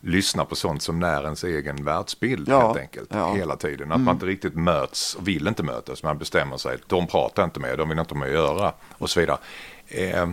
lyssnar 0.00 0.44
på 0.44 0.56
sånt 0.56 0.82
som 0.82 1.00
när 1.00 1.22
ens 1.24 1.44
egen 1.44 1.84
världsbild 1.84 2.48
ja, 2.48 2.66
helt 2.66 2.78
enkelt. 2.78 3.10
Ja. 3.12 3.34
Hela 3.34 3.56
tiden. 3.56 3.92
Att 3.92 3.96
mm. 3.96 4.04
man 4.04 4.14
inte 4.14 4.26
riktigt 4.26 4.54
möts 4.54 5.14
och 5.14 5.28
vill 5.28 5.46
inte 5.46 5.62
mötas. 5.62 6.02
Man 6.02 6.18
bestämmer 6.18 6.56
sig. 6.56 6.76
De 6.86 7.06
pratar 7.06 7.44
inte 7.44 7.60
med, 7.60 7.78
de 7.78 7.88
vill 7.88 7.98
inte 7.98 8.14
med 8.14 8.28
att 8.28 8.34
göra 8.34 8.72
och 8.98 9.10
så 9.10 9.20
vidare. 9.20 9.38
Eh, 9.88 10.28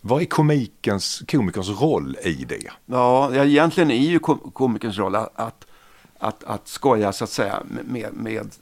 vad 0.00 0.22
är 0.22 0.26
komikens, 0.26 1.22
komikerns 1.28 1.80
roll 1.80 2.16
i 2.22 2.44
det? 2.44 2.70
Ja, 2.86 3.34
egentligen 3.44 3.90
är 3.90 3.94
ju 3.94 4.18
komikerns 4.52 4.98
roll 4.98 5.14
att, 5.14 5.32
att, 5.34 5.65
att, 6.18 6.44
att 6.44 6.68
skoja 6.68 7.12
så 7.12 7.24
att 7.24 7.30
säga 7.30 7.62
med, 7.84 8.14
med, 8.14 8.54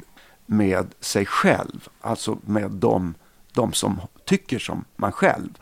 med 0.47 0.87
sig 1.01 1.27
själv. 1.27 1.89
Alltså 2.01 2.39
med 2.47 2.71
de, 2.71 3.15
de 3.53 3.73
som 3.73 4.01
tycker 4.25 4.59
som 4.59 4.85
man 4.97 5.13
själv. 5.13 5.59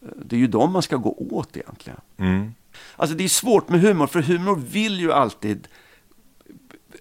Det 0.00 0.36
är 0.36 0.40
ju 0.40 0.46
de 0.46 0.72
man 0.72 0.82
ska 0.82 0.96
gå 0.96 1.16
åt 1.30 1.56
egentligen. 1.56 2.00
Mm. 2.16 2.54
Alltså 2.96 3.16
det 3.16 3.24
är 3.24 3.28
svårt 3.28 3.68
med 3.68 3.80
humor, 3.80 4.06
för 4.06 4.22
humor 4.22 4.56
vill 4.56 5.00
ju 5.00 5.12
alltid, 5.12 5.68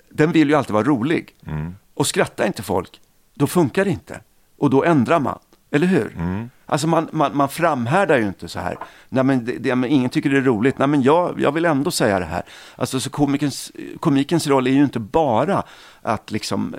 den 0.10 0.32
vill 0.32 0.50
ju 0.50 0.56
alltid 0.56 0.74
vara 0.74 0.84
rolig. 0.84 1.36
Mm. 1.46 1.76
Och 1.94 2.08
skrattar 2.08 2.48
inte 2.48 2.64
folk, 2.64 3.02
då 3.34 3.48
funkar 3.48 3.86
det 3.86 3.92
inte. 3.92 4.22
Och 4.58 4.70
då 4.70 4.84
ändrar 4.84 5.20
man, 5.20 5.40
eller 5.72 5.88
hur? 5.88 6.16
Mm. 6.18 6.50
Alltså 6.66 6.88
man, 6.88 7.10
man, 7.12 7.38
man 7.38 7.50
framhärdar 7.50 8.18
ju 8.18 8.28
inte 8.28 8.48
så 8.48 8.60
här. 8.60 8.78
Nej 9.10 9.24
men, 9.24 9.46
det, 9.46 9.58
det, 9.58 9.76
men 9.76 9.90
ingen 9.90 10.10
tycker 10.10 10.30
det 10.30 10.38
är 10.38 10.42
roligt. 10.42 10.78
Nej 10.78 10.88
men 10.88 11.02
jag, 11.02 11.40
jag 11.40 11.52
vill 11.52 11.66
ändå 11.66 11.92
säga 11.92 12.20
det 12.20 12.26
här. 12.26 12.44
Alltså 12.76 13.00
så 13.00 13.10
komikens, 13.10 13.72
komikens 14.00 14.48
roll 14.48 14.68
är 14.68 14.72
ju 14.72 14.84
inte 14.84 15.00
bara 15.00 15.64
att 16.02 16.32
liksom 16.32 16.76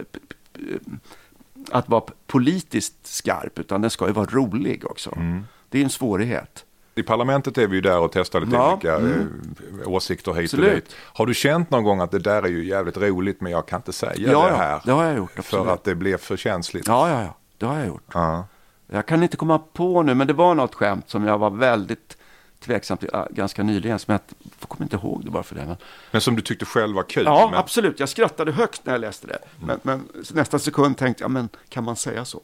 att 1.70 1.88
vara 1.88 2.04
politiskt 2.26 3.06
skarp, 3.06 3.58
utan 3.58 3.80
den 3.80 3.90
ska 3.90 4.06
ju 4.06 4.12
vara 4.12 4.26
rolig 4.26 4.84
också. 4.84 5.12
Mm. 5.16 5.44
Det 5.68 5.78
är 5.78 5.84
en 5.84 5.90
svårighet. 5.90 6.64
I 6.94 7.02
parlamentet 7.02 7.58
är 7.58 7.66
vi 7.66 7.74
ju 7.76 7.80
där 7.80 7.98
och 7.98 8.12
testar 8.12 8.40
lite 8.40 8.56
ja, 8.56 8.72
olika 8.72 8.94
mm. 8.94 9.54
Eh, 9.82 9.88
åsikter 9.88 10.32
hit 10.32 10.44
absolut. 10.44 10.68
och 10.68 10.74
dit. 10.74 10.94
Har 10.98 11.26
du 11.26 11.34
känt 11.34 11.70
någon 11.70 11.84
gång 11.84 12.00
att 12.00 12.10
det 12.10 12.18
där 12.18 12.42
är 12.42 12.48
ju 12.48 12.64
jävligt 12.64 12.96
roligt 12.96 13.40
men 13.40 13.52
jag 13.52 13.66
kan 13.66 13.78
inte 13.78 13.92
säga 13.92 14.32
ja, 14.32 14.48
det 14.48 14.56
här? 14.56 14.70
Ja, 14.70 14.80
det 14.84 14.92
har 14.92 15.04
jag 15.04 15.16
gjort. 15.16 15.38
Absolut. 15.38 15.64
För 15.64 15.74
att 15.74 15.84
det 15.84 15.94
blev 15.94 16.16
för 16.16 16.36
känsligt? 16.36 16.86
Ja, 16.86 17.10
ja, 17.10 17.22
ja. 17.22 17.36
Det 17.58 17.66
har 17.66 17.78
jag 17.78 17.86
gjort. 17.86 18.10
Ja. 18.12 18.44
Jag 18.86 19.06
kan 19.06 19.22
inte 19.22 19.36
komma 19.36 19.58
på 19.58 20.02
nu, 20.02 20.14
men 20.14 20.26
det 20.26 20.32
var 20.32 20.54
något 20.54 20.74
skämt 20.74 21.10
som 21.10 21.24
jag 21.24 21.38
var 21.38 21.50
väldigt 21.50 22.16
tveksam 22.60 22.98
till 22.98 23.10
ganska 23.30 23.62
nyligen. 23.62 23.98
Som 23.98 24.12
jag, 24.12 24.20
jag 24.60 24.68
kommer 24.68 24.84
inte 24.84 24.96
ihåg 24.96 25.24
det 25.24 25.30
bara 25.30 25.42
för 25.42 25.54
det. 25.54 25.66
Men, 25.66 25.76
men 26.10 26.20
som 26.20 26.36
du 26.36 26.42
tyckte 26.42 26.64
själv 26.64 26.96
var 26.96 27.02
kul? 27.02 27.24
Ja, 27.24 27.48
men... 27.50 27.58
absolut. 27.60 28.00
Jag 28.00 28.08
skrattade 28.08 28.52
högt 28.52 28.80
när 28.84 28.92
jag 28.92 29.00
läste 29.00 29.26
det. 29.26 29.38
Mm. 29.62 29.80
Men, 29.82 30.00
men 30.12 30.24
nästa 30.32 30.58
sekund 30.58 30.96
tänkte 30.96 31.24
jag, 31.24 31.30
men 31.30 31.48
kan 31.68 31.84
man 31.84 31.96
säga 31.96 32.24
så? 32.24 32.40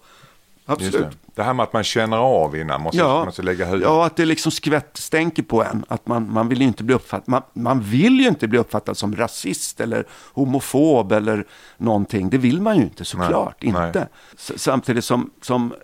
Absolut. 0.67 0.93
Det. 0.93 1.11
det. 1.35 1.43
här 1.43 1.55
med 1.55 1.65
att 1.65 1.73
man 1.73 1.85
känner 1.85 2.17
av 2.17 2.57
innan, 2.57 2.81
måste, 2.81 2.99
ja, 2.99 3.25
måste 3.25 3.43
lägga 3.43 3.65
huvudet. 3.65 3.89
Ja, 3.89 4.07
att 4.07 4.17
det 4.17 4.25
liksom 4.25 4.53
skvätt 4.53 4.97
stänker 4.97 5.43
på 5.43 5.65
en. 5.65 5.85
Att 5.89 6.07
man, 6.07 6.33
man 6.33 6.49
vill 6.49 6.61
ju 6.61 6.67
inte 6.67 6.85
bli 6.85 6.95
uppfattad. 6.95 7.29
Man, 7.29 7.43
man 7.53 7.81
vill 7.81 8.21
ju 8.21 8.29
inte 8.29 8.49
bli 8.49 8.59
uppfattad 8.59 8.97
som 8.97 9.17
rasist 9.17 9.81
eller 9.81 10.07
homofob 10.33 11.13
eller 11.13 11.47
någonting. 11.77 12.31
Det 12.31 12.39
vill 12.39 12.61
man 12.61 12.77
ju 12.77 12.83
inte, 12.83 13.05
såklart 13.05 13.57
nej, 13.61 13.69
inte. 13.69 13.99
Nej. 13.99 14.59
Samtidigt 14.59 15.05
som, 15.05 15.31
som 15.41 15.75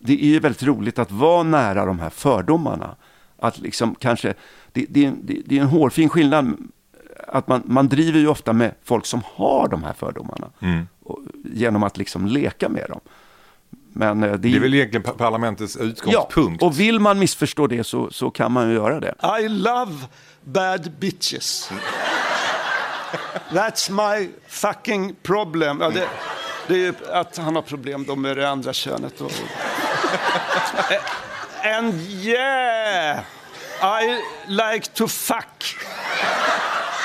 det 0.00 0.12
är 0.12 0.26
ju 0.26 0.40
väldigt 0.40 0.62
roligt 0.62 0.98
att 0.98 1.10
vara 1.10 1.42
nära 1.42 1.84
de 1.86 1.98
här 1.98 2.10
fördomarna. 2.10 2.96
Att 3.38 3.58
liksom 3.58 3.94
kanske, 3.94 4.34
det, 4.72 4.86
det, 4.88 5.12
det, 5.22 5.40
det 5.46 5.58
är 5.58 5.62
en 5.62 5.68
hårfin 5.68 6.08
skillnad. 6.08 6.56
Att 7.28 7.48
man, 7.48 7.62
man 7.64 7.88
driver 7.88 8.18
ju 8.18 8.28
ofta 8.28 8.52
med 8.52 8.74
folk 8.84 9.06
som 9.06 9.22
har 9.34 9.68
de 9.68 9.82
här 9.82 9.92
fördomarna. 9.92 10.50
Mm. 10.60 10.88
Och, 11.02 11.18
genom 11.44 11.82
att 11.82 11.96
liksom 11.96 12.26
leka 12.26 12.68
med 12.68 12.86
dem. 12.88 13.00
Men 13.92 14.22
eh, 14.22 14.30
det, 14.30 14.36
det 14.36 14.56
är 14.56 14.60
väl 14.60 14.74
egentligen 14.74 15.16
parlamentets 15.16 15.76
utgångspunkt. 15.76 16.62
Ja, 16.62 16.66
och 16.66 16.80
vill 16.80 17.00
man 17.00 17.18
missförstå 17.18 17.66
det 17.66 17.84
så, 17.84 18.10
så 18.10 18.30
kan 18.30 18.52
man 18.52 18.68
ju 18.68 18.74
göra 18.74 19.00
det. 19.00 19.14
I 19.40 19.48
love 19.48 19.94
bad 20.44 20.92
bitches. 20.98 21.70
That's 23.50 23.90
my 23.90 24.28
fucking 24.46 25.14
problem. 25.22 25.78
Ja, 25.80 25.90
det, 25.90 26.08
det 26.66 26.74
är 26.74 26.78
ju 26.78 26.94
att 27.12 27.36
han 27.36 27.54
har 27.54 27.62
problem 27.62 28.04
då 28.04 28.16
med 28.16 28.36
det 28.36 28.50
andra 28.50 28.72
könet. 28.72 29.20
Och... 29.20 29.32
And 31.76 31.94
yeah, 31.94 33.24
I 33.82 34.22
like 34.46 34.94
to 34.94 35.08
fuck. 35.08 35.64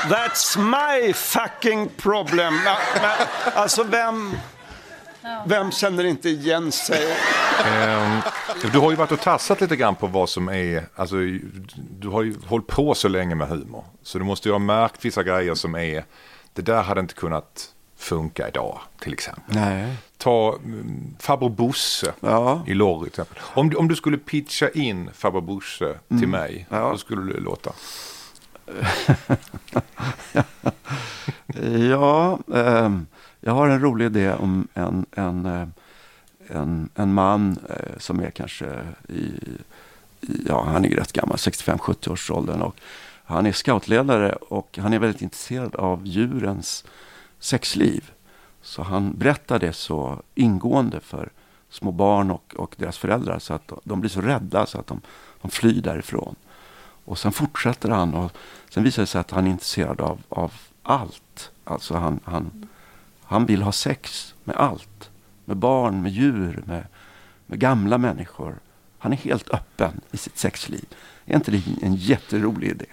That's 0.09 0.57
my 0.57 1.13
fucking 1.13 1.89
problem. 1.89 2.59
Alltså 3.55 3.83
vem... 3.83 4.35
Vem 5.45 5.71
känner 5.71 6.03
inte 6.03 6.29
igen 6.29 6.71
sig? 6.71 7.05
Um, 7.65 8.21
du 8.71 8.79
har 8.79 8.91
ju 8.91 8.95
varit 8.95 9.11
och 9.11 9.19
tassat 9.19 9.61
lite 9.61 9.75
grann 9.75 9.95
på 9.95 10.07
vad 10.07 10.29
som 10.29 10.49
är, 10.49 10.87
alltså 10.95 11.15
du 11.75 12.07
har 12.07 12.23
ju 12.23 12.35
hållit 12.47 12.67
på 12.67 12.95
så 12.95 13.07
länge 13.07 13.35
med 13.35 13.47
humor. 13.47 13.85
Så 14.03 14.17
du 14.17 14.23
måste 14.23 14.49
ju 14.49 14.53
ha 14.53 14.59
märkt 14.59 15.05
vissa 15.05 15.23
grejer 15.23 15.55
som 15.55 15.75
är, 15.75 16.05
det 16.53 16.61
där 16.61 16.83
hade 16.83 16.99
inte 17.01 17.13
kunnat 17.13 17.69
funka 17.97 18.47
idag 18.47 18.79
till 18.99 19.13
exempel. 19.13 19.55
Nej. 19.55 19.95
Ta 20.23 20.55
um, 20.55 21.15
farbror 21.19 21.49
Bosse 21.49 22.13
ja. 22.19 22.63
i 22.67 22.73
Lorry 22.73 23.09
till 23.09 23.21
exempel. 23.21 23.43
Om, 23.53 23.69
du, 23.69 23.77
om 23.77 23.87
du 23.87 23.95
skulle 23.95 24.17
pitcha 24.17 24.69
in 24.69 25.09
farbror 25.13 25.41
Bosse 25.41 25.99
till 26.07 26.17
mm. 26.17 26.29
mig, 26.29 26.67
ja. 26.69 26.89
hur 26.89 26.97
skulle 26.97 27.33
det 27.33 27.39
låta? 27.39 27.71
ja, 31.89 32.39
um, 32.45 33.07
jag 33.39 33.53
har 33.53 33.69
en 33.69 33.81
rolig 33.81 34.05
idé 34.05 34.33
om 34.33 34.67
en, 34.73 35.05
en, 35.11 35.45
eh, 35.45 35.67
en, 36.47 36.89
en 36.95 37.13
man 37.13 37.57
eh, 37.69 37.97
som 37.97 38.19
är 38.19 38.29
kanske 38.29 38.65
i, 39.09 39.31
ja 40.47 40.63
han 40.63 40.85
är 40.85 40.89
rätt 40.89 41.13
gammal, 41.13 41.37
65-70 41.37 42.11
års 42.11 42.31
åldern 42.31 42.61
och 42.61 42.75
han 43.23 43.45
är 43.45 43.51
scoutledare 43.51 44.31
och 44.31 44.79
han 44.81 44.93
är 44.93 44.99
väldigt 44.99 45.21
intresserad 45.21 45.75
av 45.75 46.07
djurens 46.07 46.85
sexliv. 47.39 48.11
Så 48.63 48.83
han 48.83 49.17
berättar 49.17 49.59
det 49.59 49.73
så 49.73 50.21
ingående 50.35 50.99
för 50.99 51.29
små 51.69 51.91
barn 51.91 52.31
och, 52.31 52.55
och 52.57 52.75
deras 52.77 52.97
föräldrar 52.97 53.39
så 53.39 53.53
att 53.53 53.71
de 53.83 53.99
blir 53.99 54.09
så 54.09 54.21
rädda 54.21 54.65
så 54.65 54.79
att 54.79 54.87
de, 54.87 55.01
de 55.41 55.51
flyr 55.51 55.81
därifrån. 55.81 56.35
Och 57.05 57.17
sen 57.17 57.31
fortsätter 57.31 57.89
han 57.89 58.13
och 58.13 58.31
sen 58.69 58.83
visar 58.83 59.03
det 59.03 59.07
sig 59.07 59.21
att 59.21 59.31
han 59.31 59.47
är 59.47 59.51
intresserad 59.51 60.01
av, 60.01 60.21
av 60.29 60.53
allt. 60.83 61.51
Alltså 61.63 61.93
han, 61.93 62.19
han, 62.23 62.67
han 63.23 63.45
vill 63.45 63.61
ha 63.61 63.71
sex 63.71 64.35
med 64.43 64.55
allt. 64.55 65.09
Med 65.45 65.57
barn, 65.57 66.01
med 66.01 66.11
djur, 66.11 66.63
med, 66.65 66.85
med 67.45 67.59
gamla 67.59 67.97
människor. 67.97 68.55
Han 68.97 69.13
är 69.13 69.17
helt 69.17 69.53
öppen 69.53 70.01
i 70.11 70.17
sitt 70.17 70.37
sexliv. 70.37 70.85
Är 71.25 71.35
inte 71.35 71.51
det 71.51 71.63
en 71.81 71.95
jätterolig 71.95 72.69
idé? 72.69 72.85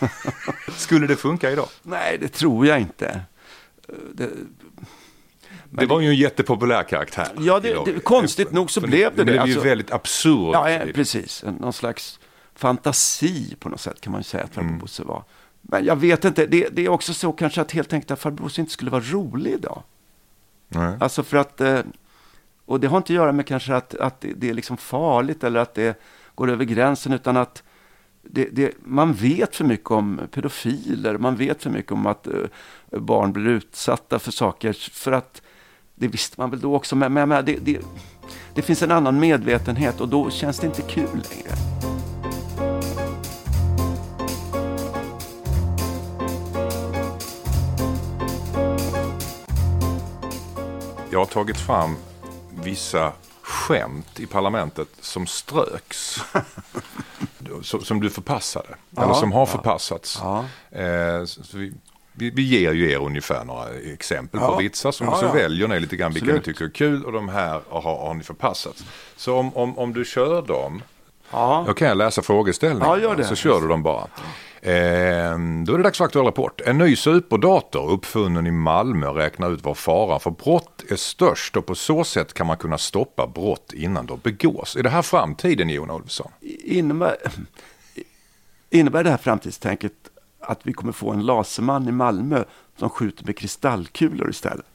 Skulle 0.76 1.06
det 1.06 1.16
funka 1.16 1.50
idag? 1.50 1.68
Nej, 1.82 2.18
det 2.20 2.28
tror 2.28 2.66
jag 2.66 2.80
inte. 2.80 3.20
Det, 4.14 4.30
det 5.74 5.86
var 5.86 6.00
ju 6.00 6.08
en 6.08 6.16
jättepopulär 6.16 6.82
karaktär. 6.82 7.28
Ja, 7.38 7.60
det, 7.60 7.84
det, 7.84 8.00
konstigt 8.00 8.52
nog 8.52 8.70
så 8.70 8.80
blev 8.80 9.16
det 9.16 9.16
det. 9.16 9.16
Det 9.16 9.24
blev 9.24 9.34
ju 9.34 9.40
alltså, 9.40 9.60
väldigt 9.60 9.92
absurt. 9.92 10.50
Ja, 10.52 10.80
precis. 10.94 11.44
Någon 11.60 11.72
slags 11.72 12.20
fantasi 12.54 13.56
på 13.58 13.68
något 13.68 13.80
sätt 13.80 14.00
kan 14.00 14.10
man 14.10 14.20
ju 14.20 14.24
säga 14.24 14.44
att 14.44 14.54
Farbror 14.54 14.68
mm. 14.68 14.80
Bosse 14.80 15.02
var. 15.02 15.24
Men 15.62 15.84
jag 15.84 15.96
vet 15.96 16.24
inte, 16.24 16.46
det, 16.46 16.68
det, 16.72 16.84
är 16.84 16.88
också 16.88 17.14
så 17.14 17.32
kanske 17.32 17.60
att 17.60 17.72
helt 17.72 17.92
enkelt 17.92 18.10
att 18.10 18.20
Farbror 18.20 18.44
Bosse 18.44 18.60
inte 18.60 18.72
skulle 18.72 18.90
vara 18.90 19.02
rolig 19.02 19.52
idag. 19.52 19.82
Nej. 20.68 20.96
Alltså 21.00 21.22
för 21.22 21.36
att, 21.36 21.60
eh, 21.60 21.80
och 22.66 22.80
det 22.80 22.86
har 22.86 22.96
inte 22.96 23.12
att 23.12 23.16
göra 23.16 23.32
med 23.32 23.46
kanske 23.46 23.74
att, 23.74 23.94
att 23.94 24.24
det 24.36 24.50
är 24.50 24.54
liksom 24.54 24.76
farligt 24.76 25.44
eller 25.44 25.60
att 25.60 25.74
det 25.74 26.00
går 26.34 26.50
över 26.50 26.64
gränsen, 26.64 27.12
utan 27.12 27.36
att 27.36 27.62
det, 28.22 28.48
det, 28.52 28.72
man 28.84 29.12
vet 29.12 29.56
för 29.56 29.64
mycket 29.64 29.90
om 29.90 30.20
pedofiler, 30.30 31.18
man 31.18 31.36
vet 31.36 31.62
för 31.62 31.70
mycket 31.70 31.92
om 31.92 32.06
att 32.06 32.26
uh, 32.26 32.46
barn 33.00 33.32
blir 33.32 33.48
utsatta 33.48 34.18
för 34.18 34.32
saker. 34.32 34.72
För 34.92 35.12
att 35.12 35.42
det 36.02 36.08
visste 36.08 36.40
man 36.40 36.50
väl 36.50 36.60
då 36.60 36.76
också, 36.76 36.96
men, 36.96 37.12
men 37.12 37.28
det, 37.28 37.56
det, 37.56 37.80
det 38.54 38.62
finns 38.62 38.82
en 38.82 38.90
annan 38.90 39.20
medvetenhet 39.20 40.00
och 40.00 40.08
då 40.08 40.30
känns 40.30 40.58
det 40.58 40.66
inte 40.66 40.82
kul 40.82 41.22
längre. 41.30 41.56
Jag 51.10 51.18
har 51.18 51.26
tagit 51.26 51.56
fram 51.56 51.96
vissa 52.62 53.12
skämt 53.42 54.20
i 54.20 54.26
parlamentet 54.26 54.88
som 55.00 55.26
ströks. 55.26 56.20
som 57.62 58.00
du 58.00 58.10
förpassade. 58.10 58.68
Ja, 58.90 59.02
eller 59.02 59.14
som 59.14 59.32
har 59.32 59.46
förpassats. 59.46 60.18
Ja. 60.22 60.44
Eh, 60.70 61.24
vi, 61.54 61.72
vi, 62.12 62.30
vi, 62.30 62.42
ger 62.42 62.72
ju 62.72 62.90
er 62.90 62.98
ungefär 62.98 63.44
några 63.44 63.68
exempel 63.70 64.40
ja. 64.40 64.46
på 64.48 64.56
vitsar. 64.56 64.92
Som, 64.92 65.06
ja, 65.06 65.16
så 65.16 65.32
väljer 65.32 65.68
ni 65.68 65.80
lite 65.80 65.96
grann 65.96 66.12
vilka 66.12 66.32
ni 66.32 66.40
tycker 66.40 66.64
är 66.64 66.70
kul. 66.70 67.04
Och 67.04 67.12
de 67.12 67.28
här 67.28 67.60
har, 67.68 67.80
har 67.80 68.14
ni 68.14 68.22
förpassats. 68.22 68.84
Så 69.16 69.36
om, 69.36 69.56
om, 69.56 69.78
om 69.78 69.92
du 69.92 70.04
kör 70.04 70.42
dem. 70.42 70.82
Ja. 71.30 71.64
Då 71.66 71.74
kan 71.74 71.88
jag 71.88 71.96
läsa 71.96 72.22
frågeställningarna. 72.22 73.16
Ja. 73.18 73.24
Så 73.24 73.34
kör 73.34 73.60
du 73.60 73.68
dem 73.68 73.82
bara. 73.82 74.06
Ehm, 74.62 75.64
då 75.64 75.72
är 75.72 75.76
det 75.76 75.82
dags 75.82 75.98
för 75.98 76.04
aktuell 76.04 76.24
rapport. 76.24 76.60
En 76.60 76.78
ny 76.78 76.96
superdator 76.96 77.90
uppfunnen 77.90 78.46
i 78.46 78.50
Malmö 78.50 79.06
räknar 79.06 79.50
ut 79.50 79.64
var 79.64 79.74
faran 79.74 80.20
för 80.20 80.30
brott 80.30 80.84
är 80.88 80.96
störst 80.96 81.56
och 81.56 81.66
på 81.66 81.74
så 81.74 82.04
sätt 82.04 82.34
kan 82.34 82.46
man 82.46 82.56
kunna 82.56 82.78
stoppa 82.78 83.26
brott 83.26 83.72
innan 83.72 84.06
de 84.06 84.18
begås. 84.22 84.76
Är 84.76 84.82
det 84.82 84.90
här 84.90 85.02
framtiden 85.02 85.68
Jon 85.68 85.90
Olsson? 85.90 86.30
Innebär, 86.64 87.16
innebär 88.70 89.04
det 89.04 89.10
här 89.10 89.16
framtidstänket 89.16 89.92
att 90.42 90.60
vi 90.62 90.72
kommer 90.72 90.92
få 90.92 91.10
en 91.10 91.26
laserman 91.26 91.88
i 91.88 91.92
Malmö 91.92 92.44
som 92.76 92.90
skjuter 92.90 93.24
med 93.24 93.38
kristallkulor 93.38 94.30
istället? 94.30 94.66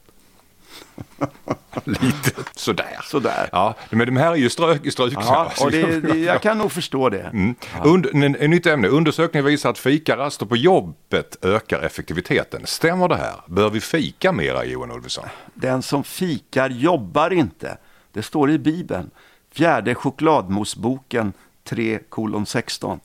Lite 1.84 2.32
sådär. 2.56 3.00
Sådär. 3.04 3.50
Ja, 3.52 3.76
men 3.90 4.06
de 4.06 4.18
här 4.18 4.32
är 4.32 4.36
ju 4.36 4.50
strök, 4.50 4.92
strykna. 4.92 5.22
Ja, 5.22 5.52
och 5.62 5.72
det, 5.72 6.00
det, 6.00 6.18
jag 6.18 6.42
kan 6.42 6.58
nog 6.58 6.72
förstå 6.72 7.10
det. 7.10 7.22
Mm. 7.22 7.56
Und, 7.84 8.06
en, 8.06 8.36
en 8.36 8.52
nytt 8.52 8.66
ämne. 8.66 8.88
Undersökningen 8.88 9.46
visar 9.46 9.70
att 9.70 9.78
fikaraster 9.78 10.46
på 10.46 10.56
jobbet 10.56 11.38
ökar 11.46 11.82
effektiviteten. 11.82 12.62
Stämmer 12.66 13.08
det 13.08 13.16
här? 13.16 13.36
Bör 13.48 13.70
vi 13.70 13.82
fika 13.82 14.32
mera 14.32 14.66
Johan 14.66 14.92
Ulveson? 14.92 15.26
Den 15.54 15.82
som 15.82 16.04
fikar 16.04 16.70
jobbar 16.70 17.34
inte. 17.34 17.78
Det 18.12 18.24
står 18.24 18.52
i 18.52 18.60
Bibeln. 18.60 19.10
Fjärde 19.52 19.96
chokladmousseboken 19.96 21.34
3 21.64 22.00
kolon 22.10 22.46
16. 22.46 23.00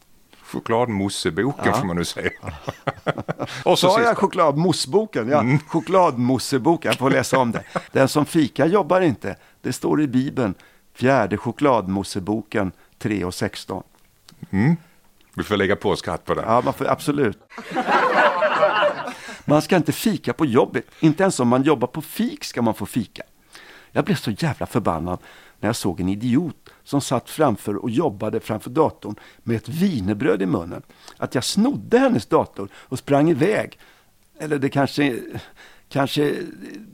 Chokladmosseboken 0.52 1.64
Ja. 1.66 1.72
får 1.72 1.86
man 1.86 1.96
nu 1.96 2.04
säga. 2.04 2.30
och 3.64 3.78
så 3.78 3.88
Sa 3.88 3.88
jag 3.88 3.98
sista. 4.08 4.14
chokladmousseboken? 4.14 5.28
Ja, 5.28 5.44
chokladmousseboken. 5.68 6.88
Jag 6.90 6.98
får 6.98 7.10
läsa 7.10 7.38
om 7.38 7.52
det. 7.52 7.62
Den 7.92 8.08
som 8.08 8.26
fikar 8.26 8.66
jobbar 8.66 9.00
inte. 9.00 9.36
Det 9.60 9.72
står 9.72 10.02
i 10.02 10.06
Bibeln. 10.06 10.54
Fjärde 10.94 11.36
chokladmousseboken 11.36 12.72
3 12.98 13.24
och 13.24 13.34
16. 13.34 13.82
Mm. 14.50 14.76
Vi 15.34 15.42
får 15.42 15.56
lägga 15.56 15.76
på 15.76 15.96
skatt 15.96 16.24
på 16.24 16.34
det. 16.34 16.42
Ja, 16.46 16.60
man 16.64 16.74
får, 16.74 16.90
absolut. 16.90 17.38
Man 19.44 19.62
ska 19.62 19.76
inte 19.76 19.92
fika 19.92 20.32
på 20.32 20.46
jobbet. 20.46 20.84
Inte 21.00 21.22
ens 21.22 21.40
om 21.40 21.48
man 21.48 21.62
jobbar 21.62 21.88
på 21.88 22.02
fik 22.02 22.44
ska 22.44 22.62
man 22.62 22.74
få 22.74 22.86
fika. 22.86 23.22
Jag 23.92 24.04
blev 24.04 24.14
så 24.16 24.30
jävla 24.30 24.66
förbannad 24.66 25.18
när 25.60 25.68
jag 25.68 25.76
såg 25.76 26.00
en 26.00 26.08
idiot 26.08 26.61
som 26.84 27.00
satt 27.00 27.30
framför 27.30 27.76
och 27.76 27.90
jobbade 27.90 28.40
framför 28.40 28.70
datorn 28.70 29.14
med 29.42 29.56
ett 29.56 29.68
wienerbröd 29.68 30.42
i 30.42 30.46
munnen. 30.46 30.82
Att 31.16 31.34
jag 31.34 31.44
snodde 31.44 31.98
hennes 31.98 32.26
dator 32.26 32.68
och 32.74 32.98
sprang 32.98 33.30
iväg. 33.30 33.78
Eller 34.38 34.58
det 34.58 34.68
kanske, 34.68 35.20
kanske, 35.88 36.34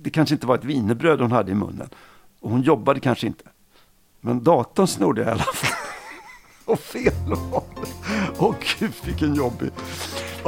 det 0.00 0.10
kanske 0.10 0.34
inte 0.34 0.46
var 0.46 0.54
ett 0.54 0.64
wienerbröd 0.64 1.20
hon 1.20 1.32
hade 1.32 1.52
i 1.52 1.54
munnen. 1.54 1.88
Och 2.40 2.50
hon 2.50 2.62
jobbade 2.62 3.00
kanske 3.00 3.26
inte. 3.26 3.44
Men 4.20 4.44
datorn 4.44 4.86
snodde 4.86 5.20
jag 5.20 5.28
i 5.28 5.32
alla 5.32 5.42
fall. 5.42 5.78
Och 6.64 6.80
fel 6.80 7.12
håll. 7.26 7.62
Åh 8.38 8.54
gud 8.78 8.92
vilken 9.04 9.34
jobbig. 9.34 9.70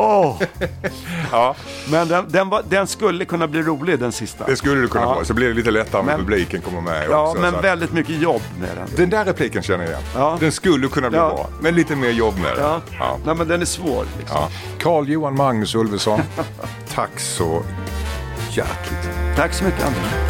Åh. 0.01 0.42
Ja, 1.32 1.55
Men 1.90 2.09
den, 2.09 2.24
den, 2.28 2.48
var, 2.48 2.62
den 2.68 2.86
skulle 2.86 3.24
kunna 3.24 3.46
bli 3.46 3.62
rolig 3.62 3.98
den 3.98 4.12
sista. 4.12 4.44
det 4.46 4.57
skulle 4.57 4.80
det 4.80 4.88
kunna 4.88 5.05
Ja. 5.05 5.14
vara. 5.14 5.24
Så 5.24 5.34
blir 5.34 5.48
det 5.48 5.55
lite 5.55 5.70
lättare 5.70 6.01
om 6.01 6.07
Men- 6.07 6.18
publiken 6.20 6.61
kommer 6.61 6.80
med 6.80 7.07
Ja, 7.11 7.28
också. 7.28 7.40
men 7.40 7.61
väldigt 7.62 7.92
mycket 7.92 8.16
jobb 8.22 8.42
med 8.61 8.68
den. 8.76 8.88
Den 8.96 9.11
där 9.11 9.24
repliken 9.24 9.62
känner 9.62 9.84
jag 9.84 9.90
igen. 9.90 10.03
Ja. 10.14 10.36
Den 10.40 10.53
skulle 10.53 10.88
kunna 10.88 11.09
bli 11.11 11.18
Ja. 11.18 11.28
bra. 11.28 11.48
Men 11.61 11.74
lite 11.74 11.96
mer 11.96 12.11
jobb 12.11 12.34
med 12.42 12.57
det. 12.57 12.61
Ja. 12.62 12.80
Ja. 12.98 13.16
Nej, 13.24 13.34
men 13.34 13.48
den 13.48 13.61
är 13.61 13.64
svår. 13.66 14.05
Liksom. 14.18 14.36
Ja. 14.40 14.48
Carl 14.78 15.09
Johan 15.09 15.36
Magnus 15.36 15.74
Ulveson, 15.74 16.20
tack 16.94 17.20
så 17.20 17.62
hjärtligt. 18.51 19.09
Tack 19.36 19.53
så 19.55 19.64
mycket 19.64 19.84
Anders. 19.86 20.30